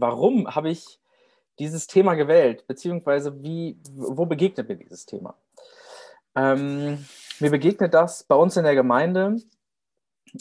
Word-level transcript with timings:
warum 0.00 0.54
habe 0.54 0.70
ich 0.70 1.00
dieses 1.58 1.86
Thema 1.86 2.14
gewählt, 2.14 2.66
beziehungsweise 2.66 3.42
wie, 3.42 3.78
wo 3.92 4.26
begegnet 4.26 4.68
mir 4.68 4.76
dieses 4.76 5.06
Thema? 5.06 5.36
Ähm, 6.36 7.04
mir 7.40 7.50
begegnet 7.50 7.94
das 7.94 8.24
bei 8.24 8.34
uns 8.34 8.56
in 8.56 8.64
der 8.64 8.74
Gemeinde, 8.74 9.36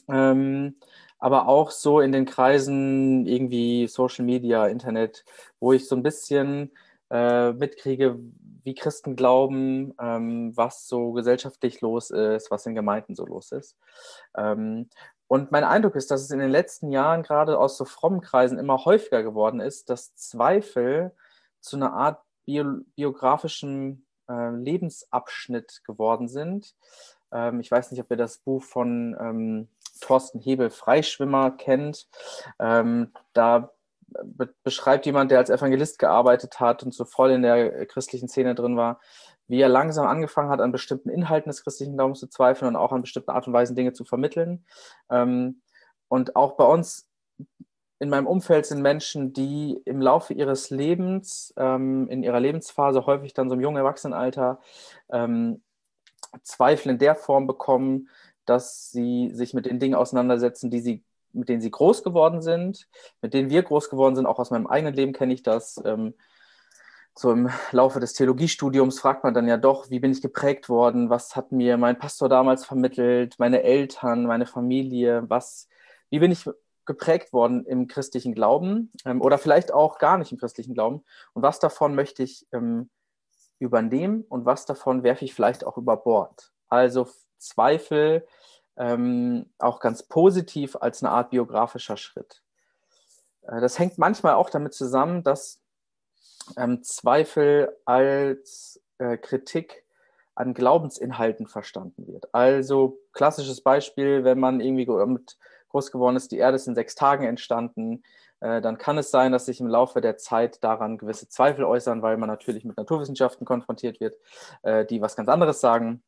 ähm, 0.08 0.76
aber 1.20 1.48
auch 1.48 1.72
so 1.72 2.00
in 2.00 2.12
den 2.12 2.26
Kreisen 2.26 3.26
irgendwie 3.26 3.88
Social 3.88 4.26
Media, 4.26 4.68
Internet, 4.68 5.26
wo 5.60 5.74
ich 5.74 5.88
so 5.88 5.96
ein 5.96 6.04
bisschen 6.04 6.72
äh, 7.10 7.52
mitkriege, 7.54 8.20
wie 8.64 8.76
Christen 8.76 9.16
glauben, 9.16 9.94
ähm, 10.00 10.56
was 10.56 10.88
so 10.88 11.14
gesellschaftlich 11.14 11.82
los 11.82 12.12
ist, 12.12 12.52
was 12.52 12.66
in 12.66 12.76
Gemeinden 12.76 13.16
so 13.16 13.26
los 13.26 13.52
ist. 13.52 13.78
Ähm, 14.38 14.90
und 15.28 15.52
mein 15.52 15.64
Eindruck 15.64 15.96
ist, 15.96 16.10
dass 16.10 16.22
es 16.22 16.32
in 16.32 16.40
den 16.40 16.50
letzten 16.50 16.92
Jahren 16.92 17.24
gerade 17.24 17.60
aus 17.60 17.78
so 17.78 17.86
frommen 17.86 18.22
Kreisen 18.22 18.58
immer 18.58 18.86
häufiger 18.86 19.24
geworden 19.24 19.60
ist, 19.60 19.90
dass 19.90 20.16
Zweifel 20.16 21.12
zu 21.60 21.76
einer 21.76 21.94
Art 21.94 22.22
bio, 22.46 22.80
biografischen 22.96 24.06
äh, 24.30 24.50
Lebensabschnitt 24.52 25.82
geworden 25.84 26.30
sind. 26.30 26.76
Ähm, 27.32 27.60
ich 27.60 27.70
weiß 27.70 27.92
nicht, 27.92 28.02
ob 28.02 28.10
ihr 28.10 28.18
das 28.18 28.40
Buch 28.40 28.64
von 28.64 29.18
ähm, 29.20 29.68
Thorsten 30.00 30.40
Hebel 30.40 30.70
Freischwimmer 30.70 31.52
kennt. 31.52 32.08
Ähm, 32.60 33.12
da 33.34 33.72
be 34.24 34.54
beschreibt 34.64 35.06
jemand, 35.06 35.32
der 35.32 35.40
als 35.40 35.50
Evangelist 35.50 36.00
gearbeitet 36.00 36.62
hat 36.62 36.84
und 36.84 36.94
so 36.94 37.04
voll 37.04 37.32
in 37.32 37.42
der 37.42 37.86
christlichen 37.88 38.30
Szene 38.30 38.56
drin 38.56 38.78
war, 38.78 39.02
wie 39.48 39.62
er 39.62 39.70
langsam 39.70 40.08
angefangen 40.08 40.50
hat, 40.50 40.62
an 40.62 40.72
bestimmten 40.72 41.10
Inhalten 41.10 41.50
des 41.50 41.64
christlichen 41.64 41.96
Glaubens 41.96 42.20
zu 42.20 42.28
zweifeln 42.28 42.70
und 42.70 42.76
auch 42.76 42.92
an 42.92 43.02
bestimmten 43.02 43.32
Art 43.32 43.48
und 43.48 43.54
Weisen 43.54 43.76
Dinge 43.76 43.94
zu 43.94 44.04
vermitteln. 44.04 44.66
Ähm, 45.10 45.62
und 46.10 46.36
auch 46.36 46.56
bei 46.58 46.66
uns 46.66 47.10
in 48.00 48.10
meinem 48.10 48.28
Umfeld 48.28 48.66
sind 48.66 48.82
Menschen, 48.82 49.34
die 49.34 49.82
im 49.86 50.02
Laufe 50.02 50.34
ihres 50.34 50.70
Lebens, 50.70 51.54
ähm, 51.58 52.08
in 52.10 52.24
ihrer 52.24 52.40
Lebensphase, 52.40 53.06
häufig 53.06 53.34
dann 53.34 53.50
so 53.50 53.56
im 53.56 53.62
jungen 53.62 53.78
Erwachsenenalter, 53.78 54.60
ähm, 55.10 55.62
Zweifel 56.44 56.92
in 56.92 57.00
der 57.00 57.16
Form 57.16 57.48
bekommen, 57.48 58.10
dass 58.46 58.92
sie 58.92 59.32
sich 59.34 59.54
mit 59.54 59.66
den 59.66 59.80
Dingen 59.80 59.96
auseinandersetzen, 59.96 60.70
die 60.70 60.80
sie, 60.80 61.04
mit 61.34 61.50
denen 61.50 61.62
sie 61.62 61.72
groß 61.72 62.04
geworden 62.04 62.42
sind, 62.42 62.88
mit 63.22 63.34
denen 63.34 63.50
wir 63.50 63.64
groß 63.64 63.90
geworden 63.90 64.16
sind. 64.16 64.26
Auch 64.26 64.40
aus 64.40 64.52
meinem 64.52 64.68
eigenen 64.68 64.94
Leben 64.94 65.14
kenne 65.14 65.34
ich 65.34 65.42
das. 65.42 65.82
Ähm, 65.84 66.14
so 67.18 67.32
im 67.32 67.50
Laufe 67.72 68.00
des 68.00 68.14
Theologiestudiums 68.14 69.00
fragt 69.00 69.24
man 69.24 69.34
dann 69.34 69.48
ja 69.48 69.58
doch, 69.58 69.90
wie 69.90 70.00
bin 70.00 70.12
ich 70.12 70.22
geprägt 70.22 70.70
worden? 70.70 71.10
Was 71.10 71.36
hat 71.36 71.52
mir 71.52 71.78
mein 71.78 71.98
Pastor 71.98 72.30
damals 72.30 72.64
vermittelt? 72.64 73.40
Meine 73.40 73.64
Eltern, 73.64 74.26
meine 74.26 74.46
Familie? 74.46 75.24
Was, 75.28 75.68
wie 76.10 76.20
bin 76.20 76.32
ich 76.32 76.48
geprägt 76.86 77.34
worden 77.34 77.66
im 77.66 77.88
christlichen 77.88 78.36
Glauben 78.36 78.92
ähm, 79.04 79.22
oder 79.22 79.40
vielleicht 79.40 79.74
auch 79.74 79.98
gar 79.98 80.20
nicht 80.20 80.32
im 80.32 80.38
christlichen 80.38 80.76
Glauben? 80.76 81.04
Und 81.34 81.42
was 81.42 81.60
davon 81.60 81.96
möchte 81.96 82.22
ich 82.22 82.48
ähm, 82.52 82.90
übernehmen 83.58 84.24
und 84.30 84.46
was 84.46 84.66
davon 84.66 85.02
werfe 85.02 85.26
ich 85.26 85.34
vielleicht 85.34 85.66
auch 85.66 85.78
über 85.78 85.98
Bord? 85.98 86.52
Also 86.70 87.08
Zweifel 87.40 88.28
ähm, 88.78 89.50
auch 89.58 89.80
ganz 89.80 90.04
positiv 90.04 90.76
als 90.76 91.04
eine 91.04 91.12
Art 91.12 91.32
biografischer 91.32 91.98
Schritt. 91.98 92.44
Äh, 93.42 93.60
das 93.60 93.80
hängt 93.80 93.98
manchmal 93.98 94.36
auch 94.36 94.52
damit 94.52 94.76
zusammen, 94.76 95.24
dass 95.24 95.62
ähm, 96.56 96.84
Zweifel 96.84 97.76
als 97.86 98.82
äh, 99.00 99.18
Kritik 99.18 99.84
an 100.36 100.54
Glaubensinhalten 100.54 101.48
verstanden 101.48 102.08
wird. 102.08 102.34
Also 102.34 103.00
klassisches 103.12 103.62
Beispiel, 103.62 104.24
wenn 104.24 104.40
man 104.40 104.60
irgendwie 104.60 104.86
groß 104.86 105.92
geworden 105.92 106.16
ist, 106.16 106.32
die 106.32 106.38
Erde 106.38 106.56
ist 106.56 106.68
in 106.68 106.76
sechs 106.76 106.94
Tagen 106.94 107.26
entstanden, 107.26 108.04
äh, 108.40 108.62
dann 108.62 108.78
kann 108.78 108.98
es 108.98 109.10
sein, 109.10 109.32
dass 109.32 109.46
sich 109.46 109.60
im 109.60 109.68
Laufe 109.68 110.00
der 110.00 110.18
Zeit 110.18 110.64
daran 110.64 110.98
gewisse 110.98 111.28
Zweifel 111.28 111.66
äußern, 111.66 112.02
weil 112.02 112.18
man 112.18 112.30
natürlich 112.30 112.66
mit 112.66 112.78
Naturwissenschaften 112.78 113.46
konfrontiert 113.46 114.00
wird, 114.00 114.16
äh, 114.62 114.86
die 114.86 115.02
was 115.02 115.16
ganz 115.16 115.28
anderes 115.28 115.60
sagen. 115.60 116.04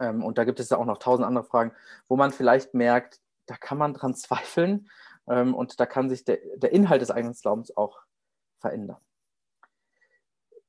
Ähm, 0.00 0.24
und 0.24 0.38
da 0.38 0.44
gibt 0.44 0.58
es 0.58 0.70
ja 0.70 0.78
auch 0.78 0.84
noch 0.84 0.98
tausend 0.98 1.26
andere 1.26 1.44
Fragen, 1.44 1.72
wo 2.08 2.16
man 2.16 2.32
vielleicht 2.32 2.74
merkt, 2.74 3.20
da 3.46 3.56
kann 3.56 3.78
man 3.78 3.94
dran 3.94 4.14
zweifeln 4.16 4.90
ähm, 5.28 5.54
und 5.54 5.78
da 5.78 5.86
kann 5.86 6.08
sich 6.08 6.24
der, 6.24 6.38
der 6.56 6.72
Inhalt 6.72 7.00
des 7.00 7.12
eigenen 7.12 7.34
Glaubens 7.34 7.76
auch 7.76 8.00
verändern. 8.58 8.98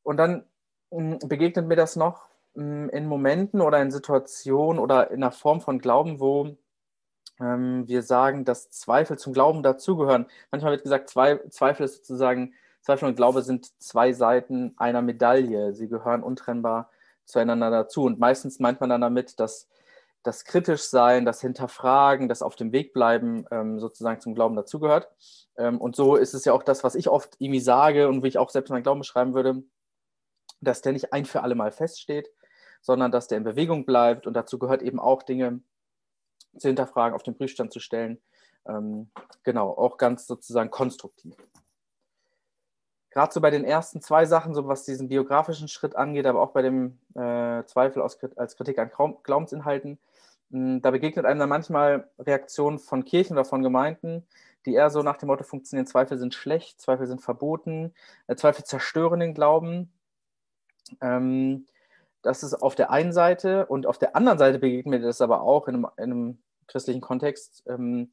Und 0.03 0.17
dann 0.17 0.45
hm, 0.91 1.19
begegnet 1.19 1.67
mir 1.67 1.75
das 1.75 1.95
noch 1.95 2.29
hm, 2.55 2.89
in 2.89 3.07
Momenten 3.07 3.61
oder 3.61 3.81
in 3.81 3.91
Situationen 3.91 4.79
oder 4.79 5.11
in 5.11 5.23
einer 5.23 5.31
Form 5.31 5.61
von 5.61 5.79
Glauben, 5.79 6.19
wo 6.19 6.55
ähm, 7.39 7.87
wir 7.87 8.03
sagen, 8.03 8.45
dass 8.45 8.69
Zweifel 8.69 9.17
zum 9.17 9.33
Glauben 9.33 9.63
dazugehören. 9.63 10.27
Manchmal 10.51 10.73
wird 10.73 10.83
gesagt, 10.83 11.09
Zweifel 11.09 11.85
ist 11.85 11.97
sozusagen, 11.97 12.53
Zweifel 12.81 13.07
und 13.07 13.15
Glaube 13.15 13.41
sind 13.41 13.71
zwei 13.81 14.13
Seiten 14.13 14.73
einer 14.77 15.01
Medaille. 15.01 15.73
Sie 15.73 15.87
gehören 15.87 16.21
untrennbar 16.21 16.89
zueinander 17.25 17.69
dazu. 17.71 18.03
Und 18.03 18.19
meistens 18.19 18.59
meint 18.59 18.81
man 18.81 18.89
dann 18.89 19.01
damit, 19.01 19.39
dass 19.39 19.69
das 20.23 20.45
Kritischsein, 20.45 21.25
das 21.25 21.41
Hinterfragen, 21.41 22.29
das 22.29 22.41
auf 22.41 22.55
dem 22.55 22.71
Weg 22.71 22.93
bleiben 22.93 23.45
ähm, 23.51 23.79
sozusagen 23.79 24.21
zum 24.21 24.35
Glauben 24.35 24.55
dazugehört. 24.55 25.09
Ähm, 25.57 25.79
und 25.79 25.95
so 25.95 26.15
ist 26.15 26.33
es 26.33 26.45
ja 26.45 26.53
auch 26.53 26.63
das, 26.63 26.83
was 26.83 26.95
ich 26.95 27.09
oft 27.09 27.35
irgendwie 27.39 27.59
sage 27.59 28.07
und 28.07 28.23
wie 28.23 28.29
ich 28.29 28.37
auch 28.37 28.49
selbst 28.49 28.69
meinen 28.69 28.83
Glauben 28.83 29.01
beschreiben 29.01 29.33
würde, 29.33 29.63
dass 30.63 30.81
der 30.81 30.93
nicht 30.93 31.13
ein 31.13 31.25
für 31.25 31.43
alle 31.43 31.55
Mal 31.55 31.71
feststeht, 31.71 32.29
sondern 32.81 33.11
dass 33.11 33.27
der 33.27 33.37
in 33.37 33.43
Bewegung 33.43 33.85
bleibt. 33.85 34.27
Und 34.27 34.33
dazu 34.33 34.59
gehört 34.59 34.81
eben 34.81 34.99
auch 34.99 35.23
Dinge 35.23 35.61
zu 36.57 36.67
hinterfragen, 36.67 37.15
auf 37.15 37.23
den 37.23 37.35
Prüfstand 37.35 37.73
zu 37.73 37.79
stellen. 37.79 38.19
Ähm, 38.67 39.09
genau, 39.43 39.71
auch 39.71 39.97
ganz 39.97 40.27
sozusagen 40.27 40.69
konstruktiv 40.71 41.35
gerade 43.13 43.31
so 43.31 43.41
bei 43.41 43.51
den 43.51 43.63
ersten 43.63 44.01
zwei 44.01 44.25
Sachen, 44.25 44.53
so 44.55 44.67
was 44.67 44.83
diesen 44.83 45.07
biografischen 45.07 45.67
Schritt 45.67 45.95
angeht, 45.95 46.25
aber 46.25 46.41
auch 46.41 46.51
bei 46.51 46.63
dem 46.63 46.97
äh, 47.13 47.63
Zweifel 47.65 48.01
aus, 48.01 48.17
als 48.35 48.57
Kritik 48.57 48.79
an 48.79 48.91
Glaubensinhalten, 49.23 49.99
mh, 50.49 50.59
hm, 50.59 50.81
da 50.81 50.91
begegnet 50.91 51.25
einem 51.25 51.39
dann 51.39 51.49
manchmal 51.49 52.09
Reaktionen 52.19 52.79
von 52.79 53.05
Kirchen 53.05 53.33
oder 53.33 53.45
von 53.45 53.61
Gemeinden, 53.61 54.25
die 54.65 54.73
eher 54.73 54.89
so 54.89 55.03
nach 55.03 55.17
dem 55.17 55.27
Motto 55.27 55.43
funktionieren, 55.43 55.85
Zweifel 55.85 56.17
sind 56.17 56.33
schlecht, 56.33 56.81
Zweifel 56.81 57.05
sind 57.05 57.21
verboten, 57.21 57.93
äh, 58.27 58.35
Zweifel 58.35 58.65
zerstören 58.65 59.19
den 59.19 59.35
Glauben. 59.35 59.91
Ähm, 61.01 61.65
das 62.21 62.43
ist 62.43 62.53
auf 62.55 62.75
der 62.75 62.91
einen 62.91 63.11
Seite 63.11 63.65
und 63.65 63.85
auf 63.85 63.97
der 63.97 64.15
anderen 64.15 64.37
Seite 64.37 64.59
begegnet 64.59 65.01
mir 65.01 65.05
das 65.05 65.21
aber 65.21 65.41
auch 65.41 65.67
in 65.67 65.75
einem, 65.75 65.87
in 65.97 66.03
einem 66.03 66.37
christlichen 66.67 67.01
Kontext. 67.01 67.63
Ähm, 67.67 68.11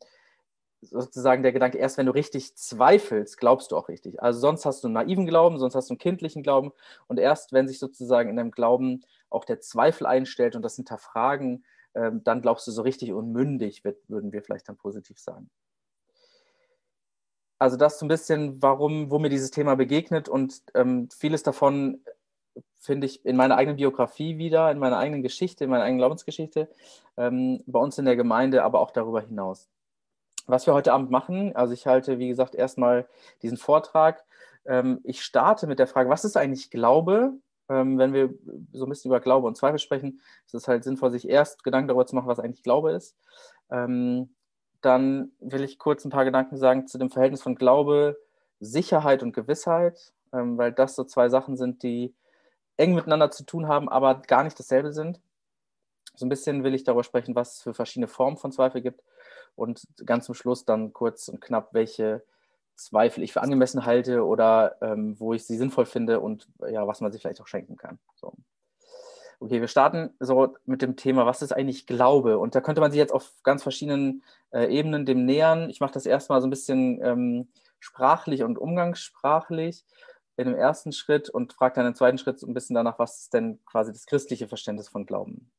sozusagen 0.82 1.42
der 1.42 1.53
Gedanke, 1.53 1.78
erst 1.78 1.98
wenn 1.98 2.06
du 2.06 2.12
richtig 2.12 2.56
zweifelst, 2.56 3.36
glaubst 3.36 3.70
du 3.70 3.76
auch 3.76 3.88
richtig. 3.88 4.22
Also 4.22 4.41
sonst 4.41 4.64
hast 4.64 4.82
du 4.82 4.88
einen 4.88 4.94
naiven 4.94 5.26
Glauben, 5.26 5.59
sonst 5.59 5.75
hast 5.75 5.91
du 5.91 5.94
einen 5.94 5.98
kindlichen 5.98 6.42
Glauben 6.42 6.72
und 7.06 7.19
erst 7.19 7.53
wenn 7.53 7.69
sich 7.69 7.78
sozusagen 7.78 8.30
in 8.30 8.36
deinem 8.36 8.50
Glauben 8.50 9.03
auch 9.28 9.44
der 9.44 9.60
Zweifel 9.60 10.06
einstellt 10.06 10.56
und 10.56 10.62
das 10.62 10.76
Hinterfragen, 10.76 11.64
ähm, 11.94 12.25
dann 12.25 12.41
glaubst 12.41 12.66
du 12.66 12.70
so 12.72 12.82
richtig 12.82 13.12
unmündig, 13.12 13.84
würden 13.84 14.32
wir 14.32 14.42
vielleicht 14.42 14.69
dann 14.69 14.76
positiv 14.76 15.19
sagen. 15.19 15.50
Also 17.59 17.76
das 17.76 17.98
so 17.98 18.06
ein 18.06 18.09
bisschen, 18.09 18.62
warum, 18.62 19.10
wo 19.10 19.19
mir 19.19 19.28
dieses 19.28 19.50
Thema 19.50 19.75
begegnet 19.75 20.30
und 20.30 20.62
ähm, 20.75 21.10
vieles 21.10 21.42
davon 21.42 22.03
finde 22.78 23.06
ich 23.06 23.24
in 23.24 23.36
meiner 23.36 23.56
eigenen 23.56 23.76
Biografie 23.76 24.38
wieder, 24.38 24.70
in 24.70 24.78
meiner 24.78 24.98
eigenen 24.98 25.22
Geschichte, 25.22 25.64
in 25.64 25.70
meiner 25.70 25.84
eigenen 25.84 25.98
Glaubensgeschichte, 25.98 26.68
ähm, 27.16 27.62
bei 27.66 27.78
uns 27.78 27.98
in 27.98 28.04
der 28.04 28.16
Gemeinde, 28.16 28.64
aber 28.64 28.80
auch 28.80 28.90
darüber 28.90 29.20
hinaus 29.20 29.68
was 30.50 30.66
wir 30.66 30.74
heute 30.74 30.92
Abend 30.92 31.10
machen. 31.10 31.54
Also 31.54 31.72
ich 31.72 31.86
halte, 31.86 32.18
wie 32.18 32.28
gesagt, 32.28 32.54
erstmal 32.54 33.08
diesen 33.42 33.56
Vortrag. 33.56 34.24
Ähm, 34.66 35.00
ich 35.04 35.22
starte 35.22 35.66
mit 35.66 35.78
der 35.78 35.86
Frage, 35.86 36.10
was 36.10 36.24
ist 36.24 36.36
eigentlich 36.36 36.70
Glaube? 36.70 37.32
Ähm, 37.68 37.98
wenn 37.98 38.12
wir 38.12 38.34
so 38.72 38.84
ein 38.84 38.88
bisschen 38.88 39.10
über 39.10 39.20
Glaube 39.20 39.46
und 39.46 39.56
Zweifel 39.56 39.78
sprechen, 39.78 40.20
ist 40.46 40.54
es 40.54 40.68
halt 40.68 40.84
sinnvoll, 40.84 41.10
sich 41.10 41.28
erst 41.28 41.64
Gedanken 41.64 41.88
darüber 41.88 42.06
zu 42.06 42.16
machen, 42.16 42.28
was 42.28 42.40
eigentlich 42.40 42.62
Glaube 42.62 42.92
ist. 42.92 43.16
Ähm, 43.70 44.34
dann 44.80 45.32
will 45.40 45.62
ich 45.62 45.78
kurz 45.78 46.04
ein 46.04 46.10
paar 46.10 46.24
Gedanken 46.24 46.56
sagen 46.56 46.86
zu 46.86 46.98
dem 46.98 47.10
Verhältnis 47.10 47.42
von 47.42 47.54
Glaube, 47.54 48.18
Sicherheit 48.60 49.22
und 49.22 49.32
Gewissheit, 49.32 50.12
weil 50.32 50.72
das 50.72 50.94
so 50.94 51.04
zwei 51.04 51.28
Sachen 51.28 51.56
sind, 51.56 51.82
die 51.82 52.14
eng 52.80 52.94
miteinander 52.94 53.30
zu 53.30 53.44
tun 53.44 53.68
haben, 53.68 53.88
aber 53.88 54.16
gar 54.16 54.42
nicht 54.42 54.59
dasselbe 54.59 54.92
sind. 54.92 55.21
So 56.15 56.27
ein 56.27 56.28
bisschen 56.28 56.65
will 56.65 56.74
ich 56.74 56.84
darüber 56.84 57.04
sprechen, 57.04 57.34
was 57.34 57.56
es 57.56 57.62
für 57.62 57.74
verschiedene 57.74 58.09
Formen 58.09 58.36
von 58.36 58.53
Zweifel 58.53 58.80
gibt 58.80 59.03
und 59.54 59.86
ganz 60.04 60.27
zum 60.27 60.34
Schluss 60.34 60.65
dann 60.65 60.92
kurz 60.92 61.28
und 61.28 61.41
knapp, 61.41 61.72
welche 61.72 62.22
Zweifel 62.74 63.22
ich 63.22 63.32
für 63.32 63.42
angemessen 63.42 63.84
halte 63.84 64.24
oder 64.24 64.77
ähm, 64.80 65.18
wo 65.21 65.34
ich 65.34 65.44
sie 65.44 65.56
sinnvoll 65.56 65.84
finde 65.86 66.21
und 66.21 66.48
ja, 66.71 66.86
was 66.86 67.00
man 67.00 67.12
sich 67.12 67.21
vielleicht 67.21 67.41
auch 67.41 67.47
schenken 67.47 67.77
kann. 67.77 67.98
So. 68.16 68.32
Okay, 69.38 69.60
wir 69.60 69.68
starten 69.68 70.10
so 70.18 70.56
mit 70.65 70.82
dem 70.82 70.97
Thema, 70.97 71.27
was 71.27 71.42
ist 71.42 71.53
eigentlich 71.53 71.86
Glaube? 71.86 72.38
Und 72.38 72.54
da 72.54 72.60
könnte 72.60 72.80
man 72.80 72.91
sich 72.91 72.98
jetzt 72.98 73.12
auf 73.12 73.32
ganz 73.42 73.62
verschiedenen 73.62 74.22
äh, 74.50 74.66
Ebenen 74.66 75.06
dem 75.06 75.24
nähern. 75.24 75.71
Ich 75.71 75.80
mache 75.80 75.92
das 75.92 76.06
erstmal 76.06 76.41
so 76.41 76.47
ein 76.47 76.50
bisschen 76.50 77.03
ähm, 77.03 77.48
sprachlich 77.78 78.42
und 78.42 78.59
umgangssprachlich 78.59 79.84
in 80.41 80.48
dem 80.48 80.57
ersten 80.57 80.92
Schritt 80.92 81.28
und 81.28 81.53
frage 81.53 81.77
dann 81.77 81.87
im 81.87 81.95
zweiten 81.95 82.19
Schritt 82.19 82.39
so 82.39 82.47
ein 82.47 82.54
bisschen 82.54 82.75
danach, 82.75 82.98
was 82.98 83.21
ist 83.21 83.34
denn 83.34 83.65
quasi 83.65 83.92
das 83.92 84.07
christliche 84.07 84.48
Verständnis 84.48 84.89
von 84.89 85.07
Glauben? 85.07 85.51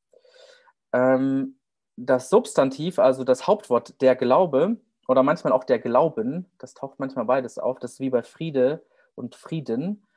Ähm, 0.94 1.58
das 1.96 2.30
Substantiv, 2.30 3.00
also 3.00 3.24
das 3.24 3.48
Hauptwort 3.48 4.02
der 4.02 4.16
Glaube 4.16 4.78
oder 5.08 5.24
manchmal 5.24 5.54
auch 5.54 5.64
der 5.64 5.80
Glauben, 5.80 6.50
das 6.58 6.74
taucht 6.74 7.00
manchmal 7.00 7.26
beides 7.26 7.60
auf, 7.60 7.80
das 7.80 7.94
ist 7.94 8.00
wie 8.00 8.10
bei 8.10 8.24
Friede 8.24 8.84
und 9.16 9.36
Frieden. 9.36 10.08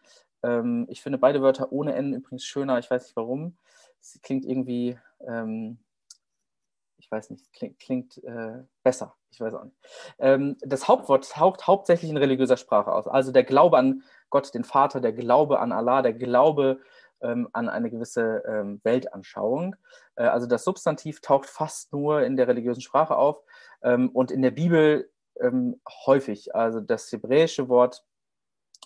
Ähm, 0.43 0.87
ich 0.89 1.03
finde 1.03 1.19
beide 1.19 1.43
Wörter 1.43 1.73
ohne 1.73 1.95
N 1.95 2.15
übrigens 2.15 2.45
schöner, 2.45 2.79
ich 2.79 2.91
weiß 2.91 3.05
nicht 3.05 3.17
warum. 3.17 3.57
Es 4.01 4.21
klingt 4.23 4.45
irgendwie, 4.45 4.99
ähm, 5.27 5.79
ich 7.05 7.11
weiß 7.11 7.31
nicht, 7.31 7.53
klingt, 7.53 7.79
klingt 7.79 8.25
äh, 8.25 8.63
besser, 8.83 9.15
ich 9.31 9.39
weiß 9.39 9.53
auch 9.55 9.65
nicht. 9.65 9.77
Ähm, 10.19 10.57
das 10.61 10.89
Hauptwort 10.89 11.31
taucht 11.31 11.67
hauptsächlich 11.67 12.11
in 12.11 12.17
religiöser 12.17 12.57
Sprache 12.57 12.93
aus, 12.93 13.07
also 13.07 13.31
der 13.31 13.45
Glaube 13.45 13.77
an 13.77 14.03
Gott, 14.31 14.55
den 14.55 14.65
Vater, 14.65 15.01
der 15.01 15.13
Glaube 15.13 15.61
an 15.61 15.71
Allah, 15.71 16.01
der 16.01 16.15
Glaube 16.15 16.81
ähm, 17.21 17.49
an 17.53 17.69
eine 17.69 17.91
gewisse 17.91 18.43
ähm, 18.49 18.81
Weltanschauung. 18.85 19.77
Äh, 20.17 20.25
also 20.25 20.47
das 20.47 20.65
Substantiv 20.65 21.21
taucht 21.21 21.47
fast 21.47 21.93
nur 21.93 22.23
in 22.23 22.37
der 22.37 22.49
religiösen 22.49 22.81
Sprache 22.81 23.17
auf 23.17 23.43
ähm, 23.83 24.09
und 24.09 24.31
in 24.31 24.41
der 24.41 24.51
Bibel 24.51 25.11
ähm, 25.41 25.81
häufig. 26.07 26.55
Also 26.55 26.81
das 26.81 27.13
hebräische 27.13 27.69
Wort 27.69 28.03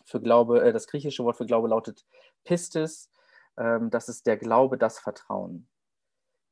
für 0.07 0.21
Glaube, 0.21 0.61
äh, 0.63 0.73
das 0.73 0.89
griechische 0.89 1.23
Wort 1.23 1.37
für 1.37 1.47
Glaube 1.47 1.69
lautet 1.69 2.05
Pistis. 2.45 3.13
Ähm, 3.57 3.91
das 3.91 4.09
ist 4.09 4.27
der 4.27 4.39
Glaube, 4.39 4.77
das 4.77 4.99
Vertrauen. 4.99 5.69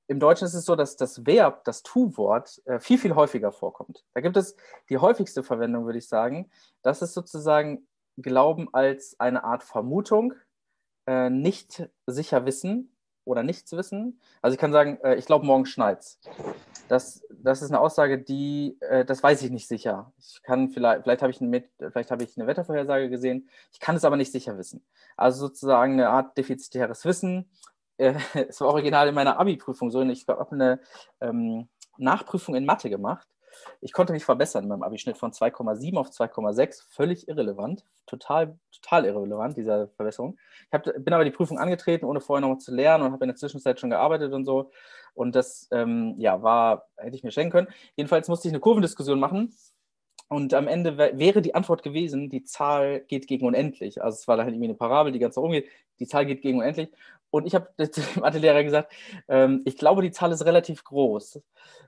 Im 0.09 0.21
Deutschen 0.21 0.47
ist 0.47 0.55
es 0.55 0.65
so, 0.65 0.77
dass 0.77 0.97
das 0.97 1.27
Verb, 1.27 1.65
das 1.65 1.83
Tu-Wort, 1.83 2.63
äh, 2.67 2.79
viel, 2.79 2.99
viel 2.99 3.15
häufiger 3.15 3.51
vorkommt. 3.51 4.05
Da 4.15 4.21
gibt 4.21 4.37
es 4.37 4.57
die 4.89 4.99
häufigste 4.99 5.43
Verwendung, 5.43 5.85
würde 5.85 5.99
ich 5.99 6.09
sagen. 6.09 6.49
Das 6.83 7.03
ist 7.03 7.15
sozusagen 7.15 7.87
Glauben 8.17 8.69
als 8.73 9.19
eine 9.19 9.43
Art 9.43 9.65
Vermutung, 9.65 10.35
äh, 11.07 11.29
nicht 11.29 11.89
sicher 12.07 12.47
wissen 12.47 12.97
oder 13.25 13.43
nichts 13.43 13.73
wissen. 13.73 14.21
Also 14.43 14.55
ich 14.55 14.61
kann 14.61 14.73
sagen, 14.73 14.99
äh, 15.03 15.17
ich 15.17 15.27
glaube, 15.27 15.45
morgen 15.45 15.67
schneit's. 15.67 16.21
Das, 16.89 17.27
das 17.31 17.63
ist 17.63 17.71
eine 17.71 17.81
Aussage, 17.81 18.17
die, 18.17 18.79
das 19.07 19.21
weiß 19.21 19.43
ich 19.43 19.51
nicht 19.51 19.67
sicher. 19.67 20.13
Ich 20.19 20.41
kann 20.45 20.71
vielleicht, 20.71 21.03
vielleicht 21.03 21.21
habe 21.23 21.33
ich, 21.33 21.41
ein, 21.41 21.65
vielleicht 21.79 22.13
habe 22.13 22.23
ich 22.23 22.37
eine 22.37 22.47
Wettervorhersage 22.47 23.11
gesehen, 23.11 23.49
ich 23.73 23.81
kann 23.81 23.97
es 23.97 24.05
aber 24.05 24.17
nicht 24.17 24.31
sicher 24.31 24.57
wissen. 24.57 24.87
Also 25.17 25.49
sozusagen 25.49 25.95
eine 25.95 26.11
Art 26.11 26.39
defizitäres 26.39 27.05
Wissen. 27.05 27.51
Äh, 27.99 28.15
es 28.49 28.61
war 28.61 28.69
original 28.69 29.09
in 29.09 29.15
meiner 29.15 29.39
Abi-Prüfung 29.39 29.91
so, 29.91 30.03
ich 30.03 30.27
habe 30.29 30.53
eine 30.53 30.81
ähm, 31.21 31.69
Nachprüfung 31.99 32.55
in 32.55 32.67
Mathe 32.67 32.91
gemacht 32.91 33.29
ich 33.81 33.93
konnte 33.93 34.13
mich 34.13 34.25
verbessern 34.25 34.65
in 34.65 34.69
meinem 34.69 34.83
Abischnitt 34.83 35.17
von 35.17 35.33
2,7 35.33 35.97
auf 35.97 36.11
2,6, 36.11 36.85
völlig 36.91 37.29
irrelevant, 37.29 37.85
total, 38.07 38.59
total 38.73 39.05
irrelevant, 39.05 39.57
diese 39.57 39.89
Verbesserung. 39.97 40.39
Ich 40.67 40.73
hab, 40.73 40.85
bin 40.85 41.13
aber 41.13 41.25
die 41.25 41.31
Prüfung 41.31 41.59
angetreten, 41.59 42.05
ohne 42.05 42.21
vorher 42.21 42.41
noch 42.41 42.55
mal 42.55 42.59
zu 42.59 42.75
lernen 42.75 43.05
und 43.05 43.13
habe 43.13 43.25
in 43.25 43.29
der 43.29 43.37
Zwischenzeit 43.37 43.81
schon 43.81 43.91
gearbeitet 43.91 44.33
und 44.33 44.45
so. 44.45 44.71
Und 45.15 45.35
das, 45.35 45.69
ähm, 45.73 46.15
ja, 46.19 46.43
war, 46.43 46.89
hätte 46.97 47.17
ich 47.17 47.25
mir 47.25 47.31
schenken 47.31 47.53
können. 47.53 47.69
Jedenfalls 47.97 48.29
musste 48.29 48.49
ich 48.49 48.53
eine 48.53 48.61
Kurvendiskussion 48.61 49.19
machen. 49.19 49.55
Und 50.29 50.55
am 50.55 50.67
Ende 50.67 50.99
wäre 50.99 51.41
die 51.41 51.55
Antwort 51.55 51.85
gewesen, 51.85 52.31
die 52.31 52.43
Zahl 52.43 53.01
geht 53.01 53.29
gegen 53.29 53.47
unendlich. 53.47 54.03
Also 54.03 54.17
es 54.17 54.27
war 54.27 54.37
dann 54.37 54.47
halt 54.47 54.55
irgendwie 54.55 54.71
eine 54.71 54.77
Parabel, 54.77 55.13
die 55.13 55.21
ganz 55.21 55.39
rumgeht. 55.39 55.69
Die 56.01 56.07
Zahl 56.07 56.27
geht 56.27 56.43
gegen 56.43 56.59
unendlich. 56.59 56.89
Und 57.31 57.47
ich 57.47 57.55
habe 57.55 57.69
dem 57.79 58.05
Mathelehrer 58.21 58.65
gesagt, 58.65 58.93
ähm, 59.29 59.63
ich 59.65 59.77
glaube, 59.77 60.03
die 60.03 60.11
Zahl 60.11 60.33
ist 60.33 60.45
relativ 60.45 60.83
groß. 60.85 61.43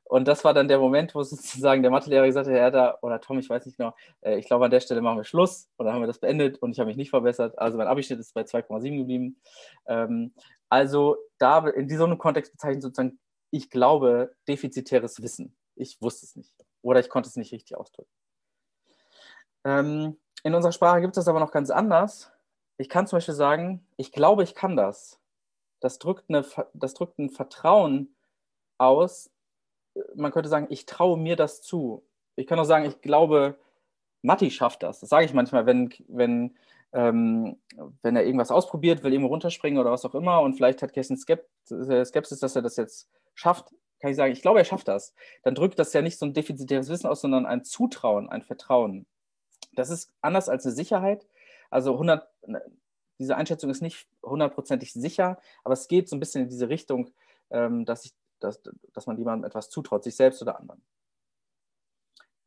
Und 0.04 0.28
das 0.28 0.44
war 0.44 0.54
dann 0.54 0.68
der 0.68 0.78
Moment, 0.78 1.14
wo 1.14 1.22
sozusagen 1.24 1.82
der 1.82 1.90
Mathelehrer 1.90 2.26
gesagt 2.26 2.46
hat, 2.46 2.54
Herr 2.54 2.70
da, 2.70 2.98
oder 3.02 3.20
Tom, 3.20 3.38
ich 3.38 3.50
weiß 3.50 3.66
nicht 3.66 3.76
genau, 3.78 3.94
äh, 4.20 4.38
ich 4.38 4.46
glaube, 4.46 4.64
an 4.64 4.70
der 4.70 4.80
Stelle 4.80 5.00
machen 5.00 5.18
wir 5.18 5.24
Schluss. 5.24 5.68
Und 5.76 5.86
dann 5.86 5.94
haben 5.94 6.02
wir 6.02 6.06
das 6.06 6.20
beendet 6.20 6.58
und 6.58 6.72
ich 6.72 6.78
habe 6.78 6.88
mich 6.88 6.96
nicht 6.96 7.10
verbessert. 7.10 7.58
Also 7.58 7.76
mein 7.76 7.88
Abischnitt 7.88 8.20
ist 8.20 8.34
bei 8.34 8.42
2,7 8.42 8.98
geblieben. 8.98 9.40
Ähm, 9.86 10.32
also 10.68 11.16
da 11.38 11.66
in 11.68 11.90
einem 11.90 12.18
Kontext 12.18 12.52
bezeichnet 12.52 12.82
sozusagen, 12.82 13.18
ich 13.50 13.70
glaube, 13.70 14.34
defizitäres 14.46 15.22
Wissen. 15.22 15.56
Ich 15.74 16.00
wusste 16.02 16.26
es 16.26 16.36
nicht. 16.36 16.52
Oder 16.82 17.00
ich 17.00 17.08
konnte 17.08 17.28
es 17.28 17.36
nicht 17.36 17.52
richtig 17.52 17.76
ausdrücken. 17.76 18.10
Ähm, 19.68 20.16
in 20.44 20.54
unserer 20.54 20.72
Sprache 20.72 21.00
gibt 21.00 21.12
es 21.12 21.24
das 21.24 21.28
aber 21.28 21.40
noch 21.40 21.52
ganz 21.52 21.70
anders. 21.70 22.30
Ich 22.78 22.88
kann 22.88 23.06
zum 23.06 23.18
Beispiel 23.18 23.34
sagen, 23.34 23.86
ich 23.96 24.12
glaube, 24.12 24.42
ich 24.44 24.54
kann 24.54 24.76
das 24.76 25.18
das 25.80 25.98
drückt, 25.98 26.28
eine, 26.28 26.44
das 26.74 26.94
drückt 26.94 27.18
ein 27.18 27.30
Vertrauen 27.30 28.14
aus. 28.78 29.30
Man 30.14 30.32
könnte 30.32 30.48
sagen, 30.48 30.66
ich 30.70 30.86
traue 30.86 31.18
mir 31.18 31.36
das 31.36 31.62
zu. 31.62 32.04
Ich 32.36 32.46
kann 32.46 32.58
auch 32.58 32.64
sagen, 32.64 32.84
ich 32.84 33.00
glaube, 33.00 33.58
Matti 34.22 34.50
schafft 34.50 34.82
das. 34.82 35.00
Das 35.00 35.08
sage 35.08 35.24
ich 35.24 35.34
manchmal, 35.34 35.66
wenn, 35.66 35.92
wenn, 36.08 36.56
ähm, 36.92 37.56
wenn 38.02 38.16
er 38.16 38.24
irgendwas 38.24 38.50
ausprobiert, 38.50 39.02
will 39.02 39.12
irgendwo 39.12 39.30
runterspringen 39.30 39.78
oder 39.78 39.90
was 39.90 40.04
auch 40.04 40.14
immer 40.14 40.40
und 40.40 40.54
vielleicht 40.54 40.82
hat 40.82 40.92
Kessen 40.92 41.16
äh, 41.16 42.04
Skepsis, 42.04 42.40
dass 42.40 42.56
er 42.56 42.62
das 42.62 42.76
jetzt 42.76 43.08
schafft, 43.34 43.70
kann 44.00 44.10
ich 44.10 44.16
sagen, 44.16 44.32
ich 44.32 44.42
glaube, 44.42 44.60
er 44.60 44.64
schafft 44.64 44.86
das. 44.88 45.14
Dann 45.42 45.56
drückt 45.56 45.78
das 45.78 45.92
ja 45.92 46.02
nicht 46.02 46.18
so 46.18 46.26
ein 46.26 46.34
defizitäres 46.34 46.88
Wissen 46.88 47.08
aus, 47.08 47.20
sondern 47.20 47.46
ein 47.46 47.64
Zutrauen, 47.64 48.28
ein 48.28 48.42
Vertrauen. 48.42 49.06
Das 49.78 49.90
ist 49.90 50.12
anders 50.20 50.48
als 50.48 50.66
eine 50.66 50.74
Sicherheit. 50.74 51.26
Also 51.70 51.92
100, 51.92 52.28
diese 53.18 53.36
Einschätzung 53.36 53.70
ist 53.70 53.82
nicht 53.82 54.08
hundertprozentig 54.22 54.92
sicher, 54.92 55.40
aber 55.64 55.74
es 55.74 55.88
geht 55.88 56.08
so 56.08 56.16
ein 56.16 56.20
bisschen 56.20 56.42
in 56.42 56.48
diese 56.48 56.68
Richtung, 56.68 57.10
ähm, 57.50 57.84
dass, 57.84 58.04
ich, 58.04 58.14
dass, 58.40 58.60
dass 58.92 59.06
man 59.06 59.18
jemandem 59.18 59.46
etwas 59.46 59.70
zutraut, 59.70 60.02
sich 60.02 60.16
selbst 60.16 60.42
oder 60.42 60.58
anderen. 60.58 60.82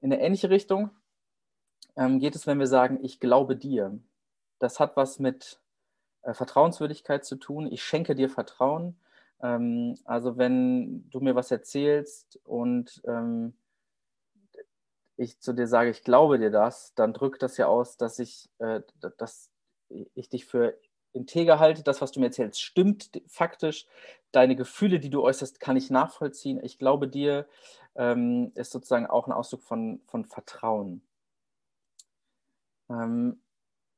In 0.02 0.12
eine 0.12 0.22
ähnliche 0.22 0.50
Richtung 0.50 0.90
ähm, 1.96 2.20
geht 2.20 2.36
es, 2.36 2.48
wenn 2.48 2.60
wir 2.60 2.68
sagen, 2.68 3.00
ich 3.02 3.20
glaube 3.20 3.56
dir. 3.56 3.98
Das 4.60 4.80
hat 4.80 4.98
was 4.98 5.20
mit 5.20 5.62
äh, 6.24 6.34
Vertrauenswürdigkeit 6.34 7.24
zu 7.24 7.36
tun. 7.36 7.72
Ich 7.72 7.84
schenke 7.84 8.16
dir 8.16 8.30
Vertrauen. 8.30 8.98
Ähm, 9.42 9.98
also 10.06 10.38
wenn 10.38 11.10
du 11.10 11.20
mir 11.20 11.36
was 11.36 11.52
erzählst 11.52 12.40
und 12.44 13.02
ich 15.22 15.40
zu 15.40 15.54
dir 15.54 15.68
sage, 15.68 15.92
ich 15.92 16.04
glaube 16.04 16.40
dir 16.40 16.50
das, 16.50 16.94
dann 16.96 17.14
drückt 17.14 17.44
das 17.44 17.58
ja 17.58 17.68
aus, 17.68 17.98
dass 17.98 18.20
ich, 18.20 18.50
äh, 18.58 18.82
dass, 19.18 19.52
ich 19.90 20.30
dich 20.30 20.46
für 20.46 20.78
integer 21.14 21.60
halte, 21.60 21.84
das, 21.84 22.02
was 22.02 22.12
du 22.12 22.20
mir 22.20 22.28
erzählst, 22.28 22.62
stimmt 22.62 23.12
faktisch. 23.28 23.86
Deine 24.32 24.56
Gefühle, 24.56 25.00
die 25.00 25.10
du 25.10 25.22
äußerst, 25.22 25.60
kann 25.60 25.78
ich 25.78 25.90
nachvollziehen. 25.90 26.60
Ich 26.64 26.80
glaube 26.80 27.08
dir, 27.08 27.48
ähm, 27.96 28.52
ist 28.56 28.72
sozusagen 28.72 29.06
auch 29.06 29.28
ein 29.28 29.34
Ausdruck 29.34 29.62
von, 29.64 30.02
von 30.08 30.26
Vertrauen. 30.26 31.02
Ähm, 32.90 33.42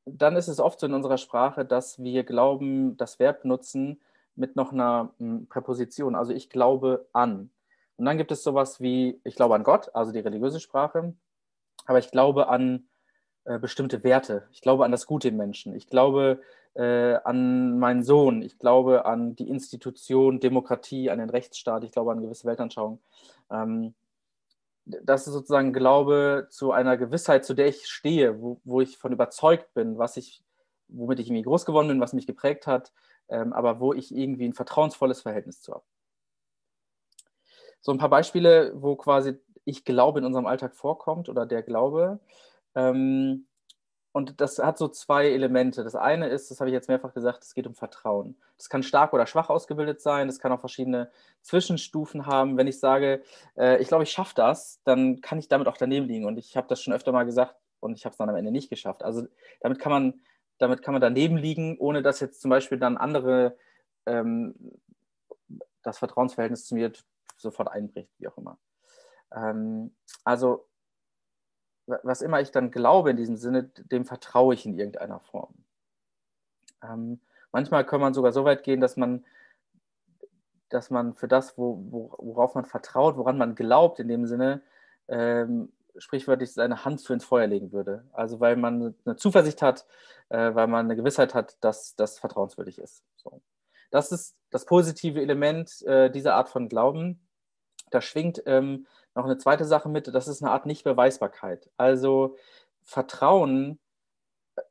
dann 0.06 0.36
ist 0.36 0.50
es 0.50 0.60
oft 0.60 0.80
so 0.80 0.88
in 0.88 0.94
unserer 0.94 1.18
Sprache, 1.18 1.64
dass 1.64 2.04
wir 2.04 2.24
glauben, 2.24 2.98
das 2.98 3.20
Verb 3.20 3.46
nutzen 3.46 4.02
mit 4.36 4.56
noch 4.56 4.74
einer 4.74 5.14
hm, 5.20 5.48
Präposition. 5.48 6.16
Also 6.16 6.34
ich 6.34 6.50
glaube 6.50 7.08
an. 7.14 7.50
Und 7.98 8.06
dann 8.06 8.18
gibt 8.18 8.32
es 8.32 8.44
sowas 8.44 8.82
wie, 8.82 9.20
ich 9.24 9.36
glaube 9.36 9.56
an 9.56 9.64
Gott, 9.64 9.94
also 9.94 10.12
die 10.12 10.20
religiöse 10.20 10.60
Sprache, 10.60 11.14
aber 11.86 12.00
ich 12.00 12.12
glaube 12.12 12.48
an 12.48 12.88
äh, 13.46 13.60
bestimmte 13.60 14.04
Werte. 14.04 14.48
Ich 14.52 14.62
glaube 14.62 14.86
an 14.86 14.92
das 14.92 15.06
Gute 15.06 15.28
im 15.28 15.38
Menschen. 15.38 15.76
Ich 15.76 15.88
glaube 15.88 16.42
äh, 16.76 17.16
an 17.24 17.78
meinen 17.78 18.04
Sohn. 18.04 18.42
Ich 18.42 18.58
glaube 18.58 19.06
an 19.06 19.36
die 19.36 19.50
Institution 19.50 20.40
Demokratie, 20.40 21.10
an 21.10 21.20
den 21.20 21.30
Rechtsstaat. 21.30 21.84
Ich 21.84 21.92
glaube 21.92 22.12
an 22.12 22.22
gewisse 22.22 22.48
Weltanschauungen. 22.48 23.00
Ähm, 23.52 23.94
das 24.86 25.28
ist 25.28 25.34
sozusagen 25.34 25.74
Glaube 25.74 26.48
zu 26.50 26.72
einer 26.72 26.98
Gewissheit, 26.98 27.46
zu 27.46 27.54
der 27.54 27.68
ich 27.68 27.88
stehe, 27.88 28.42
wo, 28.42 28.60
wo 28.64 28.82
ich 28.82 28.98
von 28.98 29.14
überzeugt 29.14 29.74
bin, 29.74 29.98
was 29.98 30.18
ich, 30.18 30.44
womit 30.90 31.20
ich 31.20 31.28
irgendwie 31.28 31.44
groß 31.44 31.66
geworden 31.66 31.88
bin, 31.88 32.02
was 32.02 32.14
mich 32.14 32.28
geprägt 32.28 32.68
hat, 32.68 32.92
ähm, 33.30 33.54
aber 33.54 33.80
wo 33.80 33.94
ich 33.94 34.14
irgendwie 34.14 34.46
ein 34.46 34.54
vertrauensvolles 34.54 35.22
Verhältnis 35.22 35.62
zu 35.62 35.74
habe. 35.74 35.86
So 37.84 37.92
ein 37.92 37.98
paar 37.98 38.10
Beispiele, 38.10 38.72
wo 38.76 38.96
quasi 38.96 39.38
ich 39.66 39.84
Glaube 39.84 40.20
in 40.20 40.26
unserem 40.26 40.46
Alltag 40.46 40.74
vorkommt 40.74 41.28
oder 41.28 41.46
der 41.46 41.64
Glaube. 41.64 42.20
Ähm, 42.76 43.46
und 44.14 44.40
das 44.40 44.58
hat 44.60 44.78
so 44.78 44.88
zwei 44.88 45.28
Elemente. 45.30 45.84
Das 45.84 45.96
eine 45.96 46.30
ist, 46.30 46.50
das 46.50 46.62
habe 46.62 46.70
ich 46.70 46.74
jetzt 46.74 46.88
mehrfach 46.88 47.14
gesagt, 47.14 47.44
es 47.44 47.54
geht 47.54 47.68
um 47.68 47.76
Vertrauen. 47.76 48.38
Das 48.58 48.70
kann 48.70 48.84
stark 48.84 49.12
oder 49.12 49.28
schwach 49.28 49.50
ausgebildet 49.50 50.02
sein, 50.02 50.28
das 50.28 50.40
kann 50.40 50.54
auch 50.54 50.62
verschiedene 50.62 51.12
Zwischenstufen 51.42 52.26
haben. 52.26 52.56
Wenn 52.56 52.68
ich 52.68 52.80
sage, 52.80 53.22
äh, 53.58 53.82
ich 53.82 53.90
glaube, 53.90 54.04
ich 54.04 54.12
schaffe 54.12 54.34
das, 54.36 54.80
dann 54.86 55.20
kann 55.20 55.40
ich 55.40 55.50
damit 55.50 55.68
auch 55.68 55.78
daneben 55.78 56.08
liegen. 56.08 56.26
Und 56.26 56.38
ich 56.38 56.56
habe 56.56 56.68
das 56.70 56.82
schon 56.82 56.94
öfter 56.94 57.12
mal 57.12 57.26
gesagt 57.26 57.56
und 57.82 57.98
ich 57.98 58.06
habe 58.06 58.14
es 58.14 58.18
dann 58.18 58.30
am 58.30 58.38
Ende 58.38 58.52
nicht 58.52 58.70
geschafft. 58.70 59.04
Also 59.04 59.28
damit 59.60 59.80
kann 59.80 59.92
man, 59.92 60.22
damit 60.58 60.84
kann 60.84 60.94
man 60.94 61.02
daneben 61.02 61.36
liegen, 61.36 61.78
ohne 61.80 62.02
dass 62.02 62.22
jetzt 62.22 62.40
zum 62.40 62.50
Beispiel 62.50 62.80
dann 62.80 62.96
andere 62.96 63.58
ähm, 64.06 64.56
das 65.82 65.98
Vertrauensverhältnis 65.98 66.66
zu 66.66 66.76
mir 66.76 66.94
sofort 67.44 67.70
einbricht, 67.70 68.10
wie 68.18 68.28
auch 68.28 68.38
immer. 68.38 68.58
Ähm, 69.32 69.94
also 70.24 70.66
was 71.86 72.22
immer 72.22 72.40
ich 72.40 72.52
dann 72.52 72.72
glaube 72.72 73.12
in 73.12 73.18
diesem 73.18 73.36
Sinne, 73.36 73.64
dem 73.64 74.06
vertraue 74.06 74.54
ich 74.54 74.66
in 74.66 74.78
irgendeiner 74.78 75.20
Form. 75.20 75.54
Ähm, 76.82 77.20
manchmal 77.52 77.86
kann 77.86 78.02
man 78.02 78.14
sogar 78.14 78.32
so 78.32 78.46
weit 78.46 78.64
gehen, 78.64 78.80
dass 78.80 78.98
man, 78.98 79.26
dass 80.70 80.90
man 80.90 81.14
für 81.14 81.28
das, 81.28 81.58
wo, 81.58 81.78
wo, 81.90 82.16
worauf 82.20 82.56
man 82.56 82.66
vertraut, 82.66 83.18
woran 83.18 83.38
man 83.38 83.56
glaubt, 83.56 84.00
in 84.00 84.08
dem 84.08 84.26
Sinne, 84.28 84.62
ähm, 85.08 85.72
sprichwörtlich 85.98 86.54
seine 86.54 86.86
Hand 86.86 87.02
für 87.02 87.14
ins 87.14 87.26
Feuer 87.26 87.48
legen 87.48 87.72
würde. 87.72 88.06
Also 88.14 88.40
weil 88.40 88.56
man 88.56 88.96
eine 89.06 89.16
Zuversicht 89.16 89.62
hat, 89.62 89.86
äh, 90.30 90.56
weil 90.56 90.68
man 90.68 90.86
eine 90.86 90.96
Gewissheit 90.96 91.34
hat, 91.36 91.58
dass 91.62 91.96
das 91.96 92.18
vertrauenswürdig 92.18 92.80
ist. 92.80 93.04
So. 93.18 93.42
Das 93.92 94.12
ist 94.12 94.36
das 94.50 94.66
positive 94.66 95.22
Element 95.22 95.82
äh, 95.84 96.10
dieser 96.10 96.36
Art 96.36 96.50
von 96.50 96.70
Glauben. 96.70 97.28
Da 97.94 98.02
schwingt 98.02 98.42
ähm, 98.46 98.88
noch 99.16 99.26
eine 99.26 99.38
zweite 99.38 99.66
Sache 99.66 99.90
mit, 99.90 100.14
das 100.14 100.28
ist 100.28 100.42
eine 100.42 100.52
Art 100.52 100.66
Nichtbeweisbarkeit. 100.66 101.70
Also 101.78 102.36
Vertrauen 102.84 103.80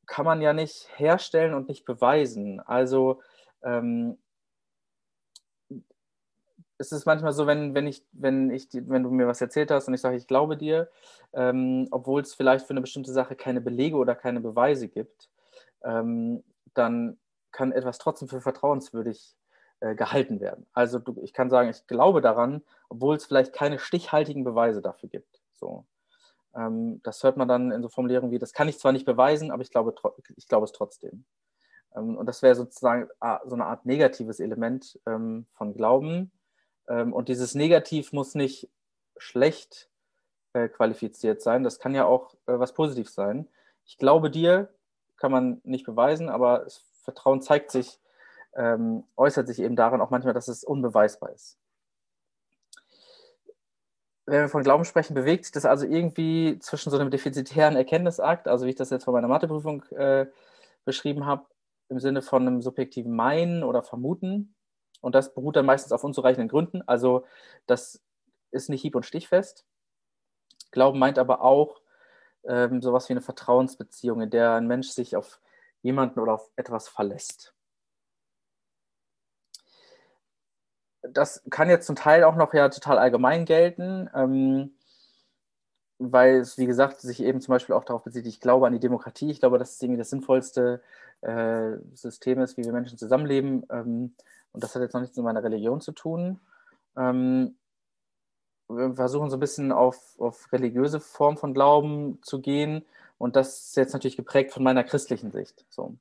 kann 0.06 0.24
man 0.24 0.40
ja 0.40 0.52
nicht 0.52 0.88
herstellen 0.96 1.54
und 1.54 1.68
nicht 1.68 1.84
beweisen. 1.84 2.60
Also 2.60 3.20
ähm, 3.62 4.18
es 6.78 6.90
ist 6.90 7.06
manchmal 7.06 7.32
so, 7.32 7.46
wenn, 7.46 7.74
wenn, 7.74 7.86
ich, 7.86 8.04
wenn, 8.12 8.50
ich, 8.50 8.68
wenn 8.72 9.04
du 9.04 9.10
mir 9.10 9.28
was 9.28 9.40
erzählt 9.40 9.70
hast 9.70 9.86
und 9.86 9.94
ich 9.94 10.00
sage, 10.00 10.16
ich 10.16 10.26
glaube 10.26 10.56
dir, 10.56 10.90
ähm, 11.32 11.86
obwohl 11.92 12.20
es 12.22 12.34
vielleicht 12.34 12.66
für 12.66 12.72
eine 12.72 12.80
bestimmte 12.80 13.12
Sache 13.12 13.36
keine 13.36 13.60
Belege 13.60 13.96
oder 13.96 14.16
keine 14.16 14.40
Beweise 14.40 14.88
gibt, 14.88 15.30
ähm, 15.84 16.42
dann 16.74 17.18
kann 17.52 17.70
etwas 17.70 17.98
trotzdem 17.98 18.28
für 18.28 18.40
vertrauenswürdig 18.40 19.36
äh, 19.82 19.96
gehalten 19.96 20.40
werden. 20.40 20.64
Also 20.72 21.00
du, 21.00 21.20
ich 21.22 21.32
kann 21.32 21.50
sagen, 21.50 21.68
ich 21.68 21.86
glaube 21.88 22.20
daran, 22.20 22.62
obwohl 22.88 23.16
es 23.16 23.26
vielleicht 23.26 23.52
keine 23.52 23.80
stichhaltigen 23.80 24.44
Beweise 24.44 24.80
dafür 24.80 25.08
gibt. 25.08 25.42
So. 25.54 25.84
Ähm, 26.54 27.00
das 27.02 27.24
hört 27.24 27.36
man 27.36 27.48
dann 27.48 27.72
in 27.72 27.82
so 27.82 27.88
Formulierungen 27.88 28.30
wie, 28.30 28.38
das 28.38 28.52
kann 28.52 28.68
ich 28.68 28.78
zwar 28.78 28.92
nicht 28.92 29.06
beweisen, 29.06 29.50
aber 29.50 29.62
ich 29.62 29.72
glaube, 29.72 29.92
ich 30.36 30.46
glaube 30.46 30.66
es 30.66 30.72
trotzdem. 30.72 31.24
Ähm, 31.96 32.16
und 32.16 32.26
das 32.26 32.42
wäre 32.42 32.54
sozusagen 32.54 33.08
ah, 33.18 33.40
so 33.44 33.56
eine 33.56 33.66
Art 33.66 33.84
negatives 33.84 34.38
Element 34.38 35.00
ähm, 35.04 35.46
von 35.54 35.74
Glauben 35.74 36.30
ähm, 36.88 37.12
und 37.12 37.28
dieses 37.28 37.56
Negativ 37.56 38.12
muss 38.12 38.36
nicht 38.36 38.70
schlecht 39.16 39.90
äh, 40.52 40.68
qualifiziert 40.68 41.42
sein. 41.42 41.64
Das 41.64 41.80
kann 41.80 41.94
ja 41.94 42.04
auch 42.04 42.34
äh, 42.46 42.58
was 42.58 42.72
Positives 42.72 43.14
sein. 43.14 43.48
Ich 43.84 43.98
glaube 43.98 44.30
dir, 44.30 44.72
kann 45.16 45.32
man 45.32 45.60
nicht 45.64 45.86
beweisen, 45.86 46.28
aber 46.28 46.66
Vertrauen 47.02 47.42
zeigt 47.42 47.72
sich, 47.72 47.98
ähm, 48.56 49.04
äußert 49.16 49.46
sich 49.46 49.60
eben 49.60 49.76
darin 49.76 50.00
auch 50.00 50.10
manchmal, 50.10 50.34
dass 50.34 50.48
es 50.48 50.64
unbeweisbar 50.64 51.30
ist. 51.30 51.58
Wenn 54.24 54.42
wir 54.42 54.48
von 54.48 54.62
Glauben 54.62 54.84
sprechen, 54.84 55.14
bewegt 55.14 55.44
sich 55.44 55.52
das 55.52 55.64
also 55.64 55.84
irgendwie 55.84 56.58
zwischen 56.60 56.90
so 56.90 56.98
einem 56.98 57.10
defizitären 57.10 57.76
Erkenntnisakt, 57.76 58.46
also 58.46 58.66
wie 58.66 58.70
ich 58.70 58.76
das 58.76 58.90
jetzt 58.90 59.04
von 59.04 59.14
meiner 59.14 59.28
Matheprüfung 59.28 59.82
äh, 59.90 60.26
beschrieben 60.84 61.26
habe, 61.26 61.46
im 61.88 61.98
Sinne 61.98 62.22
von 62.22 62.46
einem 62.46 62.62
subjektiven 62.62 63.14
Meinen 63.14 63.64
oder 63.64 63.82
Vermuten 63.82 64.54
und 65.02 65.14
das 65.14 65.34
beruht 65.34 65.56
dann 65.56 65.66
meistens 65.66 65.92
auf 65.92 66.04
unzureichenden 66.04 66.48
Gründen. 66.48 66.82
Also 66.86 67.26
das 67.66 68.00
ist 68.52 68.70
nicht 68.70 68.82
hieb- 68.82 68.94
und 68.94 69.04
stichfest. 69.04 69.66
Glauben 70.70 70.98
meint 70.98 71.18
aber 71.18 71.42
auch 71.42 71.82
ähm, 72.44 72.80
sowas 72.80 73.08
wie 73.08 73.12
eine 73.12 73.20
Vertrauensbeziehung, 73.20 74.22
in 74.22 74.30
der 74.30 74.52
ein 74.52 74.66
Mensch 74.66 74.88
sich 74.88 75.16
auf 75.16 75.40
jemanden 75.82 76.20
oder 76.20 76.34
auf 76.34 76.50
etwas 76.56 76.88
verlässt. 76.88 77.52
Das 81.02 81.42
kann 81.50 81.68
jetzt 81.68 81.86
zum 81.86 81.96
Teil 81.96 82.24
auch 82.24 82.36
noch 82.36 82.54
ja 82.54 82.68
total 82.68 82.98
allgemein 82.98 83.44
gelten, 83.44 84.08
ähm, 84.14 84.74
weil 85.98 86.36
es, 86.36 86.58
wie 86.58 86.66
gesagt, 86.66 87.00
sich 87.00 87.22
eben 87.22 87.40
zum 87.40 87.52
Beispiel 87.52 87.74
auch 87.74 87.84
darauf 87.84 88.04
bezieht, 88.04 88.26
ich 88.26 88.40
glaube 88.40 88.66
an 88.66 88.72
die 88.72 88.80
Demokratie, 88.80 89.30
ich 89.30 89.40
glaube, 89.40 89.58
dass 89.58 89.74
es 89.74 89.82
irgendwie 89.82 89.98
das 89.98 90.10
sinnvollste 90.10 90.82
äh, 91.22 91.76
System 91.94 92.40
ist, 92.40 92.56
wie 92.56 92.64
wir 92.64 92.72
Menschen 92.72 92.98
zusammenleben. 92.98 93.64
Ähm, 93.70 94.14
und 94.52 94.62
das 94.62 94.74
hat 94.74 94.82
jetzt 94.82 94.92
noch 94.92 95.00
nichts 95.00 95.16
mit 95.16 95.24
meiner 95.24 95.42
Religion 95.42 95.80
zu 95.80 95.92
tun. 95.92 96.40
Ähm, 96.96 97.56
wir 98.68 98.94
versuchen 98.94 99.30
so 99.30 99.36
ein 99.36 99.40
bisschen 99.40 99.72
auf, 99.72 100.18
auf 100.18 100.52
religiöse 100.52 101.00
Form 101.00 101.36
von 101.36 101.54
Glauben 101.54 102.18
zu 102.22 102.40
gehen. 102.40 102.84
Und 103.18 103.36
das 103.36 103.66
ist 103.66 103.76
jetzt 103.76 103.92
natürlich 103.92 104.16
geprägt 104.16 104.52
von 104.52 104.62
meiner 104.62 104.84
christlichen 104.84 105.30
Sicht. 105.30 105.64
So. 105.68 105.96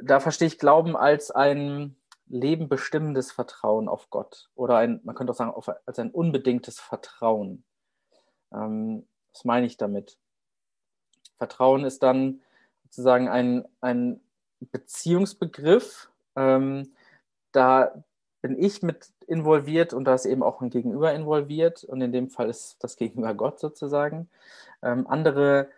Da 0.00 0.20
verstehe 0.20 0.48
ich 0.48 0.58
Glauben 0.58 0.96
als 0.96 1.30
ein 1.30 1.96
lebenbestimmendes 2.32 3.30
Vertrauen 3.30 3.88
auf 3.88 4.10
Gott. 4.10 4.50
Oder 4.54 4.78
ein, 4.78 5.00
man 5.04 5.14
könnte 5.14 5.32
auch 5.32 5.36
sagen, 5.36 5.50
auf, 5.50 5.70
als 5.86 5.98
ein 5.98 6.10
unbedingtes 6.10 6.80
Vertrauen. 6.80 7.62
Ähm, 8.52 9.06
was 9.32 9.44
meine 9.44 9.66
ich 9.66 9.76
damit? 9.76 10.18
Vertrauen 11.36 11.84
ist 11.84 12.02
dann 12.02 12.40
sozusagen 12.84 13.28
ein, 13.28 13.64
ein 13.80 14.20
Beziehungsbegriff, 14.60 16.10
ähm, 16.36 16.92
da 17.52 18.02
bin 18.40 18.58
ich 18.58 18.82
mit 18.82 19.12
involviert 19.26 19.92
und 19.92 20.04
da 20.04 20.14
ist 20.14 20.24
eben 20.24 20.42
auch 20.42 20.60
ein 20.60 20.70
Gegenüber 20.70 21.12
involviert 21.12 21.84
und 21.84 22.00
in 22.00 22.12
dem 22.12 22.28
Fall 22.28 22.48
ist 22.48 22.76
das 22.80 22.96
Gegenüber 22.96 23.34
Gott 23.34 23.60
sozusagen. 23.60 24.28
Ähm, 24.82 25.06
andere 25.06 25.68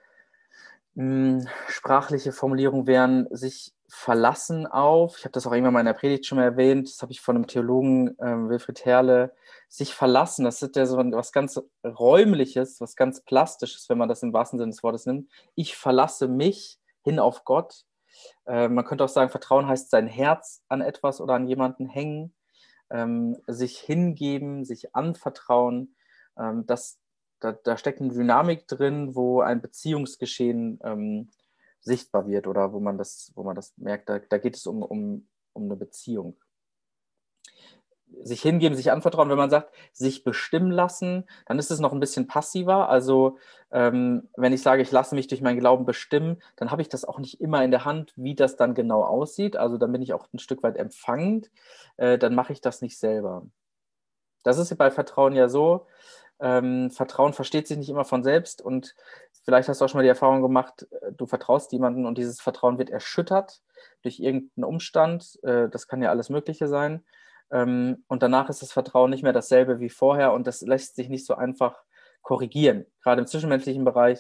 mh, 0.95 1.41
hm, 1.43 1.49
sprachliche 1.69 2.33
Formulierungen 2.33 2.87
wären 2.87 3.27
sich 3.35 3.73
verlassen 3.95 4.67
auf, 4.67 5.19
ich 5.19 5.25
habe 5.25 5.33
das 5.33 5.47
auch 5.47 5.53
irgendwann 5.53 5.75
mal 5.75 5.81
in 5.81 5.87
der 5.87 5.93
Predigt 5.95 6.27
schon 6.27 6.37
mal 6.37 6.45
erwähnt, 6.45 6.89
das 6.89 7.01
habe 7.03 7.13
ich 7.13 7.21
von 7.21 7.37
einem 7.37 7.47
Theologen, 7.47 8.17
ähm, 8.21 8.49
Wilfried 8.49 8.85
Herle, 8.85 9.35
sich 9.69 9.95
verlassen, 9.95 10.45
das 10.45 10.63
ist 10.63 10.77
ja 10.77 10.87
so 10.87 10.97
was 10.97 11.33
ganz 11.33 11.61
Räumliches, 11.85 12.81
was 12.81 12.97
ganz 12.97 13.23
Plastisches, 13.23 13.89
wenn 13.89 13.99
man 13.99 14.09
das 14.09 14.23
im 14.23 14.33
wahrsten 14.33 14.59
Sinne 14.59 14.73
des 14.73 14.83
Wortes 14.83 15.07
nimmt. 15.07 15.31
Ich 15.55 15.77
verlasse 15.77 16.29
mich 16.29 16.79
hin 17.03 17.19
auf 17.19 17.45
Gott 17.45 17.85
äh, 18.47 18.69
man 18.69 18.85
könnte 18.85 19.05
auch 19.05 19.09
sagen, 19.09 19.31
Vertrauen 19.31 19.67
heißt 19.67 19.91
sein 19.91 20.07
Herz 20.07 20.63
an 20.69 20.81
etwas 20.81 21.21
oder 21.21 21.35
an 21.35 21.47
jemanden 21.47 21.87
hängen, 21.87 22.35
ähm, 22.91 23.37
sich 23.47 23.79
hingeben, 23.79 24.65
sich 24.65 24.95
anvertrauen. 24.95 25.95
Ähm, 26.39 26.67
das, 26.67 26.99
da, 27.41 27.53
da, 27.53 27.77
steckt 27.77 28.01
eine 28.01 28.13
Dynamik 28.13 28.67
drin, 28.67 29.15
wo 29.15 29.41
ein 29.41 29.61
Beziehungsgeschehen 29.61 30.81
ähm, 30.85 31.31
sichtbar 31.85 32.27
wird 32.27 32.47
oder 32.47 32.73
wo 32.73 32.81
man 32.81 32.99
das, 32.99 33.33
wo 33.35 33.45
man 33.45 33.55
das 33.55 33.73
merkt. 33.77 34.09
Da, 34.09 34.19
da 34.19 34.39
geht 34.39 34.57
es 34.57 34.67
um, 34.67 34.83
um, 34.83 35.29
um 35.53 35.65
eine 35.65 35.77
Beziehung 35.77 36.37
sich 38.23 38.43
hingeben, 38.43 38.77
sich 38.77 38.91
anvertrauen. 38.91 39.29
Wenn 39.29 39.37
man 39.39 39.51
sagt, 39.51 39.73
sich 39.93 40.25
bestimmen 40.25 40.71
lassen, 40.71 41.25
dann 41.47 41.59
ist 41.59 41.71
es 41.71 41.81
noch 41.81 41.93
ein 41.93 42.01
bisschen 42.01 42.27
passiver. 42.27 42.89
Also 42.89 43.39
ähm, 43.71 44.29
wenn 44.37 44.53
ich 44.53 44.63
sage, 44.63 44.83
ich 44.83 44.93
lasse 44.93 45.15
mich 45.15 45.27
durch 45.27 45.41
meinen 45.43 45.59
Glauben 45.59 45.85
bestimmen, 45.85 46.41
dann 46.57 46.71
habe 46.71 46.83
ich 46.83 46.89
das 46.89 47.05
auch 47.05 47.19
nicht 47.19 47.41
immer 47.41 47.65
in 47.65 47.71
der 47.71 47.85
Hand, 47.85 48.13
wie 48.17 48.35
das 48.35 48.57
dann 48.57 48.75
genau 48.75 49.03
aussieht. 49.03 49.57
Also 49.57 49.79
dann 49.79 49.93
bin 49.93 50.03
ich 50.03 50.13
auch 50.13 50.27
ein 50.33 50.39
Stück 50.39 50.63
weit 50.63 50.77
empfangend. 50.77 51.51
Äh, 51.97 52.19
dann 52.19 52.35
mache 52.35 52.53
ich 52.53 52.61
das 52.61 52.83
nicht 52.83 52.99
selber. 52.99 53.47
Das 54.43 54.59
ist 54.59 54.77
bei 54.77 54.91
Vertrauen 54.91 55.35
ja 55.35 55.49
so. 55.49 55.87
Ähm, 56.41 56.91
Vertrauen 56.91 57.33
versteht 57.33 57.69
sich 57.69 57.77
nicht 57.77 57.89
immer 57.89 58.05
von 58.05 58.23
selbst 58.23 58.61
und 58.61 58.95
vielleicht 59.45 59.69
hast 59.69 59.81
du 59.81 59.85
auch 59.85 59.89
schon 59.89 59.99
mal 59.99 60.03
die 60.03 60.09
Erfahrung 60.09 60.43
gemacht, 60.43 60.87
äh, 60.91 61.13
du 61.13 61.27
vertraust 61.27 61.73
jemanden 61.73 62.07
und 62.07 62.19
dieses 62.19 62.41
Vertrauen 62.41 62.79
wird 62.79 62.91
erschüttert 62.91 63.61
durch 64.03 64.21
irgendeinen 64.21 64.65
Umstand. 64.65 65.39
Äh, 65.43 65.69
das 65.69 65.87
kann 65.87 66.03
ja 66.03 66.11
alles 66.11 66.31
Mögliche 66.31 66.69
sein. 66.69 67.05
Ähm, 67.51 68.05
und 68.09 68.23
danach 68.23 68.49
ist 68.49 68.63
das 68.63 68.73
Vertrauen 68.73 69.11
nicht 69.11 69.23
mehr 69.23 69.33
dasselbe 69.33 69.81
wie 69.81 69.91
vorher 69.91 70.33
und 70.33 70.47
das 70.47 70.63
lässt 70.63 70.97
sich 70.97 71.09
nicht 71.09 71.27
so 71.27 71.35
einfach 71.35 71.83
korrigieren. 72.23 72.87
Gerade 73.03 73.21
im 73.21 73.27
zwischenmenschlichen 73.27 73.85
Bereich, 73.85 74.19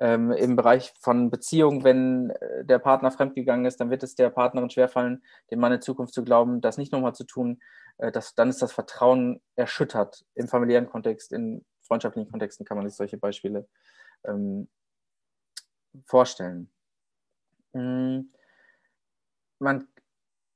ähm, 0.00 0.32
im 0.32 0.56
Bereich 0.56 0.94
von 0.98 1.30
Beziehungen, 1.30 1.84
wenn 1.84 2.30
äh, 2.30 2.64
der 2.64 2.78
Partner 2.78 3.10
fremdgegangen 3.10 3.66
ist, 3.66 3.80
dann 3.80 3.90
wird 3.90 4.02
es 4.02 4.14
der 4.14 4.30
Partnerin 4.30 4.70
schwerfallen, 4.70 5.22
dem 5.50 5.60
Mann 5.60 5.72
in 5.72 5.82
Zukunft 5.82 6.14
zu 6.14 6.24
glauben, 6.24 6.62
das 6.62 6.78
nicht 6.78 6.90
nochmal 6.90 7.14
zu 7.14 7.24
tun. 7.24 7.60
Äh, 7.98 8.10
das, 8.10 8.34
dann 8.34 8.48
ist 8.48 8.62
das 8.62 8.72
Vertrauen 8.72 9.42
erschüttert. 9.56 10.24
Im 10.34 10.48
familiären 10.48 10.86
Kontext, 10.86 11.32
in 11.32 11.66
freundschaftlichen 11.82 12.30
Kontexten 12.30 12.64
kann 12.64 12.78
man 12.78 12.88
sich 12.88 12.96
solche 12.96 13.18
Beispiele 13.18 13.68
ähm, 14.24 14.68
vorstellen. 16.06 16.70
Mm, 17.74 18.20
man, 19.58 19.86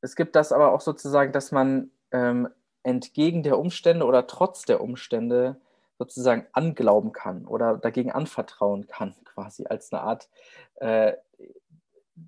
es 0.00 0.16
gibt 0.16 0.36
das 0.36 0.52
aber 0.52 0.72
auch 0.72 0.80
sozusagen, 0.80 1.32
dass 1.32 1.52
man 1.52 1.90
ähm, 2.12 2.48
entgegen 2.82 3.42
der 3.42 3.58
Umstände 3.58 4.06
oder 4.06 4.26
trotz 4.26 4.62
der 4.62 4.80
Umstände 4.80 5.60
sozusagen 5.98 6.46
anglauben 6.52 7.12
kann 7.12 7.46
oder 7.46 7.76
dagegen 7.78 8.12
anvertrauen 8.12 8.86
kann, 8.86 9.14
quasi 9.24 9.66
als 9.66 9.92
eine 9.92 10.02
Art, 10.02 10.28
äh, 10.76 11.14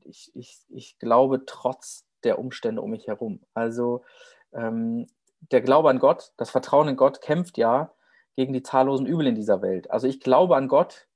ich, 0.04 0.34
ich, 0.34 0.60
ich 0.68 0.98
glaube 0.98 1.44
trotz 1.46 2.06
der 2.24 2.38
Umstände 2.38 2.82
um 2.82 2.90
mich 2.90 3.06
herum. 3.06 3.40
Also 3.54 4.04
ähm, 4.52 5.06
der 5.52 5.60
Glaube 5.60 5.90
an 5.90 5.98
Gott, 5.98 6.32
das 6.36 6.50
Vertrauen 6.50 6.88
in 6.88 6.96
Gott 6.96 7.20
kämpft 7.20 7.58
ja 7.58 7.92
gegen 8.34 8.52
die 8.52 8.62
zahllosen 8.62 9.06
Übel 9.06 9.26
in 9.26 9.34
dieser 9.34 9.62
Welt. 9.62 9.90
Also 9.90 10.08
ich 10.08 10.20
glaube 10.20 10.56
an 10.56 10.68
Gott 10.68 11.06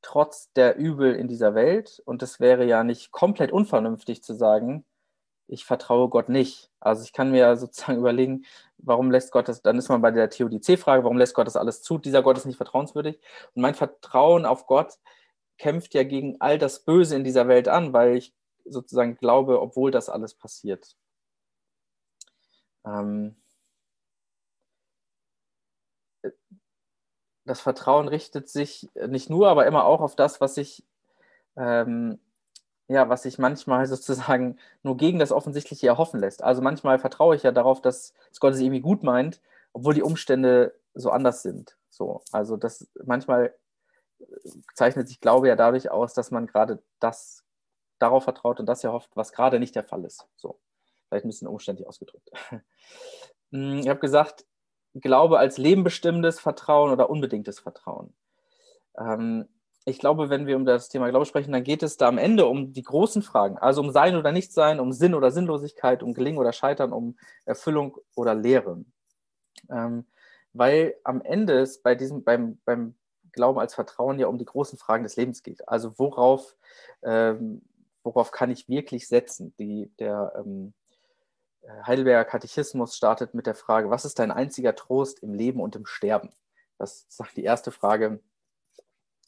trotz 0.00 0.52
der 0.54 0.76
Übel 0.76 1.14
in 1.14 1.28
dieser 1.28 1.54
Welt 1.54 2.02
und 2.04 2.22
es 2.22 2.40
wäre 2.40 2.64
ja 2.64 2.84
nicht 2.84 3.12
komplett 3.12 3.52
unvernünftig 3.52 4.22
zu 4.22 4.34
sagen, 4.34 4.84
ich 5.52 5.66
vertraue 5.66 6.08
Gott 6.08 6.30
nicht. 6.30 6.70
Also 6.80 7.04
ich 7.04 7.12
kann 7.12 7.30
mir 7.30 7.56
sozusagen 7.56 7.98
überlegen, 7.98 8.46
warum 8.78 9.10
lässt 9.10 9.32
Gott 9.32 9.48
das, 9.48 9.62
dann 9.62 9.78
ist 9.78 9.88
man 9.88 10.00
bei 10.00 10.10
der 10.10 10.30
Theodizee-Frage, 10.30 11.04
warum 11.04 11.18
lässt 11.18 11.34
Gott 11.34 11.46
das 11.46 11.56
alles 11.56 11.82
zu? 11.82 11.98
Dieser 11.98 12.22
Gott 12.22 12.38
ist 12.38 12.46
nicht 12.46 12.56
vertrauenswürdig. 12.56 13.20
Und 13.54 13.62
mein 13.62 13.74
Vertrauen 13.74 14.46
auf 14.46 14.66
Gott 14.66 14.98
kämpft 15.58 15.94
ja 15.94 16.04
gegen 16.04 16.40
all 16.40 16.58
das 16.58 16.84
Böse 16.84 17.16
in 17.16 17.24
dieser 17.24 17.48
Welt 17.48 17.68
an, 17.68 17.92
weil 17.92 18.16
ich 18.16 18.34
sozusagen 18.64 19.16
glaube, 19.16 19.60
obwohl 19.60 19.90
das 19.90 20.08
alles 20.08 20.34
passiert. 20.34 20.96
Ähm 22.86 23.36
das 27.44 27.60
Vertrauen 27.60 28.08
richtet 28.08 28.48
sich 28.48 28.88
nicht 28.94 29.28
nur, 29.28 29.48
aber 29.48 29.66
immer 29.66 29.84
auch 29.84 30.00
auf 30.00 30.16
das, 30.16 30.40
was 30.40 30.56
ich 30.56 30.84
ähm, 31.56 32.20
ja, 32.92 33.08
was 33.08 33.22
sich 33.22 33.38
manchmal 33.38 33.86
sozusagen 33.88 34.58
nur 34.82 34.96
gegen 34.96 35.18
das 35.18 35.32
Offensichtliche 35.32 35.86
erhoffen 35.88 36.20
lässt. 36.20 36.42
Also 36.42 36.62
manchmal 36.62 36.98
vertraue 36.98 37.36
ich 37.36 37.42
ja 37.42 37.52
darauf, 37.52 37.82
dass, 37.82 38.14
Gott 38.40 38.54
es 38.54 38.60
irgendwie 38.60 38.80
gut 38.80 39.02
meint, 39.02 39.40
obwohl 39.72 39.94
die 39.94 40.02
Umstände 40.02 40.74
so 40.94 41.10
anders 41.10 41.42
sind. 41.42 41.76
So, 41.90 42.22
also 42.32 42.56
das 42.56 42.88
manchmal 43.04 43.54
zeichnet 44.74 45.08
sich 45.08 45.20
Glaube 45.20 45.48
ja 45.48 45.56
dadurch 45.56 45.90
aus, 45.90 46.14
dass 46.14 46.30
man 46.30 46.46
gerade 46.46 46.82
das 47.00 47.44
darauf 47.98 48.24
vertraut 48.24 48.60
und 48.60 48.66
das 48.66 48.82
ja 48.82 48.92
hofft, 48.92 49.10
was 49.14 49.32
gerade 49.32 49.58
nicht 49.58 49.74
der 49.74 49.84
Fall 49.84 50.04
ist. 50.04 50.26
So, 50.36 50.58
vielleicht 51.08 51.24
ein 51.24 51.28
bisschen 51.28 51.48
umständlich 51.48 51.88
ausgedrückt. 51.88 52.30
Hm, 53.54 53.80
ich 53.80 53.88
habe 53.90 54.00
gesagt, 54.00 54.46
Glaube 54.94 55.38
als 55.38 55.58
lebenbestimmendes 55.58 56.40
Vertrauen 56.40 56.90
oder 56.90 57.10
unbedingtes 57.10 57.60
Vertrauen. 57.60 58.14
Ähm, 58.96 59.46
ich 59.84 59.98
glaube, 59.98 60.30
wenn 60.30 60.46
wir 60.46 60.56
um 60.56 60.64
das 60.64 60.88
Thema 60.88 61.10
Glaube 61.10 61.26
sprechen, 61.26 61.52
dann 61.52 61.64
geht 61.64 61.82
es 61.82 61.96
da 61.96 62.08
am 62.08 62.18
Ende 62.18 62.46
um 62.46 62.72
die 62.72 62.82
großen 62.82 63.22
Fragen, 63.22 63.58
also 63.58 63.80
um 63.80 63.90
Sein 63.90 64.16
oder 64.16 64.32
Nichtsein, 64.32 64.80
um 64.80 64.92
Sinn 64.92 65.14
oder 65.14 65.30
Sinnlosigkeit, 65.30 66.02
um 66.02 66.14
Gelingen 66.14 66.38
oder 66.38 66.52
Scheitern, 66.52 66.92
um 66.92 67.16
Erfüllung 67.44 67.96
oder 68.14 68.34
Leere. 68.34 68.84
Ähm, 69.70 70.06
weil 70.52 70.94
am 71.04 71.22
Ende 71.22 71.60
es 71.60 71.82
bei 71.82 71.94
diesem, 71.94 72.22
beim, 72.24 72.58
beim 72.64 72.94
Glauben 73.32 73.58
als 73.58 73.74
Vertrauen 73.74 74.18
ja 74.18 74.26
um 74.26 74.38
die 74.38 74.44
großen 74.44 74.78
Fragen 74.78 75.04
des 75.04 75.16
Lebens 75.16 75.42
geht. 75.42 75.66
Also 75.68 75.98
worauf, 75.98 76.54
ähm, 77.02 77.62
worauf 78.02 78.30
kann 78.30 78.50
ich 78.50 78.68
wirklich 78.68 79.08
setzen? 79.08 79.54
Die, 79.58 79.90
der 79.98 80.32
ähm, 80.36 80.74
Heidelberger 81.86 82.28
Katechismus 82.28 82.96
startet 82.96 83.34
mit 83.34 83.46
der 83.46 83.54
Frage, 83.54 83.90
was 83.90 84.04
ist 84.04 84.18
dein 84.18 84.30
einziger 84.30 84.74
Trost 84.74 85.20
im 85.20 85.32
Leben 85.32 85.60
und 85.60 85.76
im 85.76 85.86
Sterben? 85.86 86.30
Das 86.78 87.06
ist 87.08 87.22
die 87.36 87.44
erste 87.44 87.70
Frage. 87.70 88.20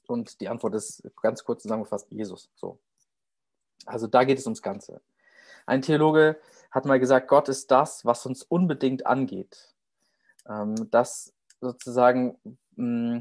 Und 0.09 0.41
die 0.41 0.49
Antwort 0.49 0.75
ist 0.75 1.03
ganz 1.21 1.45
kurz 1.45 1.63
zusammengefasst, 1.63 2.07
Jesus. 2.11 2.51
So. 2.55 2.79
Also 3.87 4.07
da 4.07 4.25
geht 4.25 4.39
es 4.39 4.47
ums 4.47 4.63
Ganze. 4.63 5.01
Ein 5.67 5.83
Theologe 5.83 6.39
hat 6.71 6.85
mal 6.85 7.01
gesagt, 7.01 7.29
Gott 7.29 7.49
ist 7.49 7.71
das, 7.71 8.05
was 8.05 8.27
uns 8.27 8.43
unbedingt 8.43 9.07
angeht. 9.07 9.75
Ähm, 10.49 10.91
das 10.91 11.33
sozusagen, 11.61 12.39
mm, 12.77 13.21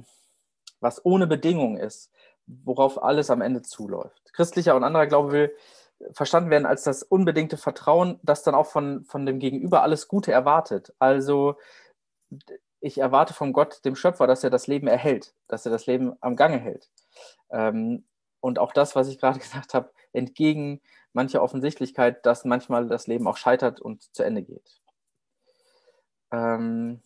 was 0.79 1.05
ohne 1.05 1.27
Bedingung 1.27 1.77
ist, 1.77 2.11
worauf 2.45 3.01
alles 3.01 3.29
am 3.29 3.41
Ende 3.41 3.61
zuläuft. 3.61 4.33
Christlicher 4.33 4.75
und 4.75 4.83
anderer 4.83 5.07
Glaube 5.07 5.31
will 5.31 5.55
verstanden 6.11 6.49
werden 6.49 6.65
als 6.65 6.83
das 6.83 7.03
unbedingte 7.03 7.57
Vertrauen, 7.57 8.19
das 8.23 8.43
dann 8.43 8.55
auch 8.55 8.65
von, 8.65 9.05
von 9.05 9.25
dem 9.25 9.39
Gegenüber 9.39 9.83
alles 9.83 10.07
Gute 10.07 10.31
erwartet. 10.31 10.93
Also 10.99 11.55
ich 12.83 12.97
erwarte 12.97 13.33
vom 13.33 13.53
Gott, 13.53 13.83
dem 13.85 13.95
Schöpfer, 13.95 14.27
dass 14.27 14.43
er 14.43 14.49
das 14.49 14.67
Leben 14.67 14.87
erhält, 14.87 15.33
dass 15.47 15.65
er 15.65 15.71
das 15.71 15.85
Leben 15.85 16.17
am 16.19 16.35
Gange 16.35 16.57
hält. 16.59 16.91
Ähm, 17.49 18.05
und 18.41 18.59
auch 18.59 18.73
das, 18.73 18.93
was 18.95 19.07
ich 19.07 19.19
gerade 19.19 19.39
gesagt 19.39 19.73
habe, 19.73 19.91
entgegen 20.11 20.81
mancher 21.13 21.41
Offensichtlichkeit, 21.41 22.25
dass 22.25 22.43
manchmal 22.43 22.89
das 22.89 23.07
Leben 23.07 23.25
auch 23.25 23.37
scheitert 23.37 23.79
und 23.79 24.13
zu 24.13 24.23
Ende 24.23 24.43
geht. 24.43 24.81
Ähm, 26.33 27.01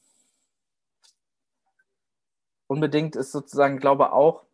unbedingt 2.65 3.15
ist 3.15 3.31
sozusagen 3.31 3.77
Glaube 3.77 4.13
auch, 4.13 4.45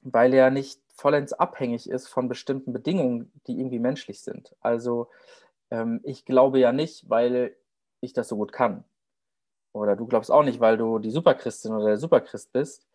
weil 0.00 0.32
er 0.32 0.50
nicht 0.50 0.80
vollends 0.94 1.34
abhängig 1.34 1.90
ist 1.90 2.08
von 2.08 2.28
bestimmten 2.28 2.72
Bedingungen, 2.72 3.30
die 3.46 3.58
irgendwie 3.58 3.78
menschlich 3.78 4.22
sind. 4.22 4.56
Also 4.60 5.10
ähm, 5.70 6.00
ich 6.02 6.24
glaube 6.24 6.60
ja 6.60 6.72
nicht, 6.72 7.10
weil 7.10 7.54
ich 8.00 8.14
das 8.14 8.28
so 8.28 8.36
gut 8.36 8.52
kann. 8.52 8.84
Oder 9.72 9.96
du 9.96 10.06
glaubst 10.06 10.30
auch 10.30 10.42
nicht, 10.42 10.60
weil 10.60 10.76
du 10.76 10.98
die 10.98 11.10
Superchristin 11.10 11.72
oder 11.72 11.86
der 11.86 11.98
Superchrist 11.98 12.52
bist, 12.52 12.86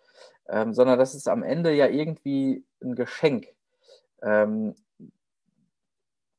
ähm, 0.47 0.73
sondern 0.73 0.99
das 0.99 1.15
ist 1.15 1.27
am 1.27 1.43
Ende 1.43 1.73
ja 1.73 1.87
irgendwie 1.87 2.65
ein 2.81 2.95
Geschenk. 2.95 3.47
Ähm, 4.21 4.75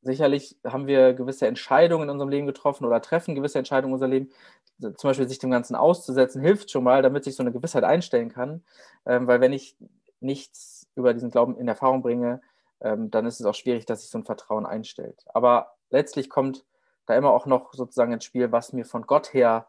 sicherlich 0.02 0.56
haben 0.64 0.86
wir 0.86 1.14
gewisse 1.14 1.46
Entscheidungen 1.46 2.04
in 2.04 2.10
unserem 2.10 2.30
Leben 2.30 2.46
getroffen 2.46 2.84
oder 2.84 3.02
treffen 3.02 3.34
gewisse 3.34 3.58
Entscheidungen 3.58 3.90
in 3.90 3.94
unserem 3.94 4.12
Leben, 4.12 4.30
zum 4.78 5.08
Beispiel 5.08 5.28
sich 5.28 5.38
dem 5.38 5.50
Ganzen 5.50 5.74
auszusetzen, 5.74 6.42
hilft 6.42 6.70
schon 6.70 6.84
mal, 6.84 7.02
damit 7.02 7.24
sich 7.24 7.34
so 7.34 7.42
eine 7.42 7.52
Gewissheit 7.52 7.84
einstellen 7.84 8.30
kann. 8.30 8.62
Ähm, 9.06 9.26
weil 9.26 9.40
wenn 9.40 9.52
ich 9.52 9.76
nichts 10.20 10.86
über 10.94 11.14
diesen 11.14 11.30
Glauben 11.30 11.56
in 11.56 11.68
Erfahrung 11.68 12.02
bringe, 12.02 12.40
ähm, 12.80 13.10
dann 13.10 13.26
ist 13.26 13.40
es 13.40 13.46
auch 13.46 13.54
schwierig, 13.54 13.86
dass 13.86 14.02
sich 14.02 14.10
so 14.10 14.18
ein 14.18 14.24
Vertrauen 14.24 14.66
einstellt. 14.66 15.24
Aber 15.32 15.74
letztlich 15.90 16.28
kommt 16.28 16.64
da 17.06 17.14
immer 17.14 17.30
auch 17.30 17.46
noch 17.46 17.72
sozusagen 17.72 18.12
ins 18.12 18.24
Spiel, 18.24 18.52
was 18.52 18.72
mir 18.72 18.84
von 18.84 19.02
Gott 19.02 19.32
her 19.32 19.66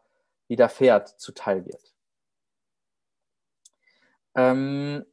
widerfährt, 0.47 1.09
zuteil 1.19 1.65
wird. 1.65 1.93
Ähm, 4.35 5.05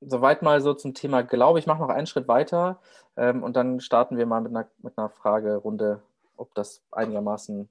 soweit 0.00 0.42
mal 0.42 0.60
so 0.60 0.74
zum 0.74 0.94
Thema 0.94 1.22
Glaube. 1.22 1.58
Ich 1.58 1.66
mache 1.66 1.80
noch 1.80 1.88
einen 1.88 2.06
Schritt 2.06 2.28
weiter 2.28 2.80
ähm, 3.16 3.42
und 3.42 3.54
dann 3.54 3.80
starten 3.80 4.16
wir 4.16 4.26
mal 4.26 4.40
mit 4.40 4.50
einer, 4.50 4.68
mit 4.78 4.96
einer 4.96 5.10
Fragerunde, 5.10 6.02
ob 6.36 6.54
das 6.54 6.82
einigermaßen 6.90 7.68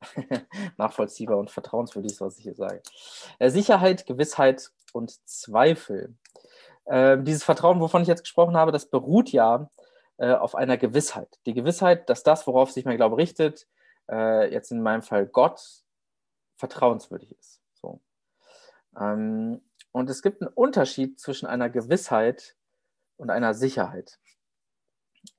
nachvollziehbar 0.76 1.38
und 1.38 1.50
vertrauenswürdig 1.50 2.12
ist, 2.12 2.20
was 2.20 2.38
ich 2.38 2.44
hier 2.44 2.54
sage. 2.54 2.82
Äh, 3.38 3.50
Sicherheit, 3.50 4.06
Gewissheit 4.06 4.70
und 4.92 5.26
Zweifel. 5.28 6.14
Äh, 6.86 7.18
dieses 7.18 7.44
Vertrauen, 7.44 7.80
wovon 7.80 8.02
ich 8.02 8.08
jetzt 8.08 8.22
gesprochen 8.22 8.56
habe, 8.56 8.72
das 8.72 8.86
beruht 8.86 9.30
ja 9.30 9.70
äh, 10.16 10.32
auf 10.32 10.54
einer 10.54 10.76
Gewissheit. 10.76 11.38
Die 11.46 11.54
Gewissheit, 11.54 12.08
dass 12.08 12.22
das, 12.22 12.46
worauf 12.46 12.70
sich 12.72 12.84
mein 12.84 12.96
Glaube 12.96 13.16
richtet, 13.16 13.68
äh, 14.10 14.52
jetzt 14.52 14.72
in 14.72 14.82
meinem 14.82 15.02
Fall 15.02 15.26
Gott, 15.26 15.84
vertrauenswürdig 16.62 17.32
ist. 17.40 17.60
So. 17.74 18.00
Ähm, 18.96 19.60
und 19.90 20.08
es 20.08 20.22
gibt 20.22 20.40
einen 20.40 20.52
Unterschied 20.54 21.18
zwischen 21.18 21.46
einer 21.46 21.68
Gewissheit 21.68 22.54
und 23.16 23.30
einer 23.30 23.52
Sicherheit. 23.52 24.20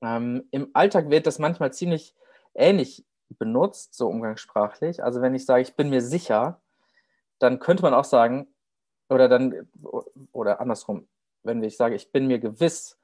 Ähm, 0.02 0.46
Im 0.50 0.68
Alltag 0.74 1.08
wird 1.08 1.26
das 1.26 1.38
manchmal 1.38 1.72
ziemlich 1.72 2.14
ähnlich 2.54 3.06
benutzt, 3.38 3.94
so 3.94 4.06
umgangssprachlich. 4.08 5.02
Also 5.02 5.22
wenn 5.22 5.34
ich 5.34 5.46
sage, 5.46 5.62
ich 5.62 5.76
bin 5.76 5.88
mir 5.88 6.02
sicher, 6.02 6.60
dann 7.38 7.58
könnte 7.58 7.82
man 7.82 7.94
auch 7.94 8.04
sagen, 8.04 8.46
oder 9.08 9.26
dann, 9.26 9.66
oder 10.32 10.60
andersrum, 10.60 11.08
wenn 11.42 11.62
ich 11.62 11.78
sage, 11.78 11.94
ich 11.94 12.12
bin 12.12 12.26
mir 12.26 12.38
gewiss, 12.38 12.98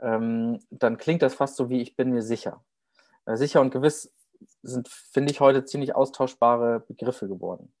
ähm, 0.00 0.58
dann 0.70 0.96
klingt 0.96 1.22
das 1.22 1.34
fast 1.34 1.54
so 1.54 1.70
wie 1.70 1.80
ich 1.80 1.94
bin 1.94 2.10
mir 2.10 2.22
sicher. 2.22 2.64
Äh, 3.26 3.36
sicher 3.36 3.60
und 3.60 3.70
gewiss 3.70 4.12
sind, 4.62 4.88
finde 4.88 5.32
ich, 5.32 5.40
heute 5.40 5.64
ziemlich 5.64 5.94
austauschbare 5.94 6.80
Begriffe 6.80 7.28
geworden. 7.28 7.72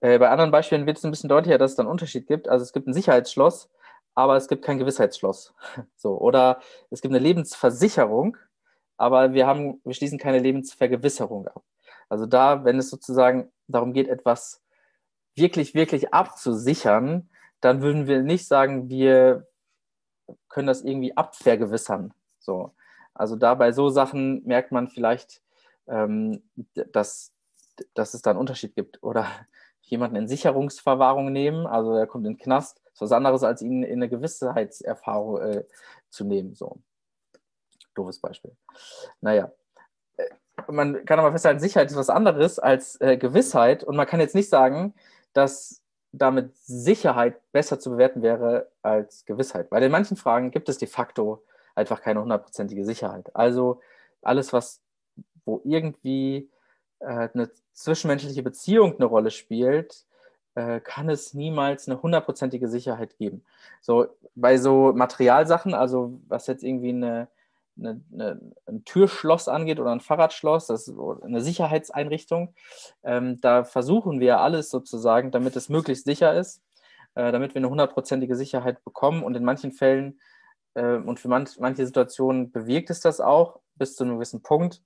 Äh, 0.00 0.18
bei 0.18 0.28
anderen 0.30 0.50
Beispielen 0.50 0.86
wird 0.86 0.98
es 0.98 1.04
ein 1.04 1.10
bisschen 1.10 1.28
deutlicher, 1.28 1.58
dass 1.58 1.72
es 1.72 1.76
dann 1.76 1.86
einen 1.86 1.92
Unterschied 1.92 2.26
gibt. 2.26 2.48
Also 2.48 2.62
es 2.62 2.72
gibt 2.72 2.86
ein 2.86 2.94
Sicherheitsschloss, 2.94 3.70
aber 4.14 4.36
es 4.36 4.48
gibt 4.48 4.64
kein 4.64 4.78
Gewissheitsschloss. 4.78 5.54
So, 5.96 6.18
oder 6.18 6.60
es 6.90 7.00
gibt 7.02 7.12
eine 7.14 7.22
Lebensversicherung, 7.22 8.36
aber 8.96 9.34
wir, 9.34 9.46
haben, 9.46 9.80
wir 9.84 9.94
schließen 9.94 10.18
keine 10.18 10.38
Lebensvergewisserung 10.38 11.46
ab. 11.48 11.62
Also 12.08 12.26
da, 12.26 12.64
wenn 12.64 12.78
es 12.78 12.90
sozusagen 12.90 13.52
darum 13.68 13.92
geht, 13.92 14.08
etwas 14.08 14.62
wirklich, 15.36 15.74
wirklich 15.74 16.12
abzusichern, 16.12 17.30
dann 17.60 17.82
würden 17.82 18.06
wir 18.06 18.22
nicht 18.22 18.46
sagen, 18.46 18.88
wir 18.88 19.46
können 20.48 20.66
das 20.66 20.82
irgendwie 20.82 21.16
abvergewissern. 21.16 22.12
So. 22.38 22.74
Also 23.14 23.36
da 23.36 23.54
bei 23.54 23.72
so 23.72 23.90
Sachen 23.90 24.42
merkt 24.44 24.72
man 24.72 24.88
vielleicht, 24.88 25.42
ähm, 25.90 26.42
dass, 26.92 27.32
dass 27.94 28.14
es 28.14 28.22
da 28.22 28.30
einen 28.30 28.40
Unterschied 28.40 28.74
gibt. 28.74 29.02
Oder 29.02 29.26
jemanden 29.82 30.16
in 30.16 30.28
Sicherungsverwahrung 30.28 31.32
nehmen, 31.32 31.66
also 31.66 31.94
er 31.94 32.06
kommt 32.06 32.26
in 32.26 32.34
den 32.34 32.38
Knast, 32.38 32.80
ist 32.92 33.00
was 33.00 33.12
anderes, 33.12 33.42
als 33.42 33.62
ihn 33.62 33.82
in 33.82 33.98
eine 33.98 34.08
Gewissheitserfahrung 34.08 35.40
äh, 35.40 35.64
zu 36.10 36.24
nehmen. 36.24 36.54
So 36.54 36.78
doofes 37.94 38.20
Beispiel. 38.20 38.56
Naja, 39.20 39.52
äh, 40.16 40.28
man 40.68 41.04
kann 41.04 41.18
aber 41.18 41.32
festhalten, 41.32 41.60
Sicherheit 41.60 41.90
ist 41.90 41.96
was 41.96 42.10
anderes 42.10 42.58
als 42.58 43.00
äh, 43.00 43.16
Gewissheit 43.16 43.82
und 43.84 43.96
man 43.96 44.06
kann 44.06 44.20
jetzt 44.20 44.34
nicht 44.34 44.48
sagen, 44.48 44.94
dass 45.32 45.82
damit 46.12 46.56
Sicherheit 46.56 47.40
besser 47.52 47.78
zu 47.78 47.90
bewerten 47.90 48.22
wäre 48.22 48.70
als 48.82 49.24
Gewissheit, 49.26 49.70
weil 49.70 49.82
in 49.82 49.92
manchen 49.92 50.16
Fragen 50.16 50.50
gibt 50.50 50.68
es 50.68 50.78
de 50.78 50.88
facto 50.88 51.44
einfach 51.74 52.02
keine 52.02 52.20
hundertprozentige 52.20 52.84
Sicherheit. 52.84 53.34
Also 53.34 53.80
alles, 54.22 54.52
was, 54.52 54.80
wo 55.44 55.60
irgendwie 55.64 56.50
äh, 57.00 57.28
eine 57.32 57.50
zwischenmenschliche 57.72 58.42
Beziehung 58.42 58.96
eine 58.96 59.06
Rolle 59.06 59.30
spielt, 59.30 60.04
äh, 60.54 60.80
kann 60.80 61.08
es 61.08 61.34
niemals 61.34 61.88
eine 61.88 62.02
hundertprozentige 62.02 62.68
Sicherheit 62.68 63.16
geben. 63.18 63.44
So 63.80 64.06
bei 64.34 64.58
so 64.58 64.92
Materialsachen, 64.94 65.74
also 65.74 66.20
was 66.28 66.46
jetzt 66.46 66.64
irgendwie 66.64 66.90
eine 66.90 67.28
eine, 67.80 68.00
eine, 68.12 68.40
ein 68.66 68.84
Türschloss 68.84 69.48
angeht 69.48 69.80
oder 69.80 69.92
ein 69.92 70.00
Fahrradschloss, 70.00 70.66
das 70.66 70.88
ist 70.88 70.98
eine 71.22 71.40
Sicherheitseinrichtung. 71.40 72.54
Ähm, 73.02 73.40
da 73.40 73.64
versuchen 73.64 74.20
wir 74.20 74.40
alles 74.40 74.70
sozusagen, 74.70 75.30
damit 75.30 75.56
es 75.56 75.68
möglichst 75.68 76.04
sicher 76.04 76.34
ist, 76.34 76.62
äh, 77.14 77.32
damit 77.32 77.54
wir 77.54 77.60
eine 77.60 77.70
hundertprozentige 77.70 78.36
Sicherheit 78.36 78.84
bekommen. 78.84 79.22
Und 79.22 79.36
in 79.36 79.44
manchen 79.44 79.72
Fällen 79.72 80.20
äh, 80.74 80.96
und 80.96 81.18
für 81.20 81.28
manch, 81.28 81.58
manche 81.58 81.86
Situationen 81.86 82.52
bewirkt 82.52 82.90
es 82.90 83.00
das 83.00 83.20
auch 83.20 83.60
bis 83.74 83.96
zu 83.96 84.04
einem 84.04 84.14
gewissen 84.14 84.42
Punkt. 84.42 84.82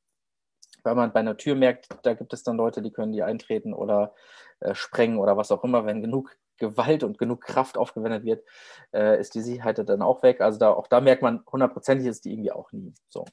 Weil 0.84 0.94
man 0.94 1.12
bei 1.12 1.20
einer 1.20 1.36
Tür 1.36 1.56
merkt, 1.56 1.88
da 2.02 2.14
gibt 2.14 2.32
es 2.32 2.44
dann 2.44 2.56
Leute, 2.56 2.82
die 2.82 2.92
können 2.92 3.12
die 3.12 3.22
eintreten 3.22 3.74
oder 3.74 4.14
äh, 4.60 4.74
sprengen 4.74 5.18
oder 5.18 5.36
was 5.36 5.50
auch 5.50 5.64
immer, 5.64 5.86
wenn 5.86 6.02
genug 6.02 6.36
Gewalt 6.58 7.02
und 7.02 7.18
genug 7.18 7.40
Kraft 7.40 7.76
aufgewendet 7.76 8.24
wird, 8.24 8.46
äh, 8.92 9.18
ist 9.20 9.34
die 9.34 9.40
Sicherheit 9.40 9.78
dann 9.88 10.02
auch 10.02 10.22
weg. 10.22 10.40
Also 10.40 10.58
da, 10.58 10.70
auch 10.70 10.86
da 10.86 11.00
merkt 11.00 11.22
man, 11.22 11.42
hundertprozentig 11.50 12.06
ist 12.06 12.24
die 12.24 12.32
irgendwie 12.32 12.52
auch 12.52 12.70
nie. 12.70 12.94
So. 13.08 13.24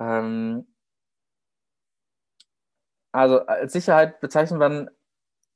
Ähm, 0.00 0.66
also 3.12 3.40
als 3.40 3.72
Sicherheit 3.72 4.20
bezeichnet 4.20 4.58
man 4.58 4.90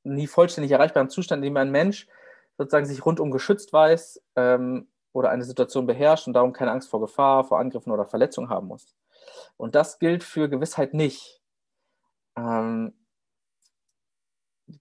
nie 0.03 0.27
vollständig 0.27 0.71
erreichbaren 0.71 1.09
Zustand, 1.09 1.43
in 1.43 1.53
dem 1.53 1.57
ein 1.57 1.71
Mensch 1.71 2.07
sozusagen 2.57 2.85
sich 2.85 3.05
rundum 3.05 3.31
geschützt 3.31 3.73
weiß 3.73 4.21
ähm, 4.35 4.87
oder 5.13 5.29
eine 5.29 5.43
Situation 5.43 5.87
beherrscht 5.87 6.27
und 6.27 6.33
darum 6.33 6.53
keine 6.53 6.71
Angst 6.71 6.89
vor 6.89 7.01
Gefahr, 7.01 7.43
vor 7.43 7.59
Angriffen 7.59 7.91
oder 7.91 8.05
Verletzungen 8.05 8.49
haben 8.49 8.67
muss. 8.67 8.95
Und 9.57 9.75
das 9.75 9.99
gilt 9.99 10.23
für 10.23 10.49
Gewissheit 10.49 10.93
nicht. 10.93 11.41
Ähm, 12.35 12.93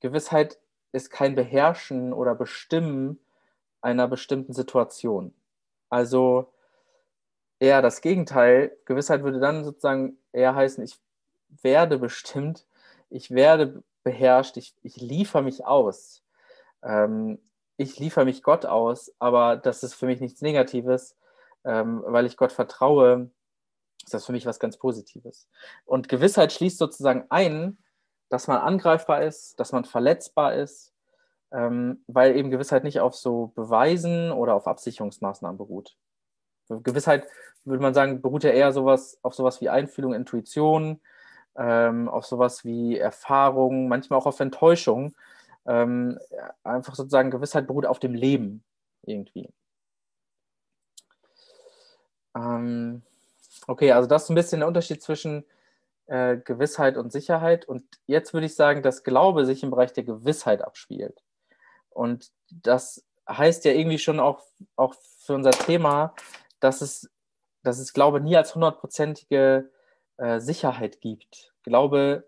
Gewissheit 0.00 0.58
ist 0.92 1.10
kein 1.10 1.34
Beherrschen 1.34 2.12
oder 2.12 2.34
Bestimmen 2.34 3.18
einer 3.80 4.08
bestimmten 4.08 4.52
Situation. 4.52 5.34
Also 5.88 6.52
eher 7.58 7.82
das 7.82 8.00
Gegenteil. 8.00 8.76
Gewissheit 8.84 9.22
würde 9.22 9.40
dann 9.40 9.64
sozusagen 9.64 10.18
eher 10.32 10.54
heißen, 10.54 10.82
ich 10.84 10.98
werde 11.62 11.98
bestimmt, 11.98 12.66
ich 13.10 13.30
werde 13.30 13.82
beherrscht, 14.02 14.56
ich, 14.56 14.74
ich 14.82 14.96
liefere 14.96 15.42
mich 15.42 15.66
aus. 15.66 16.22
Ähm, 16.82 17.38
ich 17.76 17.98
liefere 17.98 18.24
mich 18.24 18.42
Gott 18.42 18.66
aus, 18.66 19.14
aber 19.18 19.56
das 19.56 19.82
ist 19.82 19.94
für 19.94 20.06
mich 20.06 20.20
nichts 20.20 20.42
Negatives, 20.42 21.16
ähm, 21.64 22.02
weil 22.06 22.26
ich 22.26 22.36
Gott 22.36 22.52
vertraue, 22.52 23.30
ist 24.04 24.14
das 24.14 24.26
für 24.26 24.32
mich 24.32 24.46
was 24.46 24.60
ganz 24.60 24.76
Positives. 24.76 25.48
Und 25.84 26.08
Gewissheit 26.08 26.52
schließt 26.52 26.78
sozusagen 26.78 27.26
ein, 27.30 27.78
dass 28.28 28.46
man 28.46 28.58
angreifbar 28.58 29.22
ist, 29.22 29.58
dass 29.58 29.72
man 29.72 29.84
verletzbar 29.84 30.54
ist, 30.54 30.92
ähm, 31.50 32.02
weil 32.06 32.36
eben 32.36 32.50
Gewissheit 32.50 32.84
nicht 32.84 33.00
auf 33.00 33.14
so 33.14 33.48
Beweisen 33.54 34.32
oder 34.32 34.54
auf 34.54 34.66
Absicherungsmaßnahmen 34.66 35.56
beruht. 35.56 35.96
Gewissheit, 36.68 37.26
würde 37.64 37.82
man 37.82 37.94
sagen, 37.94 38.20
beruht 38.20 38.44
ja 38.44 38.50
eher 38.50 38.72
sowas, 38.72 39.18
auf 39.22 39.34
sowas 39.34 39.60
wie 39.60 39.70
Einfühlung, 39.70 40.12
Intuition, 40.12 41.00
ähm, 41.56 42.08
auf 42.08 42.26
sowas 42.26 42.64
wie 42.64 42.98
Erfahrung, 42.98 43.88
manchmal 43.88 44.18
auch 44.18 44.26
auf 44.26 44.40
Enttäuschung. 44.40 45.14
Ähm, 45.66 46.18
einfach 46.62 46.94
sozusagen 46.94 47.30
Gewissheit 47.30 47.66
beruht 47.66 47.86
auf 47.86 47.98
dem 47.98 48.14
Leben 48.14 48.62
irgendwie. 49.02 49.50
Ähm, 52.36 53.02
okay, 53.68 53.92
also 53.92 54.08
das 54.08 54.24
ist 54.24 54.30
ein 54.30 54.34
bisschen 54.34 54.60
der 54.60 54.68
Unterschied 54.68 55.02
zwischen 55.02 55.44
äh, 56.06 56.38
Gewissheit 56.38 56.96
und 56.96 57.12
Sicherheit. 57.12 57.66
Und 57.66 57.84
jetzt 58.06 58.32
würde 58.34 58.46
ich 58.46 58.56
sagen, 58.56 58.82
dass 58.82 59.04
Glaube 59.04 59.46
sich 59.46 59.62
im 59.62 59.70
Bereich 59.70 59.92
der 59.92 60.04
Gewissheit 60.04 60.62
abspielt. 60.62 61.22
Und 61.90 62.32
das 62.50 63.04
heißt 63.28 63.64
ja 63.66 63.72
irgendwie 63.72 63.98
schon 63.98 64.18
auch, 64.18 64.42
auch 64.76 64.94
für 65.20 65.34
unser 65.34 65.50
Thema, 65.50 66.14
dass 66.60 66.80
es, 66.80 67.10
dass 67.62 67.78
es 67.78 67.92
Glaube 67.92 68.20
nie 68.20 68.36
als 68.36 68.54
hundertprozentige 68.54 69.70
äh, 70.16 70.40
Sicherheit 70.40 71.00
gibt. 71.00 71.52
Glaube 71.62 72.26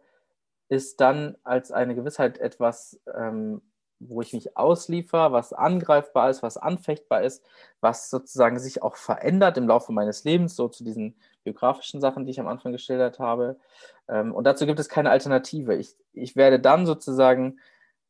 ist 0.69 1.01
dann 1.01 1.37
als 1.43 1.73
eine 1.73 1.95
Gewissheit 1.95 2.39
etwas, 2.39 3.01
ähm, 3.17 3.63
wo 4.01 4.23
ich 4.23 4.33
mich 4.33 4.57
ausliefer, 4.57 5.33
was 5.33 5.53
angreifbar 5.53 6.31
ist, 6.31 6.43
was 6.43 6.57
anfechtbar 6.57 7.23
ist, 7.23 7.45
was 7.81 8.11
sozusagen 8.11 8.59
sich 8.59 8.83
auch 8.83 8.97
verändert 8.97 9.59
im 9.59 9.69
Laufe 9.69 9.93
meines 9.93 10.25
Lebens, 10.25 10.57
so 10.57 10.69
zu 10.69 10.85
diesen 10.85 11.15
biografischen 11.45 12.01
Sachen, 12.01 12.25
die 12.25 12.31
ich 12.33 12.41
am 12.41 12.49
Anfang 12.49 12.73
geschildert 12.73 13.19
habe. 13.19 13.59
Ähm, 14.09 14.35
und 14.35 14.45
dazu 14.45 14.67
gibt 14.67 14.81
es 14.81 14.89
keine 14.89 15.11
Alternative. 15.11 15.77
Ich, 15.77 15.97
ich 16.15 16.35
werde 16.35 16.59
dann 16.59 16.87
sozusagen 16.87 17.61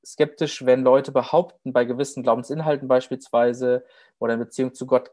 skeptisch, 0.05 0.65
wenn 0.65 0.83
Leute 0.83 1.13
behaupten, 1.13 1.73
bei 1.73 1.85
gewissen 1.85 2.23
Glaubensinhalten 2.23 2.89
beispielsweise 2.89 3.85
oder 4.19 4.35
in 4.35 4.41
Beziehung 4.41 4.75
zu 4.75 4.87
Gott 4.87 5.11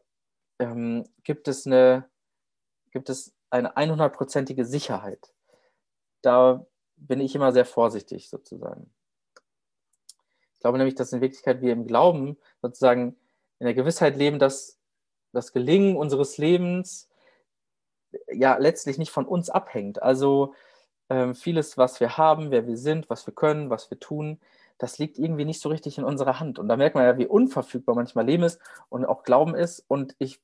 ähm, 0.60 1.06
gibt 1.24 1.48
es 1.48 1.66
eine, 1.66 2.08
gibt 2.92 3.10
es 3.10 3.34
eine 3.50 3.76
100%ige 3.76 4.66
Sicherheit. 4.66 5.34
Da 6.22 6.66
bin 6.96 7.20
ich 7.20 7.36
immer 7.36 7.52
sehr 7.52 7.66
vorsichtig 7.66 8.30
sozusagen. 8.30 8.92
Ich 10.68 10.70
glaube 10.70 10.80
nämlich, 10.80 10.96
dass 10.96 11.14
in 11.14 11.22
Wirklichkeit 11.22 11.62
wir 11.62 11.72
im 11.72 11.88
Glauben 11.88 12.36
sozusagen 12.62 13.16
in 13.60 13.68
der 13.68 13.74
Gewissheit 13.74 14.18
leben, 14.18 14.38
dass 14.38 14.78
das 15.32 15.54
Gelingen 15.54 15.96
unseres 15.96 16.38
Lebens 16.38 17.08
ja 18.30 18.58
letztlich 18.58 18.98
nicht 18.98 19.12
von 19.12 19.26
uns 19.26 19.50
abhängt. 19.50 20.02
Also 20.04 20.56
ähm, 21.10 21.36
vieles, 21.36 21.78
was 21.78 22.02
wir 22.02 22.18
haben, 22.18 22.52
wer 22.52 22.68
wir 22.68 22.76
sind, 22.76 23.10
was 23.10 23.26
wir 23.26 23.34
können, 23.34 23.70
was 23.70 23.90
wir 23.90 23.98
tun, 23.98 24.42
das 24.78 24.98
liegt 24.98 25.18
irgendwie 25.18 25.46
nicht 25.46 25.62
so 25.62 25.70
richtig 25.70 25.98
in 26.00 26.04
unserer 26.04 26.42
Hand. 26.42 26.60
Und 26.60 26.68
da 26.68 26.76
merkt 26.76 26.96
man 26.96 27.06
ja, 27.06 27.18
wie 27.18 27.28
unverfügbar 27.28 27.96
manchmal 27.96 28.26
Leben 28.26 28.44
ist 28.44 28.60
und 28.90 29.06
auch 29.06 29.24
Glauben 29.24 29.56
ist. 29.56 29.86
Und 29.88 30.18
ich 30.20 30.42